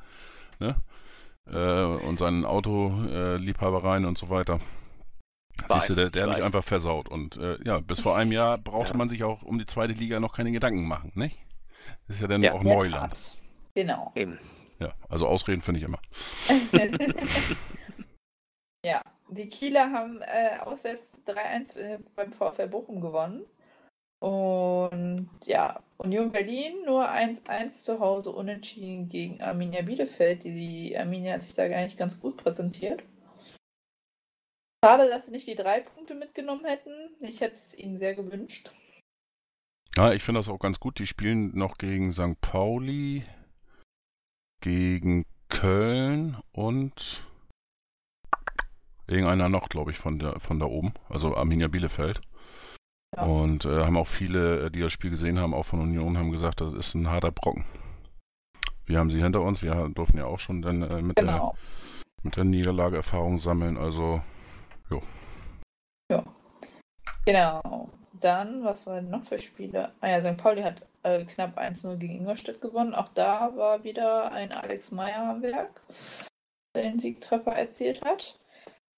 ne? 0.59 0.75
Äh, 1.51 1.83
und 1.83 2.19
seinen 2.19 2.45
Autoliebhabereien 2.45 3.35
äh, 3.35 3.37
Liebhabereien 3.37 4.05
und 4.05 4.17
so 4.17 4.29
weiter. 4.29 4.59
Weiß, 5.67 5.87
Siehst 5.87 5.97
du, 5.97 6.01
der, 6.03 6.09
der 6.09 6.23
hat 6.23 6.37
mich 6.37 6.43
einfach 6.45 6.63
versaut. 6.63 7.09
Und 7.09 7.37
äh, 7.37 7.57
ja, 7.63 7.79
bis 7.79 7.99
vor 7.99 8.17
einem 8.17 8.31
Jahr 8.31 8.57
brauchte 8.57 8.91
Ja. 8.93 8.97
man 8.97 9.09
sich 9.09 9.23
auch 9.23 9.43
um 9.43 9.59
die 9.59 9.65
zweite 9.65 9.93
Liga 9.93 10.19
noch 10.19 10.35
keine 10.35 10.51
Gedanken 10.51 10.87
machen, 10.87 11.11
nicht? 11.15 11.37
Das 12.07 12.17
ist 12.17 12.21
ja 12.21 12.27
dann 12.27 12.43
Ja. 12.43 12.53
auch 12.53 12.63
Neuland. 12.63 13.13
Tat. 13.13 13.37
Genau. 13.75 14.11
Eben. 14.15 14.39
Ja, 14.79 14.93
also 15.09 15.27
Ausreden 15.27 15.61
finde 15.61 15.79
ich 15.79 15.85
immer. 15.85 15.99
ja, 18.85 19.01
die 19.29 19.49
Kieler 19.49 19.91
haben 19.91 20.21
äh, 20.21 20.57
auswärts 20.59 21.19
3-1 21.27 21.77
äh, 21.77 21.99
beim 22.15 22.31
VfL 22.31 22.67
Bochum 22.67 23.01
gewonnen. 23.01 23.41
Und 24.23 25.29
ja, 25.43 25.83
Union 25.97 26.31
Berlin 26.31 26.85
nur 26.85 27.09
1-1 27.09 27.83
zu 27.83 27.99
Hause 27.99 28.29
unentschieden 28.29 29.09
gegen 29.09 29.41
Arminia 29.41 29.81
Bielefeld. 29.81 30.45
Die 30.45 30.97
Arminia 30.97 31.33
hat 31.33 31.43
sich 31.43 31.55
da 31.55 31.67
nicht 31.67 31.97
ganz 31.97 32.21
gut 32.21 32.37
präsentiert. 32.37 33.03
Schade, 34.81 35.09
dass 35.09 35.25
sie 35.25 35.33
nicht 35.33 35.45
die 35.45 35.55
drei 35.55 35.81
Punkte 35.81 36.15
mitgenommen 36.15 36.63
hätten. 36.63 36.93
Ich 37.19 37.41
hätte 37.41 37.55
es 37.55 37.77
ihnen 37.77 37.97
sehr 37.97 38.15
gewünscht. 38.15 38.71
Ja, 39.97 40.13
ich 40.13 40.23
finde 40.23 40.39
das 40.39 40.47
auch 40.47 40.59
ganz 40.59 40.79
gut. 40.79 40.99
Die 40.99 41.07
spielen 41.07 41.51
noch 41.53 41.77
gegen 41.77 42.13
St. 42.13 42.39
Pauli, 42.39 43.25
gegen 44.61 45.25
Köln 45.49 46.37
und 46.53 47.27
irgendeiner 49.05 49.49
noch, 49.49 49.67
glaube 49.67 49.91
ich, 49.91 49.97
von, 49.97 50.17
der, 50.17 50.39
von 50.39 50.59
da 50.59 50.65
oben. 50.65 50.93
Also 51.09 51.35
Arminia 51.35 51.67
Bielefeld. 51.67 52.21
Ja. 53.15 53.23
Und 53.23 53.65
äh, 53.65 53.85
haben 53.85 53.97
auch 53.97 54.07
viele, 54.07 54.65
äh, 54.65 54.71
die 54.71 54.81
das 54.81 54.91
Spiel 54.91 55.09
gesehen 55.11 55.39
haben, 55.39 55.53
auch 55.53 55.65
von 55.65 55.81
Union, 55.81 56.17
haben 56.17 56.31
gesagt, 56.31 56.61
das 56.61 56.73
ist 56.73 56.95
ein 56.95 57.09
harter 57.09 57.31
Brocken. 57.31 57.65
Wir 58.85 58.99
haben 58.99 59.09
sie 59.09 59.21
hinter 59.21 59.41
uns. 59.41 59.61
Wir 59.61 59.89
durften 59.93 60.17
ja 60.17 60.25
auch 60.25 60.39
schon 60.39 60.61
dann 60.61 60.81
äh, 60.81 61.01
mit, 61.01 61.17
der, 61.17 61.25
Genau. 61.25 61.55
mit 62.23 62.35
der 62.35 62.43
Niederlage 62.43 62.97
Erfahrung 62.97 63.37
sammeln. 63.37 63.77
Also 63.77 64.21
Genau. 67.25 67.89
Dann, 68.19 68.63
was 68.63 68.85
waren 68.85 69.09
noch 69.09 69.23
für 69.23 69.37
Spiele? 69.37 69.91
Ah 70.01 70.07
ja, 70.09 70.21
St. 70.21 70.37
Pauli 70.37 70.61
hat 70.61 70.81
äh, 71.03 71.25
knapp 71.25 71.57
1-0 71.57 71.97
gegen 71.97 72.15
Ingolstadt 72.15 72.61
gewonnen. 72.61 72.93
Auch 72.93 73.09
da 73.09 73.55
war 73.55 73.83
wieder 73.83 74.31
ein 74.31 74.51
Alex 74.51 74.91
Meyer 74.91 75.29
am 75.29 75.41
Werk, 75.41 75.81
der 76.75 76.83
den 76.83 76.99
Siegtreffer 76.99 77.53
erzielt 77.53 78.01
hat. 78.03 78.37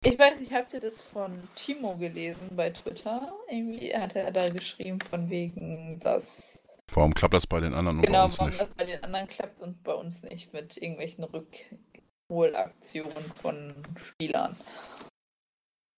Ich 0.05 0.19
weiß 0.19 0.39
nicht, 0.39 0.53
habt 0.53 0.71
ihr 0.73 0.79
das 0.79 1.01
von 1.01 1.41
Timo 1.55 1.97
gelesen 1.97 2.55
bei 2.55 2.69
Twitter? 2.69 3.33
Irgendwie 3.49 3.91
hat 3.95 4.15
er 4.15 4.31
da 4.31 4.49
geschrieben 4.49 5.01
von 5.01 5.29
wegen, 5.31 5.99
dass 5.99 6.61
Warum 6.93 7.13
klappt 7.15 7.33
das 7.33 7.47
bei 7.47 7.59
den 7.59 7.73
anderen 7.73 7.97
und 7.97 8.05
genau, 8.05 8.19
bei 8.19 8.25
uns 8.25 8.37
warum 8.37 8.49
nicht? 8.51 8.61
das 8.61 8.69
bei 8.69 8.85
den 8.85 9.03
anderen 9.03 9.27
klappt 9.27 9.59
und 9.61 9.83
bei 9.83 9.93
uns 9.93 10.21
nicht 10.21 10.53
mit 10.53 10.77
irgendwelchen 10.77 11.23
Rückholaktionen 11.23 13.31
von 13.41 13.73
Spielern. 14.03 14.55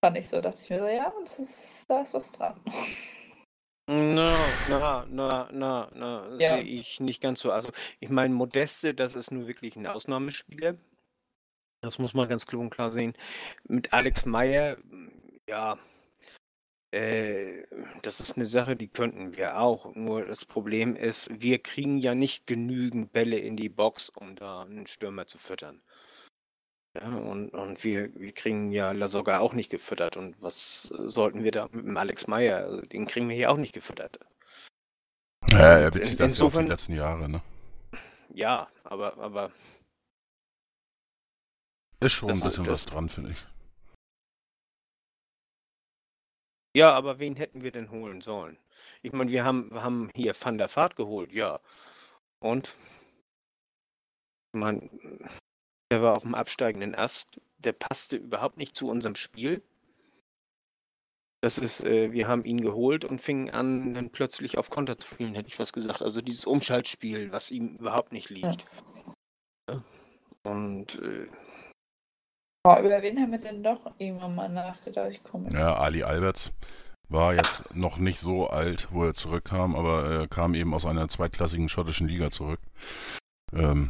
Fand 0.03 0.17
ich 0.17 0.29
so, 0.29 0.39
dachte 0.39 0.61
ich 0.63 0.69
mir 0.69 0.79
so, 0.79 0.87
ja, 0.87 1.11
das 1.19 1.39
ist, 1.39 1.85
da 1.89 2.01
ist 2.01 2.13
was 2.13 2.31
dran. 2.31 2.61
Na, 3.89 4.53
na, 4.67 5.05
na, 5.09 5.49
na, 5.51 5.89
na, 5.93 6.37
Ja. 6.39 6.55
sehe 6.55 6.63
ich 6.63 7.01
nicht 7.01 7.21
ganz 7.21 7.41
so. 7.41 7.51
Also, 7.51 7.71
ich 7.99 8.09
meine, 8.09 8.33
Modeste, 8.33 8.93
das 8.93 9.15
ist 9.15 9.31
nur 9.31 9.47
wirklich 9.47 9.75
ein 9.75 9.87
Ausnahmespieler. 9.87 10.75
Das 11.81 11.99
muss 11.99 12.13
man 12.13 12.27
ganz 12.27 12.45
klipp 12.45 12.59
und 12.59 12.69
klar 12.69 12.91
sehen. 12.91 13.13
Mit 13.67 13.93
Alex 13.93 14.25
Meyer, 14.25 14.77
ja, 15.47 15.77
äh, 16.91 17.63
das 18.01 18.19
ist 18.19 18.35
eine 18.35 18.45
Sache, 18.45 18.75
die 18.75 18.87
könnten 18.87 19.35
wir 19.37 19.59
auch. 19.59 19.93
Nur 19.95 20.25
das 20.25 20.45
Problem 20.45 20.95
ist, 20.95 21.29
wir 21.41 21.59
kriegen 21.59 21.97
ja 21.97 22.15
nicht 22.15 22.47
genügend 22.47 23.11
Bälle 23.11 23.37
in 23.37 23.57
die 23.57 23.69
Box, 23.69 24.09
um 24.09 24.35
da 24.35 24.61
einen 24.61 24.87
Stürmer 24.87 25.27
zu 25.27 25.37
füttern. 25.37 25.81
Ja, 26.97 27.09
und, 27.09 27.49
und 27.49 27.83
wir, 27.83 28.13
wir 28.15 28.31
kriegen 28.31 28.71
ja 28.71 28.91
Lasogga 28.91 29.39
auch 29.39 29.53
nicht 29.53 29.69
gefüttert. 29.69 30.17
Und 30.17 30.41
was 30.41 30.83
sollten 30.83 31.43
wir 31.43 31.51
da 31.51 31.67
mit 31.71 31.85
dem 31.85 31.97
Alex 31.97 32.25
Meyer? 32.27 32.57
Also, 32.57 32.81
den 32.81 33.05
kriegen 33.05 33.29
wir 33.29 33.35
hier 33.35 33.51
auch 33.51 33.57
nicht 33.57 33.73
gefüttert. 33.73 34.19
Ja, 35.51 35.77
er 35.77 35.85
In- 35.87 35.91
bezieht 35.91 36.19
das 36.19 36.39
ja 36.39 36.45
auf 36.45 36.53
die 36.57 36.63
letzten 36.63 36.95
Jahre, 36.95 37.29
ne? 37.29 37.41
Ja, 38.33 38.67
aber, 38.83 39.17
aber 39.17 39.51
Ist 41.99 42.13
schon 42.13 42.29
ein 42.29 42.39
bisschen 42.39 42.67
was 42.67 42.85
dran, 42.85 43.09
finde 43.09 43.31
ich. 43.31 43.45
ja, 46.77 46.93
aber 46.93 47.17
wen 47.17 47.35
hätten 47.35 47.63
wir 47.63 47.71
denn 47.71 47.89
holen 47.89 48.21
sollen? 48.21 48.59
Ich 49.01 49.11
meine, 49.11 49.31
wir 49.31 49.43
haben, 49.43 49.73
wir 49.73 49.83
haben 49.83 50.11
hier 50.15 50.35
Van 50.39 50.59
der 50.59 50.69
Vaart 50.73 50.95
geholt, 50.95 51.31
ja. 51.31 51.59
Und? 52.39 52.75
Ich 54.53 54.59
meine, 54.59 54.87
der 55.91 56.03
war 56.03 56.15
auf 56.15 56.21
dem 56.21 56.35
absteigenden 56.35 56.93
Ast, 56.93 57.41
der 57.57 57.73
passte 57.73 58.17
überhaupt 58.17 58.57
nicht 58.57 58.75
zu 58.75 58.87
unserem 58.87 59.15
Spiel. 59.15 59.63
Das 61.41 61.57
ist, 61.57 61.81
äh, 61.81 62.11
wir 62.11 62.27
haben 62.27 62.45
ihn 62.45 62.61
geholt 62.61 63.05
und 63.05 63.23
fingen 63.23 63.49
an, 63.49 63.95
dann 63.95 64.11
plötzlich 64.11 64.59
auf 64.59 64.69
Konter 64.69 64.99
zu 64.99 65.07
spielen, 65.07 65.33
hätte 65.33 65.49
ich 65.49 65.57
was 65.57 65.73
gesagt. 65.73 66.03
Also 66.03 66.21
dieses 66.21 66.45
Umschaltspiel, 66.45 67.31
was 67.31 67.49
ihm 67.49 67.75
überhaupt 67.77 68.11
nicht 68.11 68.29
liegt. 68.29 68.65
Ja. 69.67 69.83
Und 70.43 71.01
äh, 71.01 71.27
Oh, 72.69 72.75
über 72.81 73.01
wen 73.01 73.17
haben 73.17 73.31
wir 73.31 73.37
denn 73.37 73.63
doch 73.63 73.79
irgendwann 73.97 74.35
mal 74.35 74.49
nachgedacht? 74.49 75.11
Ich 75.11 75.23
komme 75.23 75.49
Ja, 75.53 75.77
Ali 75.77 76.03
Alberts 76.03 76.51
war 77.07 77.33
jetzt 77.33 77.63
noch 77.73 77.95
nicht 77.97 78.19
so 78.19 78.49
alt, 78.49 78.89
wo 78.91 79.05
er 79.05 79.13
zurückkam, 79.13 79.73
aber 79.73 80.03
er 80.03 80.27
kam 80.27 80.53
eben 80.53 80.73
aus 80.73 80.85
einer 80.85 81.07
zweitklassigen 81.07 81.69
schottischen 81.69 82.09
Liga 82.09 82.29
zurück. 82.29 82.59
Ähm, 83.53 83.89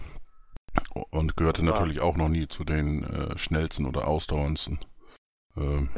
und 1.09 1.35
gehörte 1.35 1.63
Ja. 1.63 1.71
natürlich 1.71 2.01
auch 2.01 2.17
noch 2.17 2.29
nie 2.29 2.47
zu 2.47 2.63
den 2.63 3.03
äh, 3.03 3.35
schnellsten 3.35 3.87
oder 3.87 4.07
ausdauerndsten. 4.07 4.77
Ähm, 5.57 5.89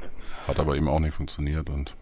hat 0.48 0.58
aber 0.58 0.78
eben 0.78 0.88
auch 0.88 1.02
nicht 1.02 1.16
funktioniert 1.16 1.70
und 1.70 1.94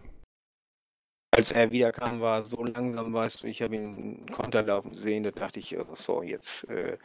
als 1.32 1.50
er 1.52 1.72
wiederkam, 1.72 2.20
war 2.20 2.38
er 2.38 2.44
so 2.44 2.64
langsam, 2.64 3.12
weißt 3.12 3.42
du, 3.42 3.48
ich 3.48 3.62
habe 3.62 3.74
ihn 3.74 4.26
Konter 4.30 4.62
laufen 4.62 4.94
sehen, 4.94 5.24
da 5.24 5.30
dachte 5.30 5.58
ich, 5.58 5.76
oh, 5.76 5.94
so, 5.94 6.22
jetzt 6.22 6.64
äh, 6.68 6.98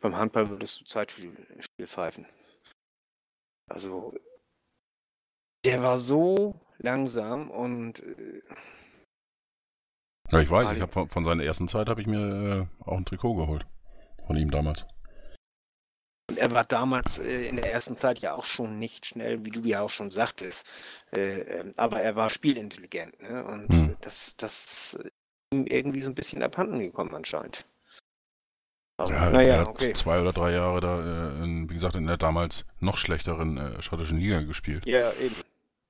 beim 0.00 0.16
Handball 0.16 0.48
würdest 0.48 0.80
du 0.80 0.84
Zeitspiel 0.84 1.36
pfeifen. 1.84 2.26
Also, 3.68 4.14
der 5.64 5.82
war 5.82 5.98
so 5.98 6.60
langsam 6.78 7.50
und 7.50 8.00
äh, 8.00 8.42
ja, 10.32 10.40
ich 10.40 10.50
weiß, 10.50 10.72
ich 10.72 10.80
habe 10.80 10.90
von, 10.90 11.08
von 11.08 11.24
seiner 11.24 11.44
ersten 11.44 11.68
Zeit 11.68 11.88
habe 11.88 12.00
ich 12.00 12.06
mir 12.06 12.68
äh, 12.82 12.84
auch 12.84 12.96
ein 12.96 13.04
Trikot 13.04 13.34
geholt. 13.36 13.64
Von 14.26 14.36
ihm 14.36 14.50
damals. 14.50 14.86
er 16.36 16.50
war 16.50 16.64
damals 16.64 17.18
äh, 17.18 17.46
in 17.46 17.56
der 17.56 17.72
ersten 17.72 17.96
Zeit 17.96 18.18
ja 18.18 18.34
auch 18.34 18.44
schon 18.44 18.78
nicht 18.78 19.06
schnell, 19.06 19.44
wie 19.44 19.50
du 19.50 19.60
ja 19.60 19.82
auch 19.82 19.90
schon 19.90 20.10
sagtest, 20.10 20.66
äh, 21.14 21.40
ähm, 21.40 21.74
aber 21.76 22.00
er 22.00 22.16
war 22.16 22.30
spielintelligent 22.30 23.22
ne? 23.22 23.44
und 23.44 23.72
Hm. 23.72 23.96
das, 24.00 24.34
das 24.36 24.94
ist 24.94 25.10
ihm 25.52 25.66
irgendwie 25.66 26.00
so 26.00 26.10
ein 26.10 26.14
bisschen 26.14 26.42
abhanden 26.42 26.80
gekommen 26.80 27.14
anscheinend. 27.14 27.66
Aber, 28.98 29.10
Ja, 29.10 29.26
er 29.26 29.30
naja, 29.32 29.58
hat 29.60 29.68
okay. 29.68 29.92
zwei 29.92 30.20
oder 30.20 30.32
drei 30.32 30.52
Jahre 30.52 30.80
da, 30.80 31.00
äh, 31.40 31.42
in, 31.44 31.68
wie 31.68 31.74
gesagt, 31.74 31.96
in 31.96 32.06
der 32.06 32.16
damals 32.16 32.64
noch 32.80 32.96
schlechteren 32.96 33.58
äh, 33.58 33.82
schottischen 33.82 34.18
Liga 34.18 34.40
gespielt. 34.42 34.86
Ja, 34.86 35.12
eben. 35.14 35.34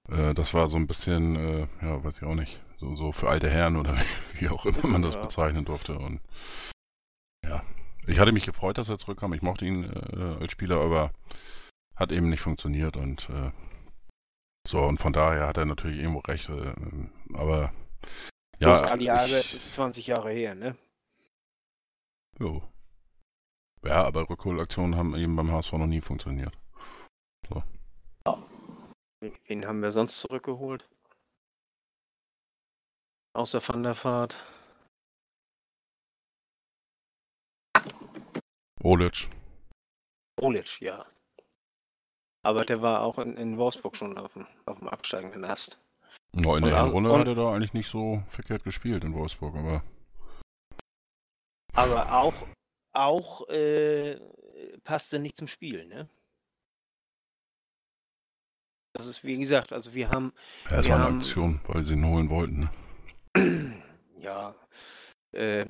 Äh, 0.09 0.35
das 0.35 0.55
war 0.55 0.69
so 0.69 0.77
ein 0.77 0.87
bisschen, 0.89 1.37
äh, 1.37 1.67
ja, 1.83 2.03
weiß 2.03 2.19
ich 2.19 2.25
auch 2.25 2.35
nicht, 2.35 2.61
so, 2.79 2.97
so 2.97 3.13
für 3.13 3.29
alte 3.29 3.49
Herren 3.49 3.77
oder 3.77 3.97
wie 4.39 4.49
auch 4.49 4.67
immer 4.67 4.87
man 4.89 5.03
das 5.03 5.15
Ja. 5.15 5.23
bezeichnen 5.23 5.65
durfte. 5.65 5.97
Und 5.99 6.21
ja, 7.45 7.63
ich 8.09 8.19
hatte 8.19 8.33
mich 8.33 8.45
gefreut, 8.47 8.77
dass 8.79 8.89
er 8.89 8.99
zurückkam. 8.99 9.33
Ich 9.35 9.43
mochte 9.43 9.65
ihn 9.67 9.85
äh, 9.85 10.43
als 10.43 10.51
Spieler, 10.53 10.81
aber 10.81 11.13
hat 11.95 12.11
eben 12.13 12.29
nicht 12.29 12.41
funktioniert 12.41 12.97
und 12.97 13.29
so 14.69 14.79
und 14.83 14.99
von 14.99 15.13
daher 15.15 15.47
hat 15.47 15.57
er 15.57 15.65
natürlich 15.65 15.99
irgendwo 16.01 16.19
recht. 16.19 16.51
Aber 17.33 17.73
ja, 18.59 18.85
ich- 18.97 19.11
Alberts 19.11 19.55
ist 19.55 19.73
20 19.73 20.09
Jahre 20.09 20.31
her, 20.33 20.55
ne? 20.57 20.77
jo. 22.39 22.63
Ja, 23.85 24.05
aber 24.05 24.29
Rückholaktionen 24.29 24.97
haben 24.97 25.15
eben 25.17 25.37
beim 25.37 25.51
HSV 25.53 25.73
noch 25.75 25.87
nie 25.87 26.01
funktioniert. 26.01 26.57
Wen 29.49 29.67
haben 29.67 29.81
wir 29.83 29.93
sonst 29.93 30.19
zurückgeholt? 30.19 30.89
Außer 33.35 33.67
Van 33.67 33.83
der 33.83 33.97
Vaart. 34.05 34.37
Olic, 38.83 39.29
Olic, 40.41 40.81
ja. 40.81 41.07
Aber 42.45 42.65
der 42.65 42.83
war 42.83 43.03
auch 43.03 43.19
in, 43.19 43.37
in 43.37 43.59
Wolfsburg 43.59 43.97
schon 43.97 44.17
auf 44.19 44.35
dem, 44.35 44.47
auf 44.67 44.79
dem 44.79 44.89
absteigenden 44.89 45.45
Ast. 45.45 45.79
no, 46.35 46.57
in 46.57 46.65
der 46.65 46.77
Hinrunde 46.83 47.11
und- 47.13 47.21
hat 47.21 47.27
er 47.27 47.35
da 47.35 47.53
eigentlich 47.53 47.73
nicht 47.73 47.89
so 47.89 48.23
verkehrt 48.29 48.63
gespielt 48.65 49.03
in 49.03 49.15
Wolfsburg, 49.15 49.55
aber 49.57 49.83
Aber 51.75 52.13
auch, 52.13 52.35
auch 52.97 53.49
äh, 53.49 54.19
passte 54.85 55.19
nicht 55.19 55.37
zum 55.37 55.47
Spiel, 55.47 55.87
ne? 55.87 56.09
Das 58.95 59.07
ist 59.07 59.25
wie 59.25 59.37
gesagt, 59.37 59.73
also 59.73 59.95
wir 59.95 60.11
haben 60.11 60.33
ja, 60.71 60.79
es 60.79 60.85
Wir 60.87 60.93
war 60.93 60.99
eine 61.01 61.07
haben- 61.09 61.17
Aktion, 61.19 61.61
weil 61.67 61.85
sie 61.87 61.95
ihn 61.95 62.07
holen 62.07 62.31
wollten. 62.31 62.71
Ne? 63.37 63.83
ja, 64.19 64.55
äh, 65.33 65.67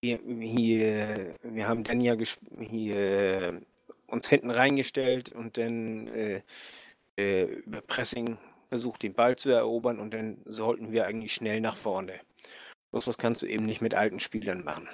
wir, 0.00 0.18
hier, 0.24 1.34
wir 1.42 1.66
haben 1.66 1.82
dann 1.82 2.00
ja 2.00 2.14
hier 2.60 3.60
uns 4.06 4.28
hinten 4.28 4.50
reingestellt 4.50 5.32
und 5.32 5.56
dann 5.56 6.06
äh, 6.08 6.42
äh, 7.18 7.44
über 7.44 7.80
Pressing 7.80 8.38
versucht, 8.68 9.02
den 9.02 9.14
Ball 9.14 9.36
zu 9.36 9.50
erobern 9.50 9.98
und 9.98 10.12
dann 10.14 10.40
sollten 10.44 10.92
wir 10.92 11.06
eigentlich 11.06 11.34
schnell 11.34 11.60
nach 11.60 11.76
vorne. 11.76 12.20
Bloß 12.92 13.06
das 13.06 13.18
kannst 13.18 13.42
du 13.42 13.46
eben 13.46 13.66
nicht 13.66 13.80
mit 13.80 13.94
alten 13.94 14.20
Spielern 14.20 14.62
machen. 14.62 14.88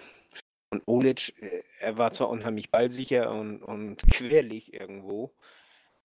Und 0.70 0.86
Olic, 0.86 1.34
äh, 1.42 1.62
er 1.80 1.98
war 1.98 2.10
zwar 2.12 2.28
unheimlich 2.28 2.70
ballsicher 2.70 3.30
und, 3.30 3.62
und 3.62 4.02
quirlig 4.12 4.72
irgendwo, 4.72 5.34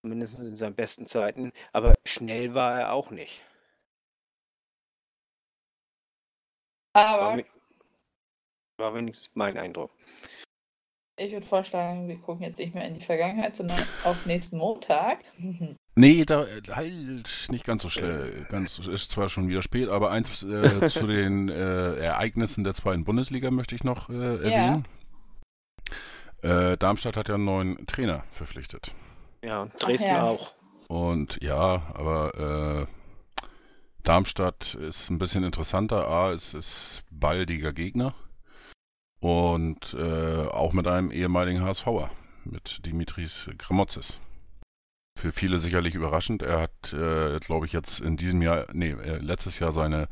zumindest 0.02 0.40
in 0.40 0.56
seinen 0.56 0.76
besten 0.76 1.06
Zeiten, 1.06 1.52
aber 1.72 1.94
schnell 2.06 2.54
war 2.54 2.80
er 2.80 2.94
auch 2.94 3.12
nicht. 3.12 3.42
War, 6.94 7.06
Aber 7.22 7.36
mi- 7.36 7.46
war 8.78 8.94
wenigstens 8.96 9.32
mein 9.36 9.58
Eindruck. 9.58 9.92
ich 11.18 11.32
würde 11.32 11.46
vorschlagen, 11.46 12.08
wir 12.08 12.18
gucken 12.18 12.44
jetzt 12.44 12.58
nicht 12.60 12.74
mehr 12.74 12.86
in 12.86 12.94
die 12.96 13.02
Vergangenheit, 13.06 13.56
sondern 13.56 13.80
auf 14.04 14.26
nächsten 14.26 14.58
Montag. 14.58 15.24
Nee, 15.98 16.26
da 16.26 16.46
halt 16.72 17.48
nicht 17.50 17.64
ganz 17.64 17.82
so 17.82 17.90
schnell. 17.90 18.46
Ganz, 18.50 18.80
ist 18.80 19.12
zwar 19.12 19.30
schon 19.30 19.48
wieder 19.48 19.62
spät, 19.62 19.88
aber 19.88 20.12
eins 20.12 20.44
äh, 20.44 20.88
zu 20.90 21.08
den 21.08 21.48
äh, 21.48 21.96
Ereignissen 21.96 22.66
der 22.66 22.74
zweiten 22.74 23.06
Bundesliga 23.06 23.50
möchte 23.50 23.76
ich 23.76 23.84
noch 23.86 24.10
äh, 24.10 24.14
erwähnen. 24.14 24.86
Äh, 26.42 26.78
Darmstadt 26.78 27.16
hat 27.16 27.30
ja 27.30 27.36
einen 27.36 27.46
neuen 27.46 27.88
Trainer 27.88 28.26
verpflichtet. 28.32 28.94
Ja, 29.42 29.68
Dresden 29.80 30.10
ja. 30.10 30.24
auch. 30.24 30.52
Und 30.88 31.42
ja, 31.42 31.82
aber 31.94 32.88
äh, 32.88 32.96
Darmstadt 34.04 34.76
ist 34.76 35.10
ein 35.10 35.18
bisschen 35.18 35.44
interessanter. 35.46 36.08
A, 36.08 36.32
es 36.32 36.54
ist 36.54 37.04
baldiger 37.10 37.72
Gegner. 37.72 38.14
Und 39.22 39.96
äh, 39.98 40.46
auch 40.48 40.74
mit 40.74 40.88
einem 40.88 41.10
ehemaligen 41.10 41.64
HSVer, 41.64 42.12
mit 42.44 42.86
Dimitris 42.86 43.50
Gramotzes. 43.58 44.20
Für 45.18 45.32
viele 45.32 45.60
sicherlich 45.60 45.96
überraschend. 45.96 46.42
Er 46.44 46.60
hat, 46.60 46.94
äh, 46.94 47.40
glaube 47.40 47.66
ich, 47.66 47.74
jetzt 47.74 48.02
in 48.02 48.18
diesem 48.18 48.42
Jahr, 48.42 48.66
nee, 48.74 48.92
äh, 48.92 49.18
letztes 49.20 49.60
Jahr 49.60 49.72
seine, 49.72 50.10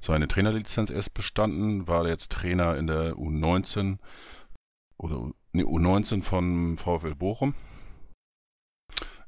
seine 0.00 0.26
Trainerlizenz 0.26 0.90
erst 0.90 1.12
bestanden, 1.12 1.86
war 1.86 2.06
jetzt 2.08 2.32
Trainer 2.32 2.76
in 2.76 2.86
der 2.86 3.14
U19 3.14 3.98
oder 4.96 5.30
nee, 5.52 5.64
U19 5.64 6.22
von 6.22 6.76
VfL 6.78 7.14
Bochum. 7.14 7.54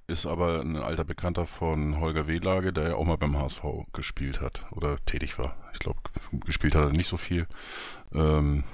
ist 0.07 0.27
aber 0.27 0.61
ein 0.61 0.77
alter 0.77 1.05
Bekannter 1.05 1.47
von 1.47 2.01
Holger 2.01 2.27
Wehlage, 2.27 2.73
der 2.73 2.89
ja 2.89 2.95
auch 2.97 3.05
mal 3.05 3.17
beim 3.19 3.39
HSV 3.39 3.63
gespielt 3.93 4.41
hat 4.41 4.65
oder 4.73 4.97
tätig 5.05 5.39
war. 5.39 5.57
Ich 5.75 5.79
glaube, 5.79 6.01
gespielt 6.45 6.75
hat 6.75 6.85
er 6.85 6.93
nicht 6.93 7.09
so 7.09 7.19
viel. 7.19 7.47
Ähm, 8.15 8.65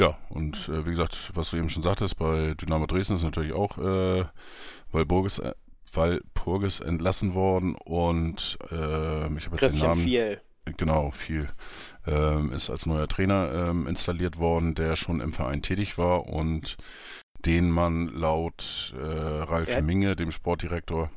ja, 0.00 0.16
und 0.30 0.68
äh, 0.70 0.86
wie 0.86 0.90
gesagt, 0.90 1.30
was 1.34 1.50
du 1.50 1.58
eben 1.58 1.68
schon 1.68 1.82
sagtest, 1.82 2.16
bei 2.16 2.54
Dynamo 2.54 2.86
Dresden 2.86 3.16
ist 3.16 3.22
natürlich 3.22 3.52
auch 3.52 3.76
äh, 3.76 4.24
Walburgis, 4.92 5.40
äh, 5.40 5.52
Walpurgis 5.92 6.80
entlassen 6.80 7.34
worden 7.34 7.74
und 7.74 8.56
äh, 8.70 9.36
ich 9.36 9.46
habe 9.46 9.58
jetzt 9.60 9.76
den 9.76 9.86
Namen. 9.86 10.02
Viel. 10.02 10.40
Genau, 10.78 11.10
viel. 11.10 11.48
Ähm, 12.06 12.50
ist 12.52 12.70
als 12.70 12.86
neuer 12.86 13.08
Trainer 13.08 13.52
ähm, 13.52 13.86
installiert 13.86 14.38
worden, 14.38 14.74
der 14.74 14.96
schon 14.96 15.20
im 15.20 15.32
Verein 15.32 15.60
tätig 15.60 15.98
war 15.98 16.26
und 16.26 16.78
den 17.44 17.70
man 17.70 18.08
laut 18.08 18.94
äh, 18.96 19.04
Ralf 19.04 19.68
ja. 19.68 19.82
Minge, 19.82 20.16
dem 20.16 20.30
Sportdirektor, 20.30 21.10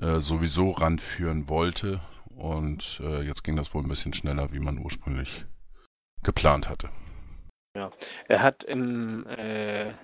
äh, 0.00 0.18
sowieso 0.18 0.72
ranführen 0.72 1.48
wollte. 1.48 2.00
Und 2.34 3.00
äh, 3.04 3.22
jetzt 3.22 3.44
ging 3.44 3.54
das 3.54 3.74
wohl 3.74 3.82
ein 3.82 3.88
bisschen 3.88 4.12
schneller, 4.12 4.52
wie 4.52 4.60
man 4.60 4.78
ursprünglich 4.78 5.44
geplant 6.24 6.68
hatte. 6.68 6.88
Ja, 7.78 7.92
er 8.26 8.42
hat 8.42 8.64
im 8.64 9.24
äh, 9.28 9.94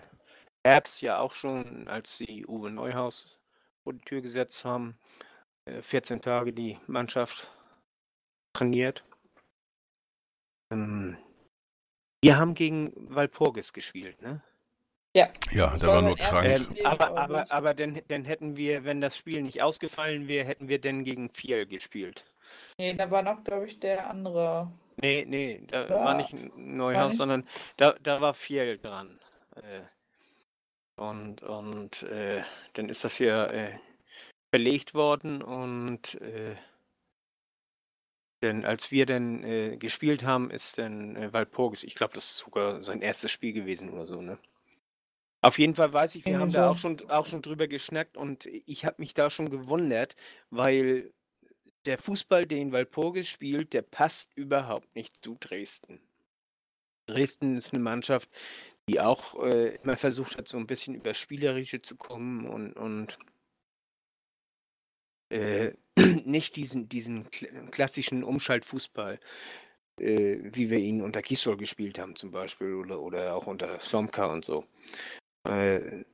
Herbst 0.65 1.03
ja 1.03 1.19
auch 1.19 1.33
schon, 1.33 1.89
als 1.89 2.17
sie 2.17 2.47
Uwe 2.47 2.71
Neuhaus 2.71 3.41
vor 3.83 3.95
die 3.95 4.05
Tür 4.05 4.21
gesetzt 4.21 4.65
haben, 4.65 4.97
14 5.81 6.19
äh, 6.19 6.21
Tage 6.21 6.53
die 6.53 6.79
Mannschaft 6.87 7.51
trainiert. 8.53 9.03
Ähm, 10.73 11.19
wir 12.23 12.39
haben 12.39 12.55
gegen 12.55 12.93
Walpurgis 13.13 13.73
gespielt, 13.73 14.23
ne? 14.23 14.41
Ja. 15.17 15.31
Ja, 15.51 15.77
der 15.77 15.89
war 15.89 16.03
nur 16.03 16.17
krank. 16.17 16.47
Ähm, 16.47 16.67
aber 16.85 17.19
aber, 17.19 17.51
aber 17.51 17.75
dann, 17.75 18.01
dann 18.07 18.25
hätten 18.25 18.57
wir, 18.57 18.85
wenn 18.85 19.01
das 19.01 19.17
Spiel 19.17 19.43
nicht 19.43 19.63
ausgefallen 19.63 20.29
wäre, 20.29 20.47
hätten 20.47 20.69
wir 20.69 20.81
denn 20.81 21.03
gegen 21.03 21.29
Fiel 21.31 21.67
gespielt. 21.67 22.25
Nee, 22.79 22.95
da 22.95 23.11
war 23.11 23.23
noch, 23.23 23.43
glaube 23.43 23.67
ich, 23.67 23.81
der 23.81 24.09
andere. 24.09 24.71
Nee, 24.97 25.25
nee, 25.27 25.63
da 25.67 25.89
war, 25.89 26.05
war 26.05 26.15
nicht 26.15 26.35
Neuhaus, 26.57 27.13
nicht? 27.13 27.17
sondern 27.19 27.49
da, 27.77 27.95
da 28.03 28.21
war 28.21 28.35
Fiel 28.35 28.79
dran. 28.79 29.19
Äh, 29.57 29.83
und 30.97 31.43
und 31.43 32.03
äh, 32.05 32.43
dann 32.75 32.89
ist 32.89 33.05
das 33.05 33.17
hier 33.17 33.51
äh, 33.51 33.79
belegt 34.51 34.95
worden 34.95 35.43
und 35.43 36.21
äh, 36.21 36.57
denn 38.43 38.65
als 38.65 38.91
wir 38.91 39.07
dann 39.07 39.43
äh, 39.43 39.77
gespielt 39.79 40.23
haben, 40.23 40.51
ist 40.51 40.79
dann 40.79 41.17
äh, 41.17 41.33
Walpurgis, 41.33 41.83
ich 41.83 41.95
glaube, 41.95 42.13
das 42.13 42.27
ist 42.27 42.37
sogar 42.39 42.83
sein 42.83 43.01
erstes 43.01 43.31
Spiel 43.31 43.55
gewesen 43.55 43.91
oder 43.91 44.07
so, 44.07 44.21
ne? 44.21 44.39
Auf 45.41 45.59
jeden 45.59 45.75
Fall 45.75 45.93
weiß 45.93 46.15
ich, 46.15 46.25
wir 46.25 46.39
haben 46.39 46.53
da 46.53 46.71
auch 46.71 46.77
schon, 46.77 46.99
auch 47.11 47.27
schon 47.27 47.43
drüber 47.43 47.69
geschnackt 47.69 48.17
und 48.17 48.47
ich 48.47 48.85
habe 48.87 48.97
mich 48.99 49.13
da 49.13 49.29
schon 49.31 49.51
gewundert, 49.51 50.17
weil 50.51 51.13
der 51.87 51.99
Fußball, 51.99 52.47
den 52.47 52.73
Walpurgis 52.73 53.29
spielt, 53.29 53.73
der 53.73 53.83
passt 53.83 54.33
überhaupt 54.37 54.95
nicht 54.95 55.17
zu 55.17 55.37
Dresden. 55.39 56.01
Dresden 57.07 57.57
ist 57.57 57.73
eine 57.73 57.83
Mannschaft, 57.83 58.31
die 58.89 59.01
auch 59.01 59.43
äh, 59.43 59.77
immer 59.77 59.97
versucht 59.97 60.37
hat, 60.37 60.49
so 60.49 60.57
ein 60.57 60.67
bisschen 60.67 60.95
über 60.95 61.15
Spielerische 61.15 61.83
zu 61.83 61.97
kommen 61.97 62.47
und, 62.47 62.73
und 62.75 63.19
äh, 65.31 65.73
nicht 66.25 66.57
diesen, 66.57 66.89
diesen 66.89 67.31
klassischen 67.71 68.25
Umschaltfußball, 68.25 69.21
äh, 70.01 70.39
wie 70.43 70.71
wir 70.71 70.79
ihn 70.79 71.03
unter 71.03 71.23
Gisdol 71.23 71.57
gespielt 71.57 71.99
haben 71.99 72.17
zum 72.17 72.31
Beispiel 72.31 72.75
oder, 72.75 73.01
oder 73.01 73.35
auch 73.35 73.47
unter 73.47 73.81
Slomka 73.81 74.27
und 74.27 74.45
so. 74.45 74.65
Äh, 75.47 76.05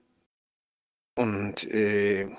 und 1.16 1.64
äh, 1.64 2.30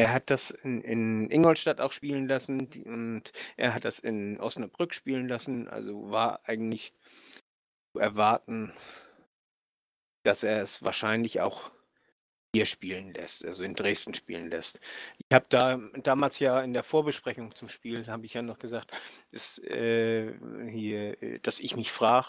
er 0.00 0.14
hat 0.14 0.30
das 0.30 0.50
in, 0.50 0.80
in, 0.80 1.30
Ingolstadt 1.30 1.78
auch 1.78 1.92
spielen 1.92 2.26
lassen 2.26 2.70
und 2.86 3.32
er 3.58 3.74
hat 3.74 3.84
das 3.84 3.98
in 3.98 4.40
Osnabrück 4.40 4.94
spielen 4.94 5.28
lassen. 5.28 5.68
Also 5.68 6.10
war 6.10 6.40
eigentlich 6.44 6.94
zu 7.92 8.00
erwarten, 8.00 8.72
dass 10.24 10.42
er 10.42 10.62
es 10.62 10.82
wahrscheinlich 10.82 11.42
auch 11.42 11.70
hier 12.54 12.64
spielen 12.64 13.12
lässt, 13.12 13.44
also 13.44 13.62
in 13.62 13.74
Dresden 13.74 14.14
spielen 14.14 14.48
lässt. 14.48 14.80
Ich 15.18 15.34
habe 15.34 15.44
da 15.50 15.76
damals 16.02 16.38
ja 16.38 16.62
in 16.62 16.72
der 16.72 16.82
Vorbesprechung 16.82 17.54
zum 17.54 17.68
Spiel, 17.68 18.06
habe 18.06 18.24
ich 18.24 18.32
ja 18.32 18.40
noch 18.40 18.58
gesagt, 18.58 18.98
ist, 19.30 19.62
äh, 19.64 20.32
hier, 20.70 21.16
dass 21.42 21.60
ich 21.60 21.76
mich 21.76 21.92
frage, 21.92 22.28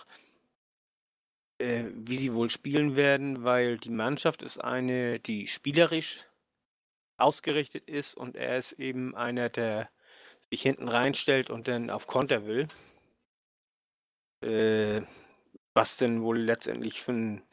äh, 1.58 1.86
wie 1.94 2.18
sie 2.18 2.34
wohl 2.34 2.50
spielen 2.50 2.98
werden, 2.98 3.46
weil 3.46 3.78
die 3.78 3.90
Mannschaft 3.90 4.42
ist 4.44 4.60
eine, 4.60 5.20
die 5.22 5.48
spielerisch 5.48 6.26
ausgerichtet 7.22 7.90
ist 7.90 8.16
und 8.16 8.36
er 8.36 8.58
ist 8.58 8.74
eben 8.74 9.16
einer, 9.16 9.50
der 9.50 9.90
sich 10.50 10.62
hinten 10.62 10.90
reinstellt 10.90 11.50
und 11.50 11.68
dann 11.68 11.90
auf 11.90 12.08
Konter 12.08 12.46
will. 12.46 12.68
Äh, 14.44 15.02
was 15.74 15.98
denn 15.98 16.22
wohl 16.22 16.40
letztendlich 16.40 17.02
für 17.02 17.14
ein 17.14 17.44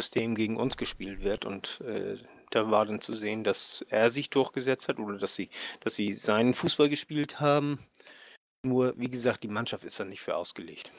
System 0.00 0.34
gegen 0.34 0.56
uns 0.56 0.76
gespielt 0.76 1.22
wird 1.22 1.44
und 1.44 1.80
äh, 1.82 2.18
da 2.50 2.70
war 2.70 2.86
dann 2.86 3.00
zu 3.00 3.14
sehen, 3.14 3.44
dass 3.44 3.84
er 3.88 4.10
sich 4.10 4.30
durchgesetzt 4.30 4.88
hat 4.88 4.98
oder 4.98 5.18
dass 5.18 5.34
sie, 5.34 5.50
dass 5.80 5.94
sie 5.94 6.12
seinen 6.12 6.54
Fußball 6.54 6.88
gespielt 6.88 7.40
haben. 7.40 7.84
Nur, 8.62 8.94
wie 8.98 9.10
gesagt, 9.10 9.42
die 9.42 9.48
Mannschaft 9.48 9.84
ist 9.84 9.98
da 10.00 10.04
nicht 10.04 10.20
für 10.20 10.36
ausgelegt. 10.36 10.90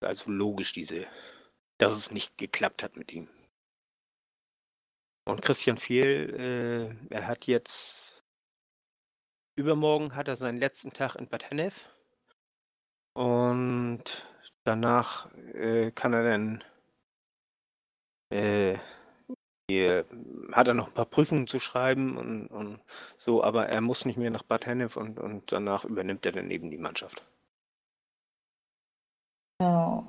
Also 0.00 0.30
logisch, 0.30 0.72
diese, 0.72 1.06
dass 1.78 1.92
es 1.92 2.10
nicht 2.10 2.36
geklappt 2.38 2.82
hat 2.82 2.96
mit 2.96 3.12
ihm. 3.12 3.28
Und 5.24 5.42
Christian 5.42 5.76
Fehl, 5.76 6.98
äh, 7.10 7.14
er 7.14 7.26
hat 7.26 7.46
jetzt 7.46 8.22
übermorgen 9.54 10.14
hat 10.14 10.28
er 10.28 10.36
seinen 10.36 10.58
letzten 10.58 10.90
Tag 10.90 11.16
in 11.16 11.28
Bad 11.28 11.50
Hennef. 11.50 11.88
Und 13.14 14.26
danach 14.64 15.32
äh, 15.54 15.90
kann 15.92 16.14
er 16.14 16.24
dann 16.24 16.64
äh, 18.30 18.78
hier 19.68 20.06
hat 20.52 20.68
er 20.68 20.74
noch 20.74 20.88
ein 20.88 20.94
paar 20.94 21.06
Prüfungen 21.06 21.46
zu 21.46 21.58
schreiben 21.58 22.16
und, 22.16 22.48
und, 22.48 22.80
so, 23.16 23.44
aber 23.44 23.68
er 23.68 23.80
muss 23.80 24.04
nicht 24.04 24.18
mehr 24.18 24.30
nach 24.30 24.42
Bad 24.42 24.66
Hennef 24.66 24.96
und, 24.96 25.18
und 25.18 25.52
danach 25.52 25.84
übernimmt 25.84 26.26
er 26.26 26.32
dann 26.32 26.50
eben 26.50 26.70
die 26.70 26.78
Mannschaft. 26.78 27.24
Genau. 29.58 30.08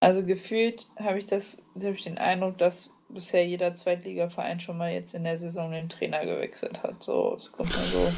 Also 0.00 0.24
gefühlt 0.24 0.88
habe 0.98 1.18
ich 1.18 1.26
das, 1.26 1.62
habe 1.74 1.94
ich 1.94 2.04
den 2.04 2.18
Eindruck, 2.18 2.58
dass 2.58 2.90
bisher 3.08 3.46
jeder 3.46 3.74
Zweitligaverein 3.74 4.60
schon 4.60 4.78
mal 4.78 4.92
jetzt 4.92 5.14
in 5.14 5.24
der 5.24 5.36
Saison 5.36 5.70
den 5.70 5.88
Trainer 5.88 6.24
gewechselt 6.24 6.82
hat. 6.82 7.02
So, 7.02 7.34
es 7.36 7.52
kommt 7.52 7.76
mir 7.76 7.84
so. 7.84 8.12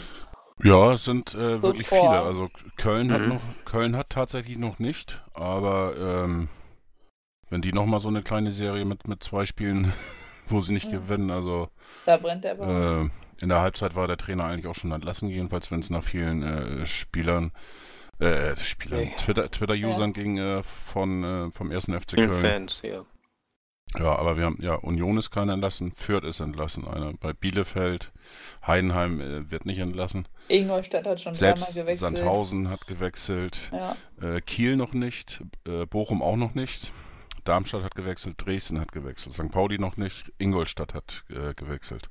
Ja, 0.63 0.93
es 0.93 1.05
sind 1.05 1.35
äh, 1.35 1.57
so 1.57 1.63
wirklich 1.63 1.87
vor. 1.87 2.01
viele. 2.01 2.21
Also 2.21 2.49
Köln 2.77 3.09
mhm. 3.09 3.13
hat 3.13 3.23
noch, 3.23 3.41
Köln 3.65 3.97
hat 3.97 4.11
tatsächlich 4.11 4.59
noch 4.59 4.79
nicht, 4.79 5.23
aber 5.35 5.95
ähm, 5.99 6.49
wenn 7.49 7.63
die 7.63 7.73
nochmal 7.73 8.01
so 8.01 8.09
eine 8.09 8.23
kleine 8.23 8.53
Serie 8.53 8.85
mit, 8.85 9.07
mit 9.07 9.23
zwei 9.23 9.47
Spielen, 9.47 9.93
wo 10.49 10.61
sie 10.61 10.73
nicht 10.73 10.87
ja. 10.87 10.99
gewinnen, 10.99 11.31
also. 11.31 11.69
Da 12.07 12.17
brennt 12.17 12.45
der 12.45 12.59
äh, 12.59 13.09
In 13.41 13.49
der 13.49 13.61
Halbzeit 13.61 13.95
war 13.95 14.09
der 14.09 14.17
Trainer 14.17 14.45
eigentlich 14.45 14.67
auch 14.67 14.75
schon 14.75 14.93
entlassen, 14.93 15.29
jedenfalls 15.29 15.71
wenn 15.71 15.81
es 15.81 15.91
nach 15.91 16.03
vielen 16.03 16.43
äh, 16.43 16.87
Spielern, 16.87 17.53
äh, 18.19 18.57
Spielern, 18.57 19.01
nee. 19.01 19.15
Twitter-Usern 19.17 19.51
Twitter 19.53 19.75
ja. 19.75 20.07
ging 20.09 20.39
äh, 20.39 20.63
von, 20.65 21.23
äh, 21.23 21.51
vom 21.53 21.71
ersten 21.71 21.99
FC 21.99 22.17
Köln. 22.17 22.33
Fans, 22.33 22.83
ja. 22.83 23.05
Ja, 23.97 24.17
aber 24.17 24.37
wir 24.37 24.45
haben, 24.45 24.59
ja, 24.61 24.75
Union 24.75 25.17
ist 25.17 25.31
keiner 25.31 25.55
entlassen, 25.55 25.93
Fürth 25.93 26.25
ist 26.25 26.41
entlassen, 26.41 26.87
einer 26.87 27.15
bei 27.15 27.33
Bielefeld, 27.33 28.13
Heidenheim 28.67 29.21
äh, 29.21 29.51
wird 29.51 29.65
nicht 29.65 29.79
entlassen. 29.79 30.29
Ingolstadt 30.49 31.07
hat 31.07 31.21
schon 31.21 31.35
Selbst 31.35 31.75
dreimal 31.75 31.85
gewechselt. 31.85 32.17
Sandhausen 32.17 32.69
hat 32.69 32.87
gewechselt, 32.87 33.73
ja. 33.73 33.97
äh, 34.21 34.41
Kiel 34.43 34.77
noch 34.77 34.93
nicht, 34.93 35.43
äh, 35.67 35.87
Bochum 35.87 36.23
auch 36.23 36.37
noch 36.37 36.55
nicht. 36.55 36.93
Darmstadt 37.45 37.83
hat 37.83 37.95
gewechselt, 37.95 38.35
Dresden 38.45 38.79
hat 38.79 38.93
gewechselt, 38.93 39.35
St. 39.35 39.51
Pauli 39.51 39.79
noch 39.79 39.97
nicht, 39.97 40.33
Ingolstadt 40.39 40.93
hat 40.93 41.25
äh, 41.31 41.55
gewechselt. 41.55 42.11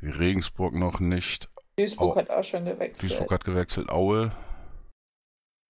Regensburg 0.00 0.74
noch 0.74 0.98
nicht. 0.98 1.48
Duisburg 1.76 2.16
Au 2.16 2.20
hat 2.20 2.30
auch 2.30 2.44
schon 2.44 2.64
gewechselt. 2.64 3.02
Duisburg 3.02 3.32
hat 3.32 3.44
gewechselt, 3.44 3.90
Aue 3.90 4.32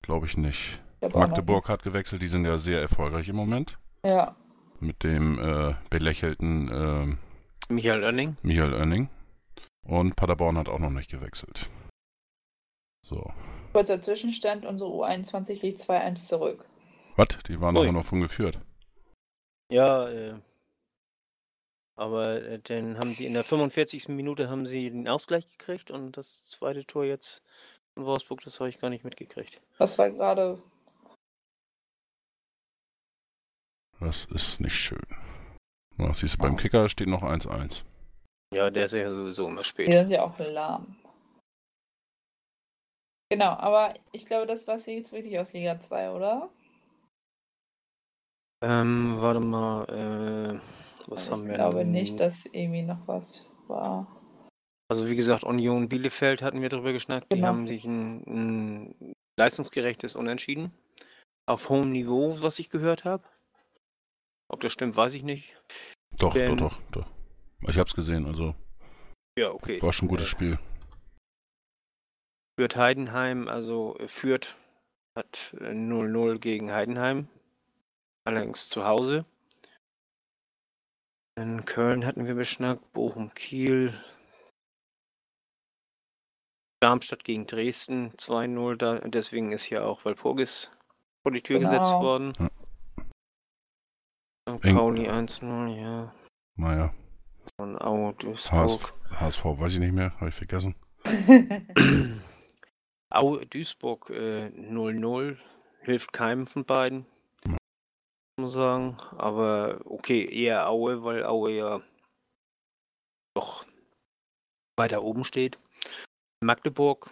glaube 0.03 0.27
ich 0.27 0.37
nicht. 0.37 0.81
Magdeburg 1.01 1.68
hat 1.68 1.83
gewechselt, 1.83 2.22
die 2.22 2.29
sind 2.29 2.45
ja 2.45 2.59
sehr 2.59 2.81
erfolgreich 2.81 3.29
im 3.29 3.37
Moment. 3.37 3.79
Ja. 4.05 4.37
Mit 4.81 5.03
dem 5.03 5.39
äh, 5.39 5.74
belächelten 5.91 6.68
äh, 6.68 7.72
Michael 7.72 8.05
Oenning. 8.05 8.37
Michael 8.43 8.74
Oenning. 8.74 9.09
Und 9.83 10.16
Paderborn 10.16 10.59
hat 10.59 10.68
auch 10.68 10.79
noch 10.79 10.91
nicht 10.91 11.11
gewechselt. 11.11 11.70
So. 13.03 13.33
Kurzer 13.72 14.03
Zwischenstand, 14.03 14.66
unsere 14.66 14.91
U21 14.91 15.62
liegt 15.62 15.79
2-1 15.79 16.27
zurück. 16.27 16.64
Was? 17.16 17.29
Die 17.47 17.61
waren 17.61 17.77
Ui. 17.77 17.91
noch 17.93 18.05
von 18.05 18.20
geführt. 18.20 18.59
Ja, 19.70 20.09
äh, 20.09 20.35
aber 21.97 22.43
äh, 22.43 22.59
dann 22.62 22.99
haben 22.99 23.14
sie 23.14 23.27
in 23.27 23.35
der 23.35 23.45
45. 23.45 24.09
Minute 24.09 24.51
haben 24.51 24.66
sie 24.66 24.91
den 24.91 25.09
Ausgleich 25.09 25.51
gekriegt 25.51 25.91
und 25.91 26.16
das 26.16 26.45
zweite 26.45 26.85
Tor 26.85 27.05
jetzt 27.05 27.43
von 27.95 28.05
Wolfsburg, 28.05 28.43
das 28.43 28.61
habe 28.61 28.68
ich 28.68 28.79
gar 28.79 28.91
nicht 28.91 29.05
mitgekriegt. 29.05 29.62
Das 29.79 29.99
war 29.99 30.11
gerade. 30.11 30.62
Das 34.01 34.26
ist 34.26 34.61
nicht 34.61 34.74
schön. 34.74 35.01
Ja, 35.99 36.12
siehst 36.14 36.34
du, 36.34 36.38
beim 36.38 36.57
Kicker 36.57 36.88
steht 36.88 37.09
noch 37.09 37.22
1-1. 37.22 37.82
Ja, 38.55 38.70
der 38.70 38.84
ist 38.86 38.92
ja 38.92 39.09
sowieso 39.11 39.49
immer 39.49 39.62
Die 39.62 39.68
spät. 39.68 39.92
sind 39.92 40.11
ja 40.11 40.22
auch 40.22 40.38
lahm. 40.38 40.97
Genau, 43.30 43.51
aber 43.51 43.94
ich 44.12 44.26
glaube, 44.26 44.47
das 44.47 44.66
war 44.68 44.78
jetzt 44.78 45.12
wirklich 45.12 45.38
aus 45.38 45.53
Liga 45.53 45.80
2, 45.80 46.11
oder? 46.12 46.49
Ähm, 48.62 49.16
warte 49.18 49.40
mal, 49.40 49.84
äh, 49.88 50.61
was 51.09 51.28
Also 51.28 51.32
haben 51.32 51.42
ich 51.44 51.49
wir 51.49 51.55
glaube 51.57 51.78
denn? 51.78 51.90
nicht, 51.90 52.20
dass 52.20 52.47
irgendwie 52.47 52.82
noch 52.82 53.07
was 53.09 53.53
war. 53.66 54.07
Also 54.88 55.09
wie 55.09 55.16
gesagt, 55.16 55.42
Union 55.42 55.88
Bielefeld 55.88 56.42
hatten 56.42 56.62
wir 56.62 56.68
drüber 56.68 56.92
geschnackt. 56.92 57.32
Die 57.32 57.36
Genau. 57.36 57.49
haben 57.49 57.66
sich 57.66 57.84
ein, 57.84 58.22
ein 58.26 59.14
leistungsgerechtes 59.36 60.14
Unentschieden 60.14 60.72
auf 61.47 61.68
hohem 61.68 61.90
Niveau, 61.90 62.40
was 62.40 62.59
ich 62.61 62.70
gehört 62.70 63.05
habe. 63.05 63.24
Ob 64.49 64.61
das 64.61 64.72
stimmt, 64.72 64.97
weiß 64.97 65.14
ich 65.14 65.22
nicht. 65.22 65.55
Doch, 66.18 66.34
Denn- 66.34 66.57
doch, 66.57 66.78
doch, 66.90 67.03
doch. 67.03 67.07
Ich 67.68 67.78
hab's 67.78 67.94
gesehen, 67.94 68.26
also 68.26 68.55
Ja, 69.38 69.51
okay. 69.51 69.80
war 69.82 69.92
schon 69.92 70.07
ein 70.07 70.11
gutes 70.11 70.26
Äh, 70.26 70.30
Spiel. 70.30 70.59
Fürth 72.59 72.76
Heidenheim, 72.76 73.49
also 73.49 73.97
äh, 73.99 74.09
Fürth 74.09 74.55
hat 75.16 75.55
äh, 75.61 75.72
0-0 75.72 76.38
gegen 76.38 76.70
Heidenheim. 76.72 77.28
Allerdings 78.24 78.68
zu 78.68 78.84
Hause. 78.84 79.24
In 81.38 81.64
Köln 81.64 82.07
hatten 82.07 82.26
wir 82.26 82.34
beschnackt, 82.34 82.92
Bochum 82.92 83.32
Kiel. 83.34 83.92
Darmstadt 86.80 87.24
gegen 87.24 87.47
Dresden 87.47 88.11
2-0, 88.12 88.76
da, 88.76 88.99
deswegen 89.01 89.53
ist 89.53 89.64
hier 89.64 89.84
auch 89.86 90.05
Walpurgis 90.05 90.70
vor 91.22 91.32
die 91.32 91.42
Tür 91.42 91.59
gesetzt 91.59 91.90
Genau. 91.90 92.03
worden. 92.03 92.32
Ja. 92.38 92.49
St. 94.59 94.74
Pauli 94.74 95.09
1-0, 95.09 95.80
ja. 95.80 96.12
Naja, 96.57 96.94
Und 97.59 97.78
Aue 97.80 98.14
HSV, 98.14 98.18
Duisburg. 98.22 98.94
HSV 99.11 99.44
weiß 99.44 99.74
ich 99.74 99.78
nicht 99.80 99.92
mehr, 99.92 100.14
habe 100.16 100.28
ich 100.30 100.34
vergessen. 100.34 100.74
Aue 103.11 103.46
Duisburg 103.46 104.11
äh, 104.11 104.48
0-0. 104.48 105.36
Hilft 105.82 106.12
keinem 106.12 106.46
von 106.46 106.64
beiden. 106.64 107.07
Ja. 107.44 107.57
Muss 108.38 108.38
man 108.38 108.48
sagen. 108.48 108.96
Aber 109.16 109.80
okay, 109.84 110.24
eher 110.24 110.68
Aue, 110.68 111.04
weil 111.04 111.24
Aue 111.24 111.52
ja 111.52 111.80
doch 113.34 113.64
weiter 114.76 115.02
oben 115.02 115.24
steht. 115.24 115.59
Magdeburg 116.42 117.11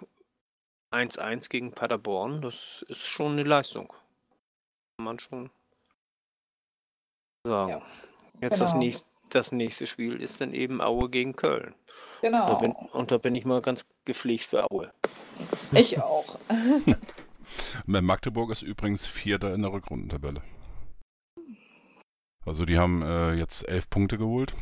1-1 0.93 1.49
gegen 1.51 1.73
Paderborn, 1.73 2.41
das 2.41 2.85
ist 2.89 3.05
schon 3.05 3.33
eine 3.33 3.43
Leistung. 3.43 3.89
Kann 4.97 5.05
man 5.05 5.19
schon 5.19 5.51
sagen. 7.45 7.71
Ja, 7.71 7.83
Jetzt 8.41 8.61
das, 8.61 8.71
genau. 8.71 8.85
nächste, 8.85 9.07
das 9.29 9.53
nächste 9.53 9.87
Spiel 9.87 10.21
ist 10.21 10.41
dann 10.41 10.53
eben 10.53 10.81
Aue 10.81 11.09
gegen 11.09 11.37
Köln. 11.37 11.75
Da 12.23 12.29
genau. 12.29 12.59
bin, 12.59 12.73
und 12.73 13.11
da 13.11 13.19
bin 13.19 13.35
ich 13.35 13.45
mal 13.45 13.61
ganz 13.61 13.87
gepflegt 14.05 14.45
für 14.45 14.71
Aue. 14.71 14.93
Ich 15.73 16.01
auch. 16.01 16.39
Magdeburg 17.87 18.51
ist 18.51 18.63
übrigens 18.63 19.07
Vierter 19.07 19.55
in 19.55 19.63
der 19.63 19.73
Rückrundentabelle. 19.73 20.43
Also 22.47 22.65
die 22.65 22.79
haben 22.79 23.03
äh, 23.03 23.35
jetzt 23.35 23.69
elf 23.69 23.89
Punkte 23.91 24.19
geholt. 24.19 24.55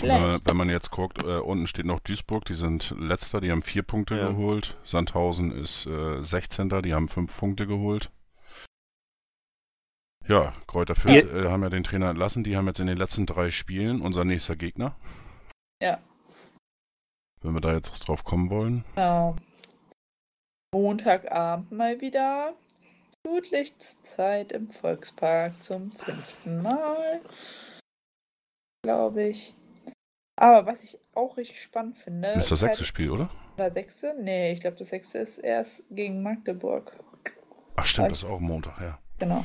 Und 0.00 0.08
wenn, 0.08 0.20
man, 0.20 0.30
Schlecht. 0.30 0.46
wenn 0.46 0.56
man 0.56 0.68
jetzt 0.68 0.90
guckt, 0.90 1.22
äh, 1.22 1.38
unten 1.38 1.66
steht 1.66 1.86
noch 1.86 2.00
Duisburg, 2.00 2.44
die 2.44 2.54
sind 2.54 2.94
letzter, 2.98 3.40
die 3.40 3.50
haben 3.50 3.62
vier 3.62 3.82
Punkte 3.82 4.16
Ja. 4.16 4.28
geholt. 4.28 4.76
Sandhausen 4.84 5.50
ist 5.52 5.86
äh, 5.86 6.22
16. 6.22 6.82
die 6.82 6.92
haben 6.92 7.08
fünf 7.08 7.36
Punkte 7.38 7.66
geholt. 7.66 8.10
Ja, 10.28 10.52
Kräuter 10.66 10.94
Fürth 10.94 11.32
äh, 11.32 11.48
haben 11.48 11.62
ja 11.62 11.68
den 11.70 11.84
Trainer 11.84 12.10
entlassen, 12.10 12.42
die 12.42 12.56
haben 12.56 12.66
jetzt 12.66 12.80
in 12.80 12.86
den 12.86 12.96
letzten 12.96 13.26
drei 13.26 13.50
Spielen 13.50 14.00
unser 14.00 14.24
nächster 14.24 14.56
Gegner. 14.56 14.96
Ja. 15.80 16.00
Wenn 17.42 17.52
wir 17.54 17.60
da 17.60 17.72
jetzt 17.74 17.92
drauf 18.00 18.24
kommen 18.24 18.50
wollen. 18.50 18.84
Genau. 18.94 19.36
Montagabend 20.74 21.70
mal 21.70 22.00
wieder. 22.00 22.54
Flutlichtszeit 23.26 24.52
im 24.52 24.70
Volkspark 24.70 25.62
zum 25.62 25.92
fünften 25.92 26.62
Mal. 26.62 27.20
Glaube 28.84 29.24
ich. 29.28 29.54
Aber 30.38 30.66
was 30.66 30.82
ich 30.82 30.98
auch 31.14 31.36
richtig 31.36 31.62
spannend 31.62 31.98
finde. 31.98 32.32
Das 32.34 32.44
ist 32.44 32.50
das 32.50 32.62
halt- 32.62 32.72
sechste 32.72 32.84
Spiel, 32.84 33.10
oder? 33.10 33.30
Oder 33.56 33.72
sechste? 33.72 34.14
Nee, 34.20 34.52
ich 34.52 34.60
glaube, 34.60 34.76
das 34.76 34.88
sechste 34.88 35.18
ist 35.18 35.38
erst 35.38 35.82
gegen 35.90 36.22
Magdeburg. 36.22 36.96
Ach 37.76 37.86
stimmt, 37.86 38.10
das 38.10 38.18
ist 38.18 38.24
auch 38.28 38.40
Montag, 38.40 38.80
ja. 38.80 38.98
Genau. 39.18 39.44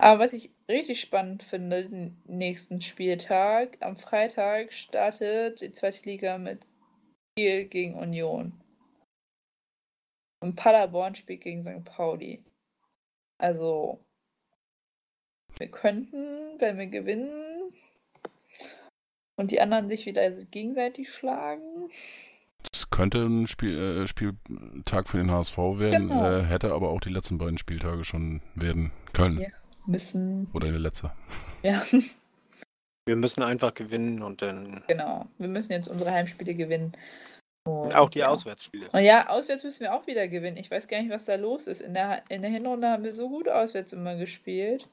Aber 0.00 0.24
was 0.24 0.32
ich 0.32 0.50
richtig 0.66 0.98
spannend 0.98 1.42
finde, 1.42 1.86
den 1.86 2.22
nächsten 2.24 2.80
Spieltag, 2.80 3.76
am 3.80 3.98
Freitag 3.98 4.72
startet 4.72 5.60
die 5.60 5.72
zweite 5.72 6.02
Liga 6.08 6.38
mit 6.38 6.66
Kiel 7.36 7.66
gegen 7.66 7.94
Union. 7.96 8.58
Und 10.42 10.56
Paderborn 10.56 11.14
spielt 11.14 11.42
gegen 11.42 11.62
St. 11.62 11.84
Pauli. 11.84 12.42
Also, 13.38 14.02
wir 15.58 15.70
könnten, 15.70 16.58
wenn 16.58 16.78
wir 16.78 16.86
gewinnen 16.86 17.74
und 19.36 19.50
die 19.50 19.60
anderen 19.60 19.90
sich 19.90 20.06
wieder 20.06 20.30
gegenseitig 20.30 21.12
schlagen. 21.12 21.90
Das 22.72 22.88
könnte 22.88 23.26
ein 23.26 23.46
Spiel, 23.46 23.78
äh, 23.78 24.06
Spieltag 24.06 25.10
für 25.10 25.18
den 25.18 25.30
HSV 25.30 25.58
werden, 25.78 26.08
Genau. 26.08 26.38
äh, 26.38 26.42
hätte 26.42 26.72
aber 26.72 26.88
auch 26.88 27.00
die 27.00 27.10
letzten 27.10 27.36
beiden 27.36 27.58
Spieltage 27.58 28.04
schon 28.04 28.40
werden 28.54 28.92
können. 29.12 29.40
Ja. 29.40 29.48
Müssen, 29.86 30.48
Oder 30.52 30.70
der 30.70 30.78
letzte. 30.78 31.10
ja, 31.62 31.82
Wir 33.06 33.16
müssen 33.16 33.42
einfach 33.42 33.74
gewinnen 33.74 34.22
und 34.22 34.42
dann 34.42 34.84
genau. 34.86 35.26
Wir 35.38 35.48
müssen 35.48 35.72
jetzt 35.72 35.88
unsere 35.88 36.12
Heimspiele 36.12 36.54
gewinnen. 36.54 36.92
Und, 37.66 37.94
auch 37.94 38.08
die 38.08 38.20
ja. 38.20 38.28
Auswärtsspiele. 38.28 38.88
Und 38.90 39.00
ja, 39.00 39.28
auswärts 39.28 39.64
müssen 39.64 39.80
wir 39.80 39.94
auch 39.94 40.06
wieder 40.06 40.28
gewinnen. 40.28 40.56
Ich 40.56 40.70
weiß 40.70 40.86
gar 40.88 41.00
nicht, 41.00 41.10
was 41.10 41.24
da 41.24 41.34
los 41.34 41.66
ist. 41.66 41.80
In 41.80 41.94
der, 41.94 42.22
in 42.28 42.42
der 42.42 42.50
Hinrunde 42.50 42.88
haben 42.88 43.02
wir 43.02 43.12
so 43.12 43.28
gut 43.28 43.48
auswärts 43.48 43.92
immer 43.92 44.16
gespielt. 44.16 44.88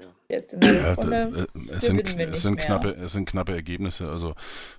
Ja. 0.00 0.08
Jetzt 0.28 0.54
in 0.54 0.60
der 0.60 0.72
Ja, 0.72 0.90
Rückrunde. 0.90 1.30
da, 1.32 1.42
äh, 1.42 1.76
es, 1.76 1.82
sind, 1.82 2.00
es, 2.06 2.42
sind 2.42 2.56
knappe, 2.56 2.90
es 2.90 3.12
sind 3.12 3.28
knappe 3.28 3.52
Ergebnisse. 3.52 4.08
Also 4.08 4.34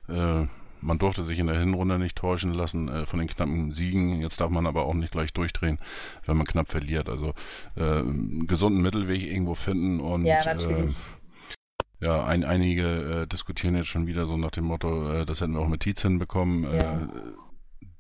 äh, 0.08 0.48
man 0.82 0.98
durfte 1.00 1.24
sich 1.24 1.40
in 1.40 1.48
der 1.48 1.60
Hinrunde 1.60 2.00
nicht 2.00 2.18
täuschen 2.18 2.54
lassen 2.54 2.88
äh, 2.90 3.06
von 3.06 3.20
den 3.20 3.28
knappen 3.28 3.72
Siegen. 3.72 4.22
Jetzt 4.22 4.40
darf 4.42 4.50
man 4.50 4.66
aber 4.68 4.86
auch 4.86 4.94
nicht 4.94 5.12
gleich 5.12 5.34
durchdrehen, 5.34 5.80
wenn 6.26 6.38
man 6.38 6.48
knapp 6.48 6.68
verliert. 6.68 7.10
Also 7.10 7.34
äh, 7.76 7.84
einen 8.00 8.48
gesunden 8.48 8.82
Mittelweg 8.82 9.22
irgendwo 9.24 9.56
finden 9.56 10.00
und 10.00 10.26
Ja, 10.26 10.44
natürlich. 10.46 10.92
Äh, 10.92 12.06
ja, 12.06 12.24
ein, 12.26 12.46
einige 12.46 13.24
äh, 13.24 13.28
diskutieren 13.28 13.76
jetzt 13.76 13.88
schon 13.88 14.08
wieder 14.08 14.26
so 14.26 14.38
nach 14.38 14.52
dem 14.52 14.64
Motto, 14.66 15.12
äh, 15.12 15.26
das 15.26 15.42
hätten 15.42 15.54
wir 15.54 15.60
auch 15.60 15.68
mit 15.68 15.82
Tietz 15.82 16.02
hinbekommen. 16.02 16.64
Ja. 16.64 17.02
Äh, 17.02 17.08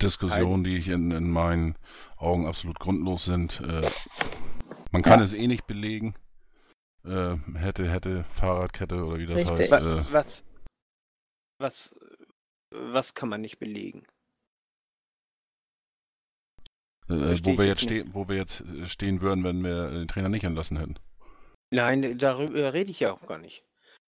Diskussionen, 0.01 0.63
die 0.63 0.77
ich 0.77 0.87
in, 0.87 1.11
in 1.11 1.29
meinen 1.29 1.75
Augen 2.15 2.47
absolut 2.47 2.79
grundlos 2.79 3.25
sind. 3.25 3.59
Äh, 3.59 3.81
man 4.91 5.01
kann 5.01 5.19
Ja. 5.19 5.25
es 5.25 5.33
eh 5.33 5.47
nicht 5.47 5.67
belegen. 5.67 6.15
Äh, 7.05 7.35
hätte, 7.55 7.89
hätte, 7.89 8.23
Fahrradkette 8.31 9.03
oder 9.03 9.19
wie 9.19 9.25
das 9.25 9.37
Richtig. 9.37 9.71
heißt. 9.71 9.85
Äh, 9.85 10.13
Was, 10.13 10.43
was, 11.59 11.95
was 11.95 11.95
kann 13.15 13.29
man 13.29 13.41
nicht 13.41 13.59
belegen? 13.59 14.05
äh, 17.09 17.17
Versteh 17.17 17.53
wo, 17.53 17.57
wir 17.57 17.65
jetzt 17.65 17.81
stehen, 17.81 18.09
wo 18.13 18.27
wir 18.27 18.35
jetzt 18.37 18.61
äh, 18.61 18.85
stehen 18.85 19.21
würden, 19.21 19.43
wenn 19.43 19.63
wir 19.63 19.89
den 19.89 20.07
Trainer 20.07 20.29
nicht 20.29 20.43
entlassen 20.43 20.77
hätten. 20.77 20.95
Nein, 21.71 22.17
darüber 22.17 22.73
rede 22.73 22.91
ich 22.91 22.99
ja 22.99 23.11
auch 23.11 23.27
gar 23.27 23.37
nicht. 23.37 23.63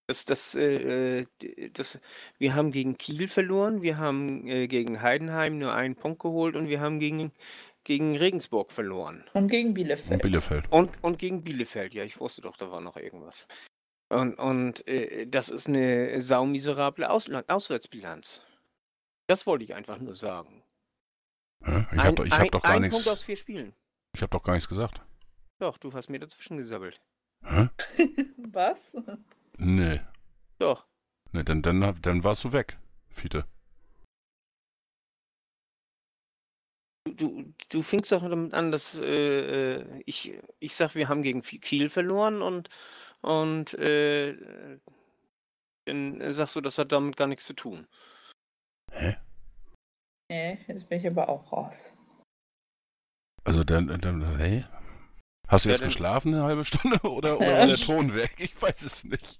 Das, 0.07 0.25
das, 0.25 0.55
äh, 0.55 1.25
das, 1.73 1.99
wir 2.37 2.55
haben 2.55 2.71
gegen 2.71 2.97
Kiel 2.97 3.27
verloren, 3.27 3.81
wir 3.81 3.97
haben 3.97 4.47
äh, 4.47 4.67
gegen 4.67 5.01
Heidenheim 5.01 5.57
nur 5.57 5.73
einen 5.73 5.95
Punkt 5.95 6.19
geholt 6.21 6.55
und 6.55 6.67
wir 6.67 6.81
haben 6.81 6.99
gegen, 6.99 7.31
gegen 7.83 8.17
Regensburg 8.17 8.71
verloren. 8.71 9.23
Und 9.33 9.47
gegen 9.47 9.69
Und 9.69 9.75
Bielefeld. 9.75 10.21
Bielefeld. 10.21 10.65
Und, 10.71 10.91
und 11.01 11.17
gegen 11.17 11.43
Bielefeld, 11.43 11.93
ja, 11.93 12.03
ich 12.03 12.19
wusste 12.19 12.41
doch, 12.41 12.57
da 12.57 12.71
war 12.71 12.81
noch 12.81 12.97
irgendwas. 12.97 13.47
Und, 14.09 14.37
und 14.37 14.85
äh, 14.87 15.27
das 15.27 15.47
ist 15.47 15.69
eine 15.69 16.19
saumiserable 16.19 17.09
Ausla 17.09 17.43
Auswärtsbilanz. 17.47 18.45
Das 19.31 19.47
wollte 19.47 19.63
ich 19.63 19.73
einfach 19.73 19.97
nur 19.97 20.13
sagen. 20.13 20.61
Hä? 21.63 21.85
Ich 21.93 21.99
habe 21.99 22.15
doch, 22.15 22.25
ich 22.25 22.33
hab 22.33 22.51
doch 22.51 22.61
gar 22.63 22.73
ein 22.73 22.81
nichts. 22.81 22.97
Punkt 22.97 23.07
aus 23.07 23.21
vier 23.21 23.37
Spielen. 23.37 23.73
Ich 24.13 24.21
habe 24.21 24.29
doch 24.29 24.43
gar 24.43 24.55
nichts 24.55 24.67
gesagt. 24.67 24.99
Doch, 25.57 25.77
du 25.77 25.93
hast 25.93 26.09
mir 26.09 26.19
dazwischen 26.19 26.57
gesabbelt. 26.57 26.99
Hä? 27.45 27.69
Was? 28.51 28.91
Nee. 29.57 30.01
Doch. 30.59 30.85
Nee, 31.31 31.43
dann, 31.43 31.61
dann, 31.61 31.97
dann 32.01 32.23
warst 32.25 32.43
du 32.43 32.51
weg, 32.51 32.77
Fiete. 33.09 33.45
Du, 37.05 37.13
du, 37.13 37.53
du 37.69 37.81
fingst 37.83 38.11
doch 38.11 38.27
damit 38.27 38.53
an, 38.53 38.73
dass 38.73 38.95
äh, 38.95 39.75
äh, 39.75 40.03
ich, 40.05 40.37
ich 40.59 40.75
sag, 40.75 40.93
wir 40.95 41.07
haben 41.07 41.23
gegen 41.23 41.41
Kiel 41.41 41.89
verloren 41.89 42.41
und, 42.41 42.67
und 43.21 43.75
äh, 43.75 44.77
dann 45.85 46.33
sagst 46.33 46.57
du, 46.57 46.59
das 46.59 46.77
hat 46.77 46.91
damit 46.91 47.15
gar 47.15 47.27
nichts 47.27 47.45
zu 47.45 47.53
tun. 47.53 47.87
Hä? 48.91 49.15
Nee, 50.29 50.59
jetzt 50.67 50.87
bin 50.87 50.99
ich 50.99 51.07
aber 51.07 51.27
auch 51.29 51.51
raus. 51.51 51.93
Also 53.43 53.63
dann, 53.63 53.87
dann 54.01 54.37
hä? 54.37 54.65
Hast 55.47 55.65
du 55.65 55.69
Ja, 55.69 55.75
jetzt 55.75 55.83
geschlafen 55.83 56.33
eine 56.33 56.43
halbe 56.43 56.63
Stunde 56.63 56.99
oder, 57.03 57.37
oder 57.37 57.59
war 57.59 57.65
der 57.65 57.77
Ton 57.77 58.13
weg? 58.15 58.35
Ich 58.37 58.59
weiß 58.61 58.81
es 58.83 59.03
nicht. 59.03 59.39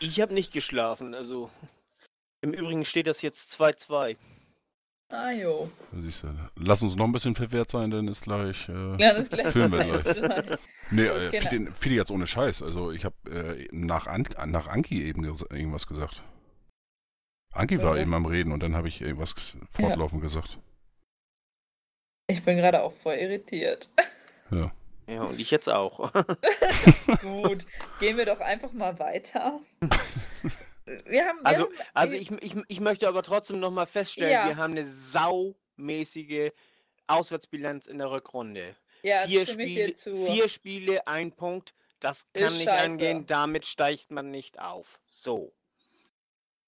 Ich 0.00 0.20
habe 0.20 0.34
nicht 0.34 0.52
geschlafen, 0.52 1.14
also. 1.14 1.50
Im 2.42 2.52
Übrigen 2.52 2.84
steht 2.84 3.06
das 3.06 3.22
jetzt 3.22 3.58
2-2. 3.58 4.16
Ah, 5.08 5.30
jo. 5.30 5.70
Siehst 5.92 6.24
du, 6.24 6.28
lass 6.56 6.82
uns 6.82 6.96
noch 6.96 7.04
ein 7.06 7.12
bisschen 7.12 7.34
verwehrt 7.36 7.70
sein, 7.70 7.90
dann 7.90 8.08
ist 8.08 8.22
gleich. 8.22 8.68
Äh, 8.68 8.96
Ja, 9.00 9.14
das 9.14 9.30
gleich. 9.30 9.46
Führen 9.52 9.70
wir 9.72 9.84
gleich. 9.84 10.58
Nee, 10.90 11.06
äh, 11.06 11.30
Genau. 11.30 11.70
Fidi, 11.72 11.94
jetzt 11.94 12.10
ohne 12.10 12.26
Scheiß. 12.26 12.62
Also 12.62 12.90
ich 12.90 13.04
habe 13.04 13.14
äh, 13.30 13.68
nach, 13.70 14.06
An 14.08 14.26
nach 14.46 14.66
Anki 14.66 15.04
eben 15.04 15.24
irgendwas 15.24 15.86
gesagt. 15.86 16.22
Anki 17.56 17.82
war 17.82 17.96
Ja. 17.96 18.02
eben 18.02 18.14
am 18.14 18.26
Reden 18.26 18.52
und 18.52 18.62
dann 18.62 18.74
habe 18.76 18.88
ich 18.88 19.00
irgendwas 19.00 19.34
fortlaufend 19.70 20.22
gesagt. 20.22 20.58
Ich 22.28 22.42
bin 22.44 22.56
gerade 22.56 22.82
auch 22.82 22.92
voll 22.92 23.14
irritiert. 23.14 23.88
Ja. 24.52 24.70
Ja, 25.08 25.22
und 25.24 25.40
ich 25.40 25.50
jetzt 25.50 25.68
auch. 25.68 26.12
Gut, 27.22 27.66
gehen 27.98 28.16
wir 28.16 28.26
doch 28.26 28.38
einfach 28.38 28.72
mal 28.72 28.96
weiter. 29.00 29.60
Wir 31.04 31.24
haben, 31.26 31.38
wir 31.40 31.46
Also, 31.46 31.64
haben, 31.64 31.74
also 31.94 32.14
ich, 32.14 32.30
ich, 32.30 32.54
ich 32.68 32.78
möchte 32.78 33.08
aber 33.08 33.24
trotzdem 33.24 33.58
nochmal 33.58 33.86
feststellen, 33.86 34.32
Ja. 34.32 34.46
wir 34.46 34.56
haben 34.56 34.70
eine 34.70 34.84
saumäßige 34.86 36.52
Auswärtsbilanz 37.08 37.88
in 37.88 37.98
der 37.98 38.08
Rückrunde. 38.12 38.76
ja, 39.02 39.26
vier, 39.26 39.96
zu. 39.96 40.14
vier 40.26 40.48
Spiele, 40.48 41.04
ein 41.08 41.32
Punkt. 41.32 41.74
Das 41.98 42.28
kann 42.32 42.44
Ist 42.44 42.58
nicht 42.58 42.64
scheiße. 42.68 42.84
angehen, 42.84 43.26
damit 43.26 43.66
steigt 43.66 44.12
man 44.12 44.30
nicht 44.30 44.60
auf. 44.60 45.00
So. 45.06 45.52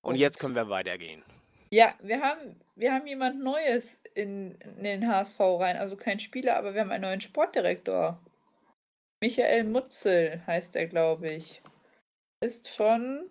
Und 0.02 0.16
jetzt 0.16 0.38
können 0.38 0.54
wir 0.54 0.68
weitergehen. 0.68 1.22
Ja, 1.70 1.94
wir 2.00 2.20
haben, 2.20 2.58
wir 2.76 2.92
haben 2.92 3.06
jemand 3.06 3.42
Neues 3.42 4.02
in, 4.14 4.54
in 4.60 4.84
den 4.84 5.06
HSV 5.06 5.38
rein. 5.40 5.76
Also 5.76 5.96
kein 5.96 6.18
Spieler, 6.18 6.56
aber 6.56 6.74
wir 6.74 6.80
haben 6.80 6.90
einen 6.90 7.02
neuen 7.02 7.20
Sportdirektor. 7.20 8.18
Michael 9.20 9.64
Mutzel 9.64 10.42
heißt 10.46 10.76
er, 10.76 10.86
glaube 10.86 11.28
ich. 11.28 11.62
Ist 12.40 12.68
von 12.68 13.28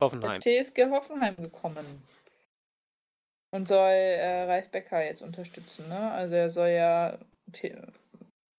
Hoffenheim. 0.00 0.40
TSG 0.40 0.90
Hoffenheim 0.90 1.36
gekommen. 1.36 2.02
Und 3.52 3.68
soll 3.68 3.90
äh, 3.90 4.44
Ralf 4.44 4.70
Becker 4.70 5.04
jetzt 5.04 5.22
unterstützen, 5.22 5.88
ne? 5.88 6.10
Also 6.10 6.34
er 6.34 6.50
soll 6.50 6.70
ja 6.70 7.18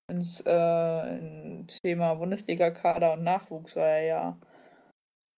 ins 0.08 0.42
äh, 0.46 1.18
in 1.18 1.68
Thema 1.68 2.14
Bundesliga-Kader 2.14 3.14
und 3.14 3.24
Nachwuchs 3.24 3.74
soll 3.74 3.84
er 3.84 4.04
ja 4.04 4.38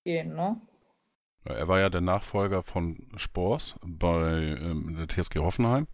gehen, 0.05 0.35
ne? 0.35 0.61
Er 1.49 1.67
war 1.67 1.79
ja 1.79 1.89
der 1.89 2.01
Nachfolger 2.01 2.61
von 2.63 3.07
Spors 3.15 3.75
bei 3.83 4.57
ähm, 4.59 4.95
der 4.97 5.07
TSG 5.07 5.39
Hoffenheim. 5.39 5.87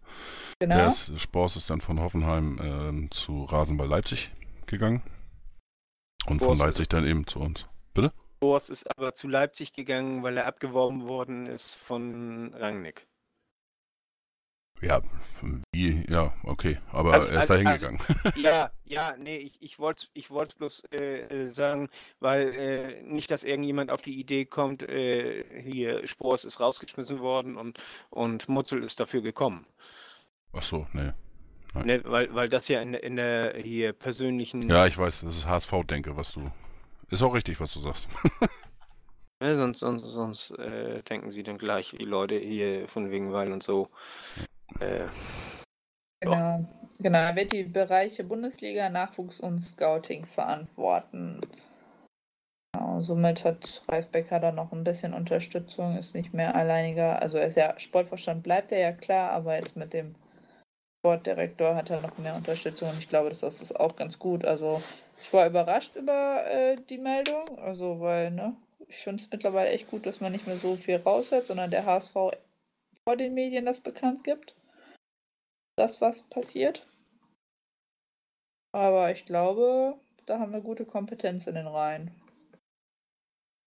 Genau. 0.58 0.74
Der 0.76 0.88
ist, 0.88 1.18
Spors 1.20 1.56
ist 1.56 1.70
dann 1.70 1.80
von 1.80 2.00
Hoffenheim 2.00 2.58
ähm, 2.62 3.10
zu 3.10 3.44
Rasenball 3.44 3.88
Leipzig 3.88 4.30
gegangen. 4.66 5.02
Und 6.26 6.40
von 6.40 6.54
Spors 6.54 6.58
ist- 6.58 6.64
Leipzig 6.64 6.88
dann 6.88 7.06
eben 7.06 7.26
zu 7.26 7.40
uns. 7.40 7.66
Boas 8.40 8.68
ist 8.68 8.86
aber 8.98 9.14
zu 9.14 9.26
Leipzig 9.26 9.72
gegangen, 9.72 10.22
weil 10.22 10.36
er 10.36 10.46
abgeworben 10.46 11.08
worden 11.08 11.46
ist 11.46 11.74
von 11.76 12.52
Rangnick. 12.52 13.06
Ja, 14.84 15.00
wie, 15.72 16.04
ja, 16.08 16.32
okay. 16.44 16.78
Aber 16.92 17.12
Also- 17.14 17.28
er 17.28 17.40
ist 17.40 17.50
da 17.50 17.54
also- 17.54 17.68
hingegangen. 17.68 18.00
Ja, 18.36 18.70
ja, 18.84 19.14
nee, 19.18 19.36
ich, 19.38 19.56
ich 19.60 19.78
wollte 19.78 20.04
es 20.06 20.10
ich 20.14 20.30
wollt's 20.30 20.54
bloß 20.54 20.84
äh, 20.92 21.20
äh, 21.22 21.48
sagen, 21.48 21.88
weil 22.20 22.54
äh, 22.54 23.02
nicht, 23.02 23.30
dass 23.30 23.44
irgendjemand 23.44 23.90
auf 23.90 24.02
die 24.02 24.18
Idee 24.18 24.44
kommt, 24.44 24.82
äh, 24.82 25.44
hier 25.62 26.06
Spors 26.06 26.44
ist 26.44 26.60
rausgeschmissen 26.60 27.20
worden 27.20 27.56
und, 27.56 27.78
und 28.10 28.48
Mutzel 28.48 28.82
ist 28.82 29.00
dafür 29.00 29.22
gekommen. 29.22 29.66
Ach 30.52 30.62
so, 30.62 30.86
nee. 30.92 31.12
Ne, 31.84 32.00
weil, 32.04 32.32
weil 32.32 32.48
das 32.48 32.68
ja 32.68 32.80
in, 32.80 32.92
der- 32.92 33.02
in 33.02 33.16
der 33.16 33.56
hier 33.56 33.92
persönlichen, 33.92 34.68
Ja, 34.70 34.86
ich 34.86 34.96
weiß, 34.96 35.22
das 35.22 35.36
ist 35.38 35.48
HSV-Denke, 35.48 36.16
was 36.16 36.30
du. 36.32 36.42
Ist 37.10 37.22
auch 37.22 37.34
richtig, 37.34 37.58
was 37.60 37.72
du 37.74 37.80
sagst. 37.80 38.08
ne, 39.40 39.56
sonst, 39.56 39.80
sonst, 39.80 40.02
sonst 40.04 40.50
äh, 40.52 41.02
denken 41.02 41.32
sie 41.32 41.42
dann 41.42 41.58
gleich, 41.58 41.90
die 41.98 42.04
Leute 42.04 42.38
hier 42.38 42.86
von 42.88 43.10
wegen 43.10 43.32
Weil 43.32 43.50
und 43.52 43.62
so. 43.62 43.88
Äh, 44.80 45.06
Genau. 46.24 46.64
Genau, 47.00 47.18
er 47.18 47.36
wird 47.36 47.52
die 47.52 47.64
Bereiche 47.64 48.24
Bundesliga, 48.24 48.88
Nachwuchs 48.88 49.40
und 49.40 49.60
Scouting 49.60 50.24
verantworten. 50.24 51.40
Genau, 52.72 53.00
somit 53.00 53.44
hat 53.44 53.82
Ralf 53.88 54.08
Becker 54.08 54.40
dann 54.40 54.54
noch 54.54 54.72
ein 54.72 54.84
bisschen 54.84 55.12
Unterstützung, 55.12 55.98
ist 55.98 56.14
nicht 56.14 56.32
mehr 56.32 56.54
alleiniger, 56.54 57.20
also 57.20 57.36
er 57.36 57.48
ist 57.48 57.56
ja, 57.56 57.78
Sportvorstand 57.78 58.42
bleibt 58.42 58.72
er 58.72 58.78
ja 58.78 58.92
klar, 58.92 59.32
aber 59.32 59.56
jetzt 59.56 59.76
mit 59.76 59.92
dem 59.92 60.14
Sportdirektor 61.00 61.74
hat 61.74 61.90
er 61.90 62.00
noch 62.00 62.16
mehr 62.16 62.36
Unterstützung 62.36 62.88
und 62.88 62.98
ich 62.98 63.08
glaube, 63.08 63.28
das 63.28 63.42
ist 63.42 63.78
auch 63.78 63.96
ganz 63.96 64.18
gut. 64.18 64.44
Also 64.44 64.80
ich 65.20 65.32
war 65.32 65.46
überrascht 65.46 65.96
über 65.96 66.46
äh, 66.46 66.76
die 66.88 66.98
Meldung, 66.98 67.58
also 67.58 68.00
weil, 68.00 68.30
ne, 68.30 68.56
ich 68.88 68.96
finde 68.96 69.22
es 69.22 69.30
mittlerweile 69.30 69.70
echt 69.70 69.90
gut, 69.90 70.06
dass 70.06 70.20
man 70.20 70.32
nicht 70.32 70.46
mehr 70.46 70.56
so 70.56 70.76
viel 70.76 70.96
raushört, 70.96 71.46
sondern 71.46 71.70
der 71.70 71.84
HSV 71.84 72.14
vor 72.14 73.16
den 73.18 73.34
Medien 73.34 73.66
das 73.66 73.80
bekannt 73.80 74.24
gibt 74.24 74.54
das, 75.76 76.00
was 76.00 76.22
passiert. 76.22 76.86
Aber 78.72 79.12
ich 79.12 79.24
glaube, 79.24 79.98
da 80.26 80.38
haben 80.38 80.52
wir 80.52 80.60
gute 80.60 80.84
Kompetenz 80.84 81.46
in 81.46 81.54
den 81.54 81.66
Reihen. 81.66 82.10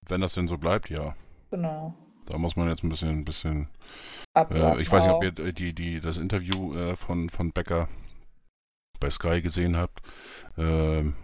Wenn 0.07 0.21
das 0.21 0.33
denn 0.33 0.47
so 0.47 0.57
bleibt, 0.57 0.89
ja. 0.89 1.15
Genau. 1.51 1.93
Da 2.25 2.37
muss 2.37 2.55
man 2.55 2.67
jetzt 2.67 2.83
ein 2.83 2.89
bisschen, 2.89 3.09
ein 3.09 3.25
bisschen. 3.25 3.69
Äh, 4.35 4.81
ich 4.81 4.91
weiß 4.91 5.03
nicht, 5.03 5.13
ob 5.13 5.23
ihr 5.23 5.53
die, 5.53 5.73
die, 5.73 6.01
das 6.01 6.17
Interview 6.17 6.75
äh, 6.75 6.95
von, 6.95 7.29
von 7.29 7.51
Becker 7.51 7.87
bei 8.99 9.09
Sky 9.09 9.41
gesehen 9.41 9.77
habt. 9.77 10.01
Ähm, 10.57 11.15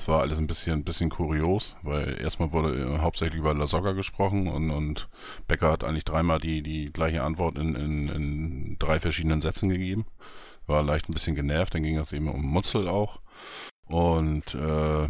es 0.00 0.08
war 0.08 0.20
alles 0.20 0.38
ein 0.38 0.46
bisschen, 0.46 0.80
ein 0.80 0.84
bisschen 0.84 1.10
kurios, 1.10 1.76
weil 1.82 2.18
erstmal 2.20 2.52
wurde 2.52 2.74
äh, 2.74 2.98
hauptsächlich 2.98 3.38
über 3.38 3.52
La 3.52 3.66
Soga 3.66 3.92
gesprochen 3.92 4.48
und, 4.48 4.70
und 4.70 5.10
Becker 5.46 5.70
hat 5.70 5.84
eigentlich 5.84 6.06
dreimal 6.06 6.40
die, 6.40 6.62
die 6.62 6.90
gleiche 6.90 7.22
Antwort 7.22 7.58
in, 7.58 7.74
in, 7.74 8.08
in 8.08 8.76
drei 8.78 8.98
verschiedenen 8.98 9.42
Sätzen 9.42 9.68
gegeben. 9.68 10.06
War 10.66 10.82
leicht 10.82 11.08
ein 11.08 11.12
bisschen 11.12 11.36
genervt, 11.36 11.74
dann 11.74 11.82
ging 11.82 11.98
es 11.98 12.12
eben 12.12 12.28
um 12.28 12.40
Mutzel 12.42 12.88
auch. 12.88 13.20
Und 13.88 14.54
äh, 14.54 15.02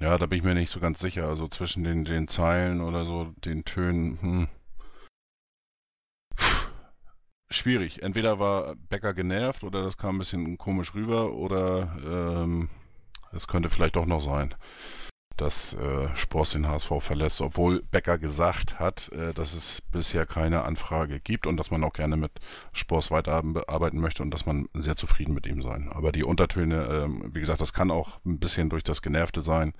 ja, 0.00 0.18
da 0.18 0.26
bin 0.26 0.38
ich 0.38 0.44
mir 0.44 0.54
nicht 0.54 0.70
so 0.70 0.80
ganz 0.80 1.00
sicher. 1.00 1.28
Also 1.28 1.46
zwischen 1.48 1.84
den, 1.84 2.04
den 2.04 2.26
Zeilen 2.26 2.80
oder 2.80 3.04
so, 3.04 3.32
den 3.44 3.64
Tönen, 3.64 4.18
hm. 4.20 4.48
Schwierig. 7.50 8.02
Entweder 8.02 8.38
war 8.38 8.74
Becker 8.88 9.12
genervt 9.12 9.64
oder 9.64 9.82
das 9.82 9.98
kam 9.98 10.16
ein 10.16 10.18
bisschen 10.18 10.56
komisch 10.56 10.94
rüber 10.94 11.34
oder 11.34 12.42
ähm, 12.42 12.70
es 13.34 13.46
könnte 13.48 13.68
vielleicht 13.70 13.96
doch 13.96 14.06
noch 14.06 14.20
sein, 14.20 14.54
dass 15.36 15.72
äh, 15.74 16.14
Spors 16.16 16.50
den 16.50 16.68
HSV 16.68 16.92
verlässt, 17.00 17.40
obwohl 17.40 17.82
Becker 17.90 18.18
gesagt 18.18 18.78
hat, 18.78 19.08
äh, 19.10 19.34
dass 19.34 19.52
es 19.52 19.80
bisher 19.90 20.26
keine 20.26 20.62
Anfrage 20.62 21.18
gibt 21.18 21.48
und 21.48 21.56
dass 21.56 21.72
man 21.72 21.82
auch 21.82 21.92
gerne 21.92 22.16
mit 22.16 22.30
Spors 22.72 23.10
weiterarbeiten 23.10 23.98
möchte 23.98 24.22
und 24.22 24.30
dass 24.30 24.46
man 24.46 24.68
sehr 24.74 24.94
zufrieden 24.94 25.34
mit 25.34 25.46
ihm 25.48 25.60
sein. 25.60 25.90
Aber 25.92 26.12
die 26.12 26.22
Untertöne, 26.22 26.84
ähm, 26.86 27.30
wie 27.34 27.40
gesagt, 27.40 27.60
das 27.60 27.72
kann 27.72 27.90
auch 27.90 28.20
ein 28.24 28.38
bisschen 28.38 28.70
durch 28.70 28.84
das 28.84 29.02
Genervte 29.02 29.42
sein, 29.42 29.72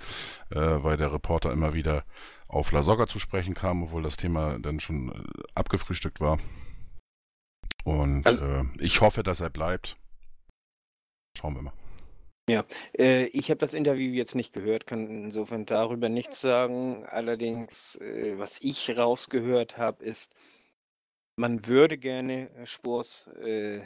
äh, 0.50 0.58
weil 0.58 0.96
der 0.96 1.12
Reporter 1.12 1.52
immer 1.52 1.72
wieder 1.72 2.04
auf 2.48 2.72
La 2.72 2.82
Soga 2.82 3.06
zu 3.06 3.20
sprechen 3.20 3.54
kam, 3.54 3.84
obwohl 3.84 4.02
das 4.02 4.16
Thema 4.16 4.58
dann 4.58 4.80
schon 4.80 5.10
äh, 5.12 5.22
abgefrühstückt 5.54 6.20
war. 6.20 6.38
Und 7.84 8.26
Also- 8.26 8.44
äh, 8.44 8.64
ich 8.80 9.00
hoffe, 9.00 9.22
dass 9.22 9.40
er 9.40 9.50
bleibt. 9.50 9.96
Schauen 11.38 11.54
wir 11.54 11.62
mal. 11.62 11.72
Äh, 12.46 13.26
ich 13.28 13.50
habe 13.50 13.58
das 13.58 13.74
Interview 13.74 14.12
jetzt 14.12 14.34
nicht 14.34 14.52
gehört, 14.52 14.86
kann 14.86 15.08
insofern 15.08 15.64
darüber 15.64 16.08
nichts 16.08 16.40
sagen. 16.40 17.04
Allerdings, 17.06 17.96
äh, 17.96 18.38
was 18.38 18.60
ich 18.60 18.96
rausgehört 18.96 19.78
habe, 19.78 20.04
ist, 20.04 20.34
man 21.36 21.66
würde 21.66 21.96
gerne 21.96 22.50
äh, 22.54 22.66
Spurs 22.66 23.28
äh, 23.42 23.82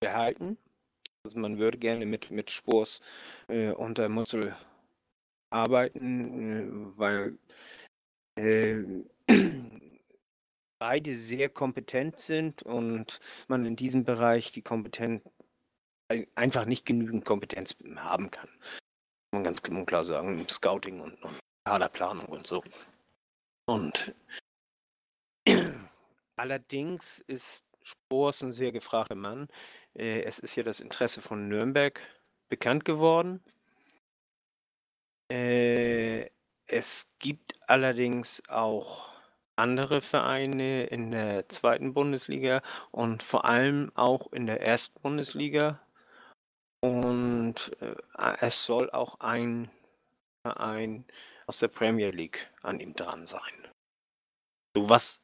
behalten. 0.00 0.56
Also 1.24 1.38
man 1.38 1.58
würde 1.58 1.78
gerne 1.78 2.06
mit, 2.06 2.30
mit 2.30 2.50
Spurs 2.52 3.00
unter 3.48 4.08
Mutzel 4.08 4.56
arbeiten, 5.50 6.96
weil 6.96 7.36
beide 10.78 11.14
sehr 11.16 11.48
kompetent 11.48 12.20
sind 12.20 12.62
und 12.62 13.18
man 13.48 13.66
in 13.66 13.74
diesem 13.74 14.04
Bereich 14.04 14.52
die 14.52 14.62
Kompetenz 14.62 15.22
einfach 16.34 16.66
nicht 16.66 16.86
genügend 16.86 17.24
Kompetenz 17.24 17.76
haben 17.96 18.30
kann. 18.30 18.48
Kann 19.30 19.42
man 19.42 19.44
ganz 19.44 19.62
klar 19.62 20.04
sagen, 20.04 20.38
im 20.38 20.48
Scouting 20.48 21.00
und, 21.00 21.22
und 21.22 21.38
Kaderplanung 21.64 22.26
und 22.26 22.46
so. 22.46 22.62
Und 23.68 24.14
allerdings 26.36 27.20
ist 27.26 27.64
Spors 27.82 28.42
ein 28.42 28.50
sehr 28.50 28.72
gefragter 28.72 29.14
Mann. 29.14 29.48
Äh, 29.94 30.22
Es 30.22 30.38
ist 30.38 30.56
ja 30.56 30.62
das 30.62 30.80
Interesse 30.80 31.22
von 31.22 31.48
Nürnberg 31.48 32.00
bekannt 32.48 32.84
geworden. 32.84 33.42
Äh, 35.30 36.30
Es 36.66 37.08
gibt 37.18 37.58
allerdings 37.68 38.42
auch 38.48 39.12
andere 39.56 40.02
Vereine 40.02 40.86
in 40.86 41.10
der 41.10 41.48
zweiten 41.48 41.94
Bundesliga 41.94 42.62
und 42.90 43.22
vor 43.22 43.44
allem 43.46 43.90
auch 43.94 44.32
in 44.32 44.46
der 44.46 44.60
ersten 44.60 45.00
Bundesliga, 45.00 45.80
Und 46.80 47.76
äh, 47.80 47.96
es 48.40 48.64
soll 48.64 48.90
auch 48.90 49.20
ein 49.20 49.70
Verein 50.42 51.04
aus 51.46 51.58
der 51.58 51.68
Premier 51.68 52.10
League 52.10 52.50
an 52.62 52.80
ihm 52.80 52.94
dran 52.94 53.26
sein. 53.26 53.68
So 54.74 54.88
was 54.88 55.22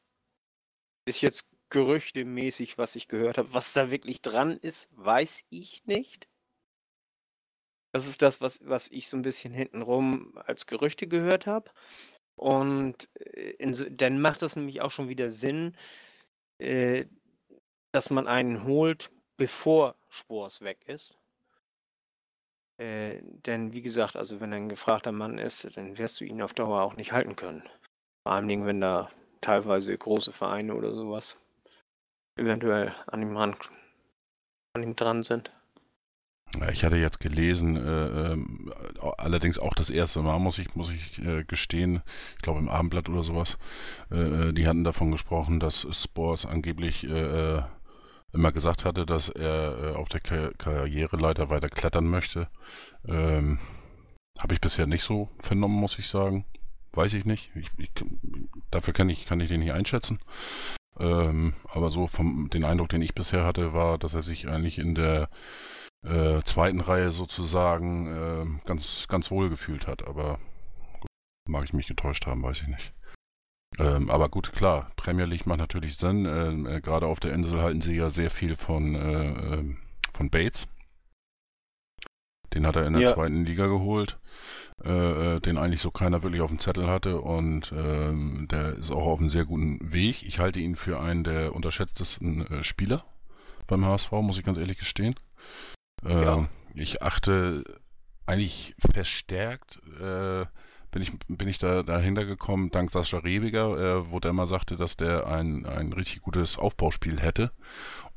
ist 1.05 1.21
jetzt 1.21 1.49
gerüchtemäßig, 1.69 2.77
was 2.77 2.95
ich 2.95 3.07
gehört 3.07 3.37
habe. 3.37 3.53
Was 3.53 3.73
da 3.73 3.91
wirklich 3.91 4.21
dran 4.21 4.57
ist, 4.57 4.89
weiß 4.91 5.43
ich 5.49 5.85
nicht. 5.85 6.27
Das 7.93 8.07
ist 8.07 8.21
das, 8.21 8.41
was, 8.41 8.59
was 8.63 8.87
ich 8.87 9.07
so 9.07 9.17
ein 9.17 9.21
bisschen 9.21 9.53
hintenrum 9.53 10.37
als 10.37 10.65
Gerüchte 10.65 11.07
gehört 11.07 11.45
habe. 11.45 11.71
Und 12.35 13.09
äh, 13.19 13.71
so, 13.73 13.85
dann 13.89 14.21
macht 14.21 14.41
das 14.41 14.55
nämlich 14.55 14.81
auch 14.81 14.91
schon 14.91 15.09
wieder 15.09 15.29
Sinn, 15.29 15.75
äh, 16.59 17.05
dass 17.91 18.09
man 18.09 18.27
einen 18.27 18.63
holt, 18.63 19.11
bevor 19.37 19.95
Spors 20.09 20.61
weg 20.61 20.83
ist. 20.87 21.17
Äh, 22.83 23.21
denn 23.45 23.71
wie 23.71 23.81
gesagt, 23.81 24.17
also 24.17 24.41
wenn 24.41 24.51
er 24.51 24.57
ein 24.57 24.67
gefragter 24.67 25.13
Mann 25.13 25.37
ist, 25.37 25.65
dann 25.77 25.97
wirst 25.97 26.19
du 26.19 26.25
ihn 26.25 26.41
auf 26.41 26.53
Dauer 26.53 26.81
auch 26.81 26.97
nicht 26.97 27.13
halten 27.13 27.37
können. 27.37 27.63
Vor 28.23 28.35
allem, 28.35 28.65
wenn 28.65 28.81
da 28.81 29.09
teilweise 29.39 29.97
große 29.97 30.33
Vereine 30.33 30.75
oder 30.75 30.93
sowas 30.93 31.37
eventuell 32.37 32.93
an 33.07 33.21
ihm 33.21 33.37
ran, 33.37 33.55
an 34.73 34.83
ihm 34.83 34.95
dran 34.97 35.23
sind. 35.23 35.51
Ich 36.71 36.83
hatte 36.83 36.97
jetzt 36.97 37.19
gelesen, 37.19 37.77
äh, 37.77 38.33
äh, 38.33 39.11
allerdings 39.17 39.59
auch 39.59 39.73
das 39.73 39.89
erste 39.89 40.21
Mal, 40.21 40.39
muss 40.39 40.59
ich, 40.59 40.75
muss 40.75 40.91
ich 40.91 41.19
äh, 41.19 41.45
gestehen, 41.45 42.03
ich 42.35 42.41
glaube 42.41 42.59
im 42.59 42.69
Abendblatt 42.69 43.07
oder 43.07 43.23
sowas, 43.23 43.57
äh, 44.11 44.49
äh, 44.49 44.53
die 44.53 44.67
hatten 44.67 44.83
davon 44.83 45.09
gesprochen, 45.11 45.59
dass 45.59 45.87
Spores 45.91 46.45
angeblich 46.45 47.07
immer 48.33 48.51
gesagt 48.51 48.83
hatte, 48.83 49.05
dass 49.05 49.29
er 49.29 49.95
auf 49.97 50.09
der 50.09 50.19
Kar 50.19 50.51
Karriereleiter 50.57 51.49
weiter 51.49 51.69
klettern 51.69 52.07
möchte. 52.07 52.47
Ähm, 53.07 53.59
Habe 54.39 54.55
ich 54.55 54.61
bisher 54.61 54.87
nicht 54.87 55.03
so 55.03 55.29
vernommen, 55.39 55.79
muss 55.79 55.99
ich 55.99 56.07
sagen. 56.07 56.45
Weiß 56.91 57.13
ich 57.13 57.25
nicht. 57.25 57.51
Ich, 57.55 57.69
ich, 57.77 57.91
dafür 58.71 58.93
kann 58.93 59.09
ich, 59.09 59.25
kann 59.25 59.39
ich 59.39 59.49
den 59.49 59.61
nicht 59.61 59.73
einschätzen. 59.73 60.19
Ähm, 60.99 61.53
aber 61.69 61.89
so 61.89 62.07
vom 62.07 62.49
den 62.51 62.65
Eindruck, 62.65 62.89
den 62.89 63.01
ich 63.01 63.15
bisher 63.15 63.45
hatte, 63.45 63.73
war, 63.73 63.97
dass 63.97 64.13
er 64.13 64.21
sich 64.21 64.47
eigentlich 64.47 64.77
in 64.77 64.95
der 64.95 65.29
äh, 66.03 66.41
zweiten 66.43 66.79
Reihe 66.79 67.11
sozusagen 67.11 68.07
äh, 68.07 68.65
ganz, 68.65 69.07
ganz 69.07 69.31
wohl 69.31 69.49
gefühlt 69.49 69.87
hat. 69.87 70.07
Aber 70.07 70.39
gut, 70.99 71.09
mag 71.47 71.63
ich 71.65 71.73
mich 71.73 71.87
getäuscht 71.87 72.27
haben, 72.27 72.43
weiß 72.43 72.61
ich 72.61 72.67
nicht. 72.67 72.93
Ähm, 73.79 74.09
aber 74.09 74.29
gut, 74.29 74.51
klar, 74.53 74.91
Premier 74.95 75.25
League 75.25 75.45
macht 75.45 75.59
natürlich 75.59 75.97
Sinn. 75.97 76.25
Äh, 76.25 76.81
Gerade 76.81 77.07
auf 77.07 77.19
der 77.19 77.33
Insel 77.33 77.61
halten 77.61 77.81
sie 77.81 77.95
ja 77.95 78.09
sehr 78.09 78.29
viel 78.29 78.55
von, 78.55 78.95
äh, 78.95 79.55
ähm, 79.55 79.77
von 80.13 80.29
Bates. 80.29 80.67
Den 82.53 82.67
hat 82.67 82.75
er 82.75 82.85
in 82.85 82.93
der 82.93 83.01
ja. 83.01 83.13
zweiten 83.13 83.45
Liga 83.45 83.65
geholt, 83.65 84.19
äh, 84.83 85.35
äh, 85.35 85.39
den 85.39 85.57
eigentlich 85.57 85.81
so 85.81 85.89
keiner 85.89 86.21
wirklich 86.21 86.41
auf 86.41 86.51
dem 86.51 86.59
Zettel 86.59 86.87
hatte 86.87 87.19
und 87.19 87.71
äh, 87.71 88.13
der 88.47 88.75
ist 88.75 88.91
auch 88.91 89.07
auf 89.07 89.19
einem 89.19 89.31
sehr 89.31 89.45
guten 89.45 89.91
Weg. 89.91 90.21
Ich 90.23 90.39
halte 90.39 90.59
ihn 90.59 90.75
für 90.75 90.99
einen 90.99 91.23
der 91.23 91.55
unterschätztesten 91.55 92.45
äh, 92.45 92.63
Spieler 92.63 93.03
beim 93.65 93.85
HSV, 93.85 94.11
muss 94.11 94.37
ich 94.37 94.43
ganz 94.43 94.59
ehrlich 94.59 94.77
gestehen. 94.77 95.15
Ja. 96.03 96.35
Ähm, 96.35 96.47
ich 96.75 97.01
achte 97.01 97.63
eigentlich 98.25 98.75
verstärkt, 98.77 99.81
äh, 99.99 100.45
bin 100.93 101.01
ich, 101.01 101.11
bin 101.27 101.47
ich 101.47 101.57
da 101.57 101.81
dahinter 101.81 102.25
gekommen, 102.25 102.69
dank 102.69 102.91
Sascha 102.91 103.17
Rebiger, 103.17 103.77
äh, 103.77 104.11
wo 104.11 104.19
der 104.19 104.31
mal 104.31 104.47
sagte, 104.47 104.77
dass 104.77 104.95
der 104.95 105.27
ein, 105.27 105.65
ein 105.65 105.91
richtig 105.91 106.21
gutes 106.21 106.57
Aufbauspiel 106.57 107.19
hätte. 107.19 107.51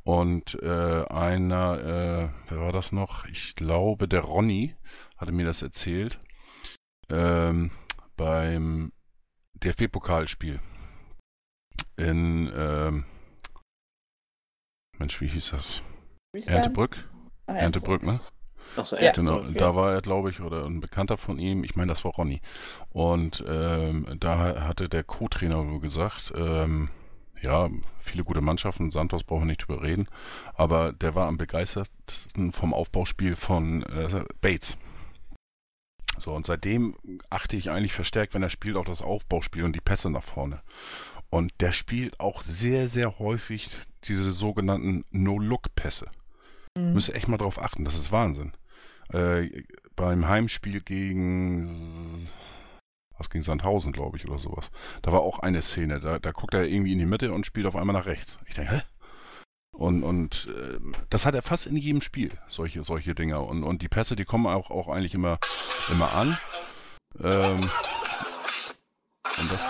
Und 0.05 0.62
äh, 0.62 1.05
einer, 1.07 1.79
äh, 1.81 2.29
wer 2.51 2.61
war 2.61 2.72
das 2.72 2.93
noch? 2.93 3.24
Ich 3.27 3.57
glaube, 3.57 4.07
der 4.07 4.20
Ronny 4.20 4.77
hatte 5.16 5.33
mir 5.33 5.47
das 5.47 5.62
erzählt. 5.62 6.20
Ähm, 7.09 7.70
beim 8.16 8.93
DFB-Pokalspiel 9.55 10.61
in, 11.97 12.53
ähm, 12.55 13.05
Mensch, 14.99 15.20
wie 15.20 15.29
hieß 15.29 15.51
das? 15.51 15.83
Erntebrück? 16.45 17.09
Ah, 17.47 17.55
Erntebrück, 17.55 18.03
ne? 18.03 18.20
Achso, 18.76 18.96
ja. 18.96 19.12
Genau, 19.12 19.36
okay. 19.36 19.54
da 19.54 19.74
war 19.74 19.92
er, 19.92 20.02
glaube 20.02 20.30
ich, 20.30 20.40
oder 20.40 20.66
ein 20.66 20.80
Bekannter 20.80 21.16
von 21.16 21.38
ihm, 21.38 21.64
ich 21.64 21.76
meine, 21.76 21.92
das 21.92 22.04
war 22.04 22.12
Ronny. 22.12 22.40
Und 22.90 23.44
ähm, 23.48 24.06
da 24.18 24.66
hatte 24.66 24.88
der 24.88 25.04
Co-Trainer 25.04 25.78
gesagt, 25.80 26.32
ähm, 26.36 26.90
ja, 27.40 27.68
viele 27.98 28.24
gute 28.24 28.40
Mannschaften, 28.40 28.90
Santos 28.90 29.24
brauchen 29.24 29.42
wir 29.42 29.46
nicht 29.52 29.64
überreden, 29.64 30.08
aber 30.54 30.92
der 30.92 31.14
war 31.14 31.28
am 31.28 31.36
begeistertsten 31.36 32.52
vom 32.52 32.74
Aufbauspiel 32.74 33.36
von 33.36 33.82
äh, 33.84 34.24
Bates. 34.40 34.76
So, 36.18 36.32
und 36.32 36.46
seitdem 36.46 36.96
achte 37.28 37.56
ich 37.56 37.70
eigentlich 37.70 37.92
verstärkt, 37.92 38.34
wenn 38.34 38.42
er 38.42 38.50
spielt, 38.50 38.76
auch 38.76 38.86
das 38.86 39.02
Aufbauspiel 39.02 39.64
und 39.64 39.74
die 39.74 39.80
Pässe 39.80 40.10
nach 40.10 40.22
vorne. 40.22 40.62
Und 41.28 41.52
der 41.60 41.72
spielt 41.72 42.20
auch 42.20 42.42
sehr, 42.42 42.88
sehr 42.88 43.18
häufig 43.18 43.68
diese 44.04 44.32
sogenannten 44.32 45.04
No-Look-Pässe. 45.10 46.06
Mhm. 46.77 46.93
Müsst 46.93 47.09
ihr 47.09 47.16
echt 47.16 47.29
mal 47.29 47.39
drauf 47.39 47.61
achten, 47.61 47.85
das 47.85 47.97
ist 47.97 48.12
Wahnsinn. 48.12 48.53
Äh, 49.12 49.62
beim 49.97 50.29
Heimspiel 50.29 50.81
gegen 50.81 52.29
was 53.18 53.31
gegen 53.31 53.43
Sandhausen, 53.43 53.93
glaube 53.93 54.16
ich, 54.18 54.27
oder 54.27 54.39
sowas. 54.39 54.70
Da 55.03 55.12
war 55.12 55.20
auch 55.20 55.39
eine 55.39 55.62
Szene, 55.62 56.01
da, 56.01 56.18
da 56.18 56.33
guckt 56.33 56.55
er 56.55 56.64
irgendwie 56.64 56.93
in 56.93 56.99
die 56.99 57.07
Mitte 57.07 57.33
und 57.33 57.47
spielt 57.47 57.66
auf 57.66 57.77
einmal 57.77 57.95
nach 57.95 58.07
rechts. 58.07 58.39
Ich 58.47 58.55
denke, 58.55 58.77
hä? 58.77 58.83
Und, 59.72 60.03
und 60.05 60.49
äh, 60.51 60.79
das 61.11 61.27
hat 61.27 61.35
er 61.35 61.43
fast 61.43 61.66
in 61.66 61.77
jedem 61.77 62.01
Spiel, 62.01 62.31
solche, 62.49 62.83
solche 62.83 63.14
Dinger. 63.14 63.47
Und, 63.47 63.62
und 63.62 63.83
die 63.83 63.89
Pässe, 63.89 64.16
die 64.16 64.24
kommen 64.24 64.47
auch, 64.47 64.70
auch 64.70 64.89
eigentlich 64.89 65.14
immer, 65.14 65.39
immer 65.91 66.12
an. 66.14 66.39
Ähm, 67.22 67.61
und 69.39 69.53
das 69.53 69.61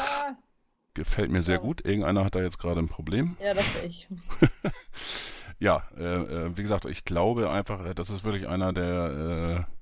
gefällt 0.95 1.31
mir 1.31 1.43
sehr 1.43 1.59
gut. 1.59 1.85
Irgendeiner 1.85 2.25
hat 2.25 2.37
da 2.37 2.43
jetzt 2.43 2.59
gerade 2.59 2.81
ein 2.81 2.89
Problem. 2.89 3.37
Ja, 3.41 3.53
das 3.55 3.67
bin 3.69 3.91
ich. 3.91 4.09
ja, 5.59 5.83
äh, 5.97 6.03
äh, 6.03 6.57
wie 6.57 6.63
gesagt, 6.63 6.85
ich 6.87 7.05
glaube 7.05 7.51
einfach, 7.51 7.85
äh, 7.85 7.95
das 7.95 8.11
ist 8.11 8.25
wirklich 8.25 8.49
einer, 8.49 8.73
der, 8.73 9.67
äh, 9.67 9.73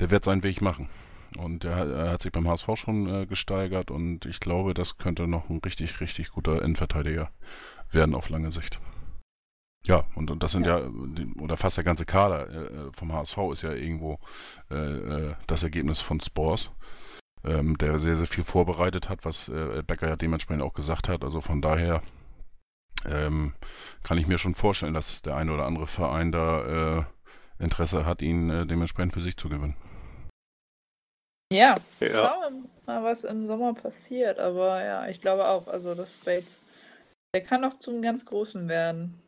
der 0.00 0.10
wird 0.10 0.24
seinen 0.24 0.42
Weg 0.42 0.60
machen. 0.60 0.88
Und 1.36 1.64
er, 1.64 1.86
er 1.86 2.10
hat 2.12 2.22
sich 2.22 2.32
beim 2.32 2.48
HSV 2.48 2.68
schon 2.74 3.08
äh, 3.08 3.26
gesteigert 3.26 3.90
und 3.90 4.26
ich 4.26 4.40
glaube, 4.40 4.74
das 4.74 4.96
könnte 4.96 5.26
noch 5.26 5.50
ein 5.50 5.60
richtig, 5.64 6.00
richtig 6.00 6.30
guter 6.30 6.62
Innenverteidiger 6.62 7.30
werden 7.90 8.14
auf 8.14 8.28
lange 8.28 8.52
Sicht. 8.52 8.80
Ja, 9.86 10.04
und, 10.14 10.42
das 10.42 10.52
sind 10.52 10.66
ja, 10.66 10.80
ja 10.80 10.90
oder 11.38 11.56
fast 11.56 11.76
der 11.76 11.84
ganze 11.84 12.06
Kader 12.06 12.48
äh, 12.50 12.92
vom 12.92 13.12
HSV 13.12 13.38
ist 13.52 13.62
ja 13.62 13.72
irgendwo 13.72 14.18
äh, 14.70 14.74
äh, 14.74 15.34
das 15.46 15.62
Ergebnis 15.62 16.00
von 16.00 16.20
Spores, 16.20 16.72
ähm, 17.44 17.78
der 17.78 17.98
sehr, 17.98 18.16
sehr 18.16 18.26
viel 18.26 18.42
vorbereitet 18.42 19.08
hat, 19.08 19.24
was 19.24 19.48
äh, 19.48 19.82
Becker 19.86 20.08
ja 20.08 20.16
dementsprechend 20.16 20.64
auch 20.64 20.74
gesagt 20.74 21.08
hat. 21.08 21.22
Also 21.22 21.40
von 21.40 21.62
daher 21.62 22.02
ähm, 23.04 23.54
kann 24.02 24.18
ich 24.18 24.26
mir 24.26 24.38
schon 24.38 24.54
vorstellen, 24.54 24.94
dass 24.94 25.22
der 25.22 25.36
eine 25.36 25.52
oder 25.52 25.66
andere 25.66 25.86
Verein 25.86 26.32
da 26.32 26.98
äh, 26.98 27.02
Interesse 27.58 28.04
hat, 28.06 28.22
ihn 28.22 28.50
äh, 28.50 28.66
dementsprechend 28.66 29.12
für 29.12 29.22
sich 29.22 29.36
zu 29.36 29.48
gewinnen. 29.48 29.76
Ja, 31.52 31.76
ja. 32.00 32.08
schauen 32.08 32.68
wir 32.86 32.94
mal, 32.94 33.04
was 33.04 33.24
im 33.24 33.46
Sommer 33.46 33.74
passiert. 33.74 34.38
Aber 34.38 34.82
ja, 34.82 35.08
ich 35.08 35.20
glaube 35.20 35.46
auch, 35.46 35.68
also 35.68 35.94
das 35.94 36.16
Bates, 36.18 36.58
der 37.34 37.42
kann 37.42 37.64
auch 37.64 37.78
zum 37.78 38.02
ganz 38.02 38.24
Großen 38.24 38.68
werden. 38.68 39.20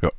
Ja. 0.00 0.10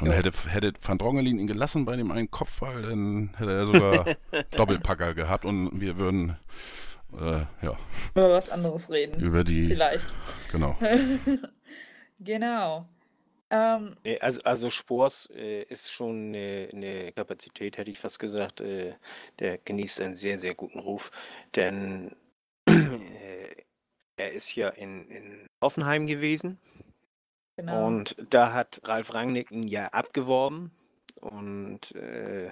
Und 0.00 0.08
ja. 0.08 0.12
hätte, 0.12 0.32
hätte 0.48 0.72
Van 0.80 0.98
Drongelin 0.98 1.38
ihn 1.38 1.46
gelassen 1.46 1.84
bei 1.84 1.96
dem 1.96 2.10
einen 2.10 2.30
Kopfball, 2.30 2.82
dann 2.82 3.34
hätte 3.36 3.52
er 3.52 3.66
sogar 3.66 4.16
Doppelpacker 4.56 5.14
gehabt 5.14 5.44
und 5.44 5.80
wir 5.80 5.96
würden 5.96 6.36
äh, 7.12 7.44
ja. 7.62 7.78
Über 8.14 8.30
was 8.30 8.50
anderes 8.50 8.90
reden. 8.90 9.20
Über 9.20 9.44
die. 9.44 9.68
Vielleicht. 9.68 10.06
Genau. 10.50 10.76
genau. 12.20 12.86
Ähm, 13.48 13.96
also, 14.20 14.40
also 14.42 14.70
Spors 14.70 15.30
äh, 15.34 15.62
ist 15.62 15.92
schon 15.92 16.28
eine, 16.28 16.68
eine, 16.72 17.12
Kapazität, 17.12 17.78
hätte 17.78 17.90
ich 17.90 17.98
fast 17.98 18.18
gesagt. 18.18 18.60
Äh, 18.60 18.94
der 19.38 19.58
genießt 19.58 20.00
einen 20.00 20.16
sehr, 20.16 20.38
sehr 20.38 20.54
guten 20.54 20.80
Ruf. 20.80 21.10
Denn 21.54 22.16
äh, 22.68 23.54
er 24.16 24.32
ist 24.32 24.54
ja 24.56 24.68
in, 24.70 25.08
in 25.08 25.46
Hoffenheim 25.62 26.06
gewesen. 26.06 26.58
Genau. 27.56 27.86
Und 27.86 28.16
da 28.30 28.52
hat 28.52 28.80
Ralf 28.84 29.14
Rangnick 29.14 29.50
ihn 29.50 29.68
ja 29.68 29.86
abgeworben. 29.88 30.72
Und 31.20 31.94
äh, 31.94 32.50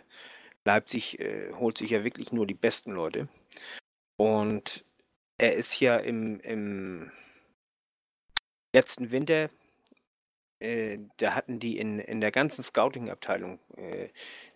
Leipzig 0.64 1.18
äh, 1.18 1.52
holt 1.52 1.78
sich 1.78 1.90
ja 1.90 2.04
wirklich 2.04 2.32
nur 2.32 2.46
die 2.46 2.54
besten 2.54 2.92
Leute. 2.92 3.28
Und 4.16 4.84
er 5.38 5.54
ist 5.54 5.80
ja 5.80 5.96
im, 5.96 6.40
im 6.40 7.12
letzten 8.72 9.10
Winter 9.10 9.50
äh, 10.60 10.98
da 11.18 11.34
hatten 11.34 11.58
die 11.60 11.78
in, 11.78 11.98
in 11.98 12.20
der 12.20 12.32
ganzen 12.32 12.62
Scouting-Abteilung 12.62 13.58
äh, 13.76 14.08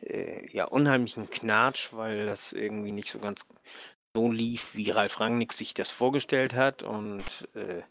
äh, 0.02 0.50
ja 0.50 0.64
unheimlichen 0.64 1.28
Knatsch, 1.30 1.92
weil 1.92 2.26
das 2.26 2.52
irgendwie 2.52 2.92
nicht 2.92 3.10
so 3.10 3.18
ganz 3.18 3.46
so 4.16 4.30
lief, 4.32 4.74
wie 4.74 4.90
Ralf 4.90 5.20
Rangnick 5.20 5.52
sich 5.52 5.74
das 5.74 5.90
vorgestellt 5.90 6.54
hat. 6.54 6.82
Und 6.82 7.48
äh, 7.54 7.82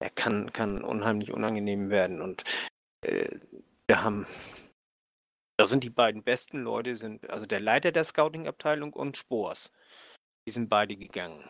er 0.00 0.10
kann, 0.10 0.52
kann 0.52 0.82
unheimlich 0.84 1.32
unangenehm 1.32 1.90
werden. 1.90 2.20
Und 2.20 2.44
äh, 3.02 3.28
wir 3.86 4.02
haben 4.02 4.26
Da 5.56 5.66
sind 5.66 5.84
die 5.84 5.90
beiden 5.90 6.22
besten 6.24 6.62
Leute, 6.62 6.96
sind 6.96 7.30
also 7.30 7.46
der 7.46 7.60
Leiter 7.60 7.92
der 7.92 8.04
Scouting-Abteilung 8.04 8.92
und 8.92 9.16
Spors. 9.16 9.72
Die 10.46 10.50
sind 10.50 10.68
beide 10.68 10.96
gegangen. 10.96 11.42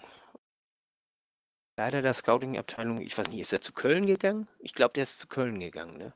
Leiter 1.76 2.03
der 2.03 2.14
Scouting-Abteilung, 2.14 3.01
ich 3.01 3.18
weiß 3.18 3.28
nicht, 3.28 3.40
ist 3.40 3.53
er 3.53 3.61
zu 3.61 3.72
Köln 3.72 4.07
gegangen? 4.07 4.49
Ich 4.61 4.74
glaube, 4.74 4.95
der 4.95 5.03
ist 5.03 5.18
zu 5.18 5.26
Köln 5.26 5.59
gegangen, 5.59 5.99
ne? 5.99 6.14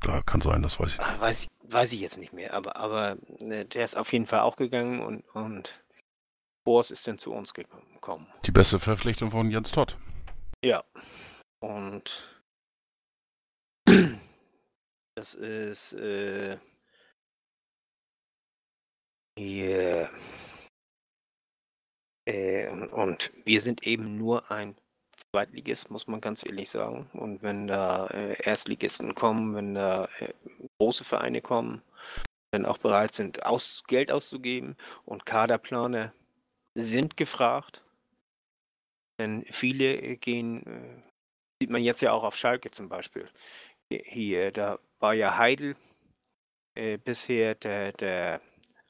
Da 0.00 0.22
kann 0.22 0.40
sein, 0.40 0.62
das 0.62 0.80
weiß 0.80 0.94
ich. 0.94 1.00
Ah, 1.00 1.20
Weiß, 1.20 1.48
weiß 1.62 1.92
ich 1.92 2.00
jetzt 2.00 2.16
nicht 2.16 2.32
mehr, 2.32 2.54
aber, 2.54 2.76
aber 2.76 3.16
ne, 3.40 3.66
der 3.66 3.84
ist 3.84 3.96
auf 3.96 4.12
jeden 4.12 4.26
Fall 4.26 4.40
auch 4.40 4.56
gegangen 4.56 5.00
und, 5.00 5.22
und 5.34 5.84
Spors 6.62 6.90
ist 6.90 7.06
dann 7.06 7.18
zu 7.18 7.32
uns 7.32 7.52
gekommen. 7.52 8.26
Die 8.46 8.50
beste 8.50 8.78
Verpflichtung 8.78 9.30
von 9.30 9.50
Jens 9.50 9.70
Todd. 9.70 9.98
Ja. 10.62 10.82
Und 11.60 12.42
das 15.14 15.34
ist 15.34 15.92
äh, 15.92 16.58
hier, 19.38 20.10
äh, 22.26 22.68
und- 22.68 23.32
wir 23.44 23.60
sind 23.60 23.86
eben 23.86 24.16
nur 24.18 24.50
ein 24.50 24.74
Zweitligist, 25.32 25.90
muss 25.90 26.06
man 26.06 26.20
ganz 26.20 26.44
ehrlich 26.44 26.70
sagen. 26.70 27.08
Und 27.12 27.42
wenn 27.42 27.66
da 27.66 28.06
äh, 28.08 28.36
Erstligisten 28.42 29.14
kommen, 29.14 29.54
wenn 29.54 29.74
da 29.74 30.08
äh, 30.18 30.32
große 30.78 31.04
Vereine 31.04 31.40
kommen, 31.40 31.82
dann 32.52 32.66
auch 32.66 32.78
bereit 32.78 33.12
sind, 33.12 33.44
aus, 33.44 33.82
Geld 33.86 34.10
auszugeben 34.10 34.76
und 35.04 35.26
Kaderplaner 35.26 36.12
sind 36.76 37.16
gefragt. 37.16 37.82
Denn 39.20 39.44
viele 39.50 39.96
äh, 39.96 40.16
gehen, 40.16 40.66
äh, 40.66 41.02
sieht 41.60 41.70
man 41.70 41.82
jetzt 41.82 42.00
ja 42.02 42.12
auch 42.12 42.24
auf 42.24 42.36
Schalke 42.36 42.70
zum 42.70 42.88
Beispiel. 42.88 43.28
Hier, 43.90 44.50
da 44.50 44.78
war 44.98 45.14
ja 45.14 45.36
Heidel 45.36 45.76
äh, 46.74 46.96
bisher 46.98 47.54
der, 47.54 47.92
der 47.92 48.40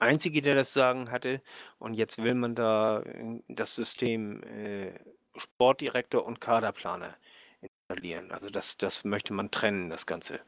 Einzige, 0.04 0.42
der 0.42 0.54
das 0.54 0.72
Sagen 0.72 1.10
hatte. 1.10 1.42
Und 1.78 1.94
jetzt 1.94 2.22
will 2.22 2.34
man 2.34 2.54
da 2.54 3.00
äh, 3.00 3.40
das 3.48 3.74
System 3.74 4.42
äh, 4.44 4.98
Sportdirektor 5.36 6.24
und 6.24 6.40
Kaderplaner 6.40 7.16
installieren. 7.60 8.30
Also 8.30 8.50
das, 8.50 8.76
das 8.76 9.04
möchte 9.04 9.32
man 9.32 9.50
trennen, 9.50 9.90
das 9.90 10.06
Ganze. 10.06 10.40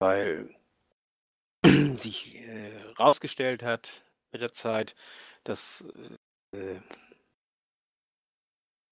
Weil 0.00 0.54
sich 1.96 2.36
äh, 2.36 2.82
rausgestellt 2.98 3.62
hat 3.62 4.04
mit 4.32 4.42
der 4.42 4.52
Zeit, 4.52 4.94
dass 5.44 5.84
äh, 6.52 6.80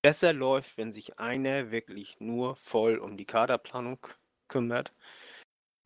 besser 0.02 0.32
läuft, 0.32 0.76
wenn 0.76 0.92
sich 0.92 1.18
einer 1.18 1.70
wirklich 1.70 2.18
nur 2.20 2.56
voll 2.56 2.98
um 2.98 3.16
die 3.16 3.26
Kaderplanung 3.26 4.06
kümmert. 4.48 4.92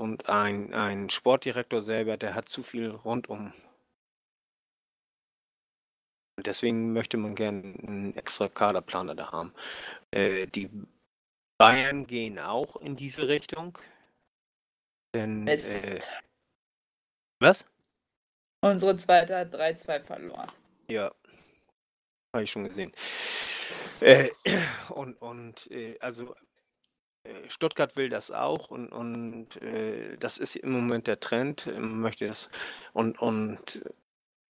Und 0.02 0.28
ein, 0.28 0.74
ein 0.74 1.10
Sportdirektor 1.10 1.80
selber, 1.80 2.16
der 2.16 2.34
hat 2.34 2.48
zu 2.48 2.64
viel 2.64 2.90
rundum. 2.90 3.52
Und 6.36 6.48
deswegen 6.48 6.92
möchte 6.92 7.18
man 7.18 7.36
gerne 7.36 7.60
einen 7.60 8.16
extra 8.16 8.48
Kaderplaner 8.48 9.14
da 9.14 9.30
haben. 9.30 9.54
Äh, 10.10 10.48
die 10.48 10.68
Bayern 11.56 12.08
gehen 12.08 12.40
auch 12.40 12.74
in 12.74 12.96
diese 12.96 13.28
Richtung. 13.28 13.78
Denn, 15.14 15.46
äh, 15.46 16.00
was? 17.38 17.64
Unsere 18.60 18.96
zweite 18.96 19.36
hat 19.36 19.54
3-2 19.54 20.02
verloren. 20.02 20.50
Ja, 20.88 21.14
habe 22.34 22.42
ich 22.42 22.50
schon 22.50 22.64
gesehen. 22.64 22.90
Äh, 24.00 24.30
und 24.88 25.14
und 25.22 25.70
äh, 25.70 25.96
also 26.00 26.34
Stuttgart 27.48 27.96
will 27.96 28.08
das 28.08 28.30
auch 28.30 28.70
und, 28.70 28.88
und 28.88 29.60
äh, 29.62 30.16
das 30.18 30.38
ist 30.38 30.56
im 30.56 30.72
Moment 30.72 31.06
der 31.06 31.20
Trend. 31.20 31.66
Man 31.66 32.00
möchte 32.00 32.26
das 32.26 32.50
und 32.92 33.20
und 33.20 33.84
äh, 33.84 33.90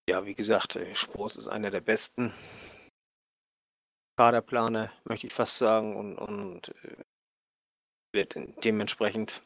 ja, 0.08 0.24
wie 0.24 0.34
gesagt, 0.34 0.76
äh, 0.76 0.94
Spross 0.96 1.36
ist 1.36 1.48
einer 1.48 1.70
der 1.70 1.80
besten 1.80 2.32
Kaderplaner, 4.16 4.92
möchte 5.04 5.26
ich 5.26 5.32
fast 5.32 5.58
sagen, 5.58 5.96
und, 5.96 6.18
und 6.18 6.68
äh, 6.84 7.04
wird 8.12 8.34
dementsprechend 8.64 9.42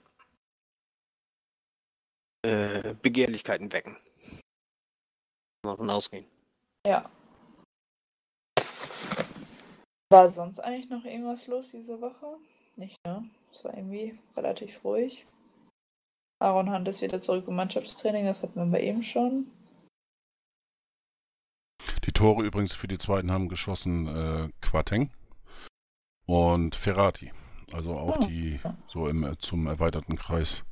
äh, 2.43 2.95
Begehrlichkeiten 2.95 3.73
wecken. 3.73 3.97
Davon 5.63 5.91
ausgehen. 5.91 6.27
Ja. 6.87 7.11
War 10.11 10.29
sonst 10.29 10.61
eigentlich 10.61 10.89
noch 10.89 11.05
irgendwas 11.05 11.47
los 11.47 11.71
diese 11.73 12.01
Woche? 12.01 12.39
Nicht, 12.77 12.99
ne? 13.07 13.29
Es 13.51 13.65
war 13.65 13.75
irgendwie 13.75 14.19
relativ 14.37 14.85
ruhig. 14.85 15.27
Aaron 16.41 16.71
Hunt 16.71 16.87
ist 16.89 17.01
wieder 17.01 17.21
zurück 17.21 17.49
im 17.49 17.57
Mannschaftstraining, 17.57 18.27
das 18.27 18.43
hatten 18.43 18.57
wir 18.57 18.67
bei 18.67 18.83
ihm 18.83 19.03
schon. 19.03 19.51
Die 22.05 22.13
Tore 22.13 22.45
übrigens 22.45 22.73
für 22.75 22.87
die 22.89 22.99
zweiten 22.99 23.33
haben 23.33 23.49
geschossen 23.49 24.07
äh, 24.07 24.49
Quateng 24.61 25.11
und 26.27 26.77
Ferrati. 26.77 27.33
Also 27.73 27.95
auch 27.97 28.17
Ah. 28.19 28.27
die 28.27 28.61
so 28.87 29.09
im, 29.09 29.37
zum 29.41 29.67
erweiterten 29.67 30.17
Kreis 30.17 30.65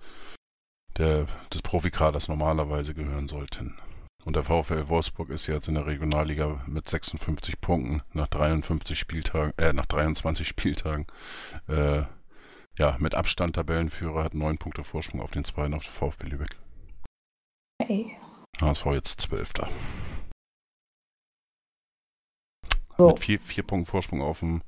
der, 0.97 1.27
des 1.53 1.63
Profikaders 1.63 2.29
normalerweise 2.29 2.95
gehören 2.95 3.27
sollten. 3.29 3.77
Und 4.25 4.37
der 4.37 4.43
VfL 4.43 4.89
Wolfsburg 4.89 5.29
ist 5.29 5.47
jetzt 5.47 5.69
in 5.69 5.75
der 5.75 5.87
Regionalliga 5.87 6.63
mit 6.67 6.89
56 6.89 7.61
Punkten 7.61 8.03
nach 8.13 8.29
53 8.29 8.99
Spieltagen, 8.99 9.53
äh, 9.59 9.73
nach 9.73 9.87
23 9.87 10.49
Spieltagen, 10.49 11.07
äh, 11.69 12.03
ja, 12.77 12.97
mit 12.99 13.15
Abstand 13.15 13.57
Tabellenführer, 13.57 14.25
hat 14.25 14.35
neun 14.35 14.59
Punkte 14.59 14.83
Vorsprung 14.83 15.21
auf 15.21 15.31
den 15.31 15.45
zweiten 15.45 15.75
auf 15.75 15.85
den 15.85 15.93
VfB 15.93 16.27
Lübeck. 16.27 16.57
Hey. 17.83 18.17
HSV 18.61 18.87
jetzt 18.87 19.21
Zwölfter. 19.21 19.69
So. 22.97 23.09
Mit 23.09 23.21
vier, 23.21 23.41
vier 23.41 23.65
Punkten 23.65 23.91
Vorsprung 23.91 24.23
auf 24.23 24.41
dem 24.41 24.63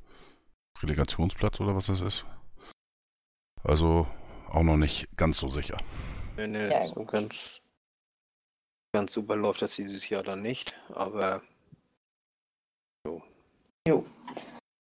Relegationsplatz 0.82 1.61
oder 1.61 1.74
was 1.74 1.86
das 1.86 2.00
ist. 2.00 2.24
Also 3.62 4.07
auch 4.48 4.62
noch 4.62 4.76
nicht 4.76 5.09
ganz 5.16 5.38
so 5.38 5.48
sicher. 5.48 5.76
Wenn 6.34 6.54
er 6.54 6.70
Ja, 6.70 6.88
so 6.88 7.04
ganz, 7.04 7.62
ganz 8.93 9.12
super 9.12 9.37
läuft 9.37 9.62
das 9.62 9.76
dieses 9.76 10.09
Jahr 10.09 10.22
dann 10.22 10.43
nicht, 10.43 10.74
aber 10.89 11.43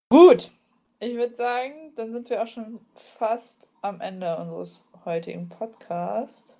Gut. 0.10 0.52
Ich 1.00 1.16
würde 1.16 1.36
sagen, 1.36 1.94
dann 1.96 2.14
sind 2.14 2.30
wir 2.30 2.42
auch 2.42 2.48
schon 2.48 2.80
fast 2.96 3.70
am 3.82 4.02
Ende 4.02 4.38
unseres 4.38 4.88
heutigen 5.04 5.50
Podcasts. 5.50 6.58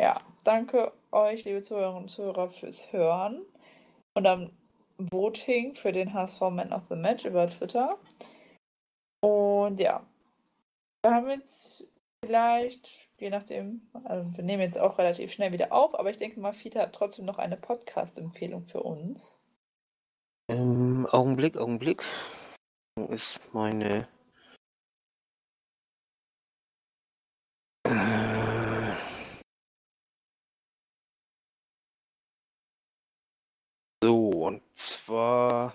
Ja, 0.00 0.20
danke 0.44 0.92
euch, 1.12 1.44
liebe 1.44 1.62
Zuhörerinnen 1.62 2.02
und 2.02 2.08
Zuhörer, 2.08 2.50
fürs 2.50 2.92
Hören 2.92 3.46
und 4.14 4.26
am 4.26 4.50
Voting 4.98 5.74
für 5.74 5.92
den 5.92 6.12
HSV 6.12 6.40
Man 6.40 6.72
of 6.72 6.82
the 6.88 6.96
Match 6.96 7.24
über 7.24 7.46
Twitter. 7.46 7.98
Und 9.22 9.80
ja, 9.80 10.04
wir 11.02 11.14
haben 11.14 11.30
jetzt 11.30 11.86
vielleicht, 12.26 13.08
je 13.18 13.30
nachdem, 13.30 13.88
also 14.04 14.36
wir 14.36 14.44
nehmen 14.44 14.62
jetzt 14.62 14.78
auch 14.78 14.98
relativ 14.98 15.32
schnell 15.32 15.52
wieder 15.52 15.72
auf, 15.72 15.98
aber 15.98 16.10
ich 16.10 16.16
denke 16.16 16.40
mal, 16.40 16.52
Fita 16.52 16.80
hat 16.80 16.94
trotzdem 16.94 17.24
noch 17.24 17.38
eine 17.38 17.56
Podcast-Empfehlung 17.56 18.66
für 18.66 18.82
uns. 18.82 19.40
ähm, 20.50 21.06
Augenblick, 21.10 21.56
Augenblick. 21.56 22.04
Wo 22.98 23.06
ist 23.06 23.40
meine. 23.52 24.08
Äh, 27.84 28.94
So, 34.02 34.30
und 34.46 34.62
zwar. 34.72 35.74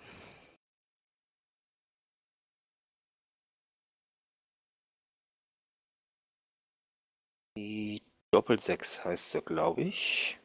Die 7.62 8.02
Doppelsechs 8.34 9.06
heißt 9.06 9.34
sie, 9.34 9.42
glaube 9.44 9.84
ich. 9.84 10.40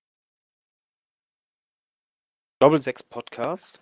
Doppelsechs 2.60 3.02
Podcast. 3.02 3.80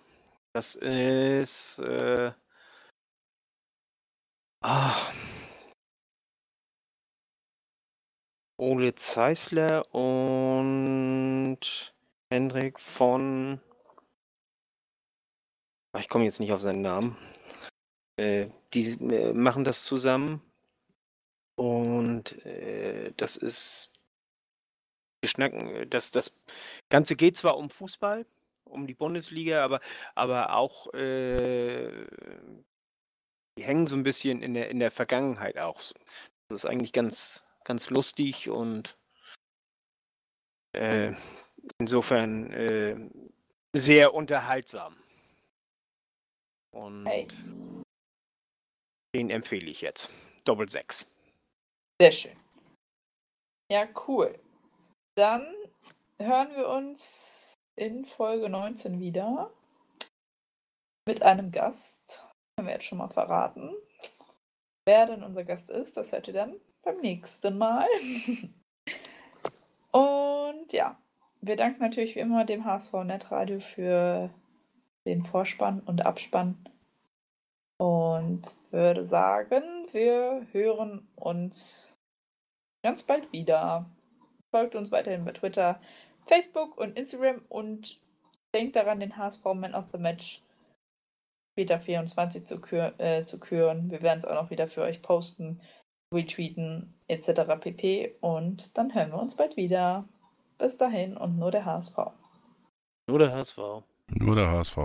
Das 0.53 0.75
ist. 0.75 1.79
Äh, 1.79 2.31
ah, 4.63 4.95
Ole 8.57 8.95
Zeisler 8.95 9.93
und 9.93 11.93
Hendrik 12.31 12.79
von. 12.79 13.59
Ah, 15.93 15.99
Ich 15.99 16.07
komme 16.07 16.23
jetzt 16.23 16.39
nicht 16.39 16.53
auf 16.53 16.61
seinen 16.61 16.81
Namen. 16.81 17.17
Äh, 18.15 18.47
die 18.73 18.91
äh, 19.13 19.33
machen 19.33 19.65
das 19.65 19.83
zusammen. 19.83 20.41
Und 22.05 22.45
äh, 22.45 23.11
das 23.17 23.35
ist. 23.37 23.91
Schnacken, 25.23 25.89
das, 25.89 26.11
das 26.11 26.31
Ganze 26.89 27.15
geht 27.15 27.35
zwar 27.35 27.57
um 27.57 27.71
Fußball, 27.71 28.27
um 28.63 28.85
die 28.85 28.93
Bundesliga, 28.93 29.63
aber, 29.63 29.81
aber 30.13 30.55
auch. 30.55 30.93
Äh, 30.93 32.05
die 33.57 33.63
hängen 33.63 33.87
so 33.87 33.95
ein 33.95 34.03
bisschen 34.03 34.41
in 34.41 34.53
der, 34.53 34.69
in 34.69 34.79
der 34.79 34.91
Vergangenheit 34.91 35.57
auch. 35.57 35.77
Das 36.49 36.59
ist 36.59 36.65
eigentlich 36.65 36.91
ganz, 36.93 37.45
ganz 37.63 37.89
lustig 37.89 38.49
und 38.49 38.97
Äh, 40.73 41.13
insofern 41.79 42.51
äh, 42.51 42.97
sehr 43.73 44.13
unterhaltsam. 44.13 44.97
Und 46.71 47.05
Hey. 47.05 47.27
den 49.15 49.29
empfehle 49.29 49.71
ich 49.71 49.79
jetzt. 49.79 50.09
Doppel 50.43 50.67
6. 50.67 51.07
Sehr 52.01 52.11
schön. 52.11 52.37
Ja, 53.71 53.87
cool. 54.07 54.37
Dann 55.17 55.47
hören 56.19 56.55
wir 56.55 56.67
uns 56.67 57.53
in 57.77 58.05
Folge 58.05 58.49
19 58.49 58.99
wieder 58.99 59.49
mit 61.07 61.23
einem 61.23 61.51
Gast. 61.51 62.27
Können 62.55 62.67
wir 62.67 62.73
jetzt 62.73 62.85
schon 62.85 62.97
mal 62.97 63.07
verraten. 63.07 63.73
Wer 64.85 65.05
denn 65.05 65.23
unser 65.23 65.43
Gast 65.43 65.69
ist, 65.69 65.97
das 65.97 66.11
hört 66.11 66.27
ihr 66.27 66.33
dann 66.33 66.59
beim 66.83 66.99
nächsten 66.99 67.57
Mal. 67.57 67.87
Und 69.91 70.73
ja, 70.73 70.97
wir 71.41 71.55
danken 71.55 71.81
natürlich 71.81 72.15
wie 72.15 72.19
immer 72.19 72.43
dem 72.43 72.65
HSV 72.65 72.93
Netradio 73.05 73.61
für 73.61 74.29
den 75.07 75.25
Vorspann 75.25 75.79
und 75.81 76.05
Abspann. 76.05 76.57
Und 77.77 78.55
würde 78.71 79.05
sagen, 79.05 79.74
wir 79.95 80.45
hören 80.51 81.07
uns 81.15 81.97
ganz 82.83 83.01
bald 83.03 83.31
wieder. 83.31 83.89
Folgt 84.51 84.75
uns 84.75 84.91
weiterhin 84.91 85.25
bei 85.25 85.31
Twitter, 85.31 85.79
Facebook 86.27 86.77
und 86.77 86.97
Instagram 86.97 87.41
und 87.49 87.99
denkt 88.53 88.75
daran, 88.75 88.99
den 88.99 89.17
HSV 89.17 89.43
Man 89.55 89.73
of 89.73 89.85
the 89.91 89.97
Match 89.97 90.43
später 91.53 91.79
24 91.79 92.45
zu, 92.45 92.59
kür 92.59 92.93
äh, 92.99 93.25
zu 93.25 93.39
küren. 93.39 93.89
Wir 93.89 94.01
werden 94.01 94.19
es 94.19 94.25
auch 94.25 94.35
noch 94.35 94.49
wieder 94.49 94.67
für 94.67 94.81
euch 94.81 95.01
posten, 95.01 95.61
retweeten 96.13 96.93
etc. 97.07 97.57
pp. 97.59 98.15
Und 98.19 98.77
dann 98.77 98.93
hören 98.93 99.11
wir 99.11 99.19
uns 99.19 99.35
bald 99.35 99.55
wieder. 99.55 100.07
Bis 100.57 100.77
dahin 100.77 101.17
und 101.17 101.37
nur 101.37 101.51
der 101.51 101.65
HSV. 101.65 101.97
Nur 103.07 103.19
der 103.19 103.31
HSV. 103.31 103.57
Nur 104.09 104.35
der 104.35 104.51
HSV. 104.51 104.77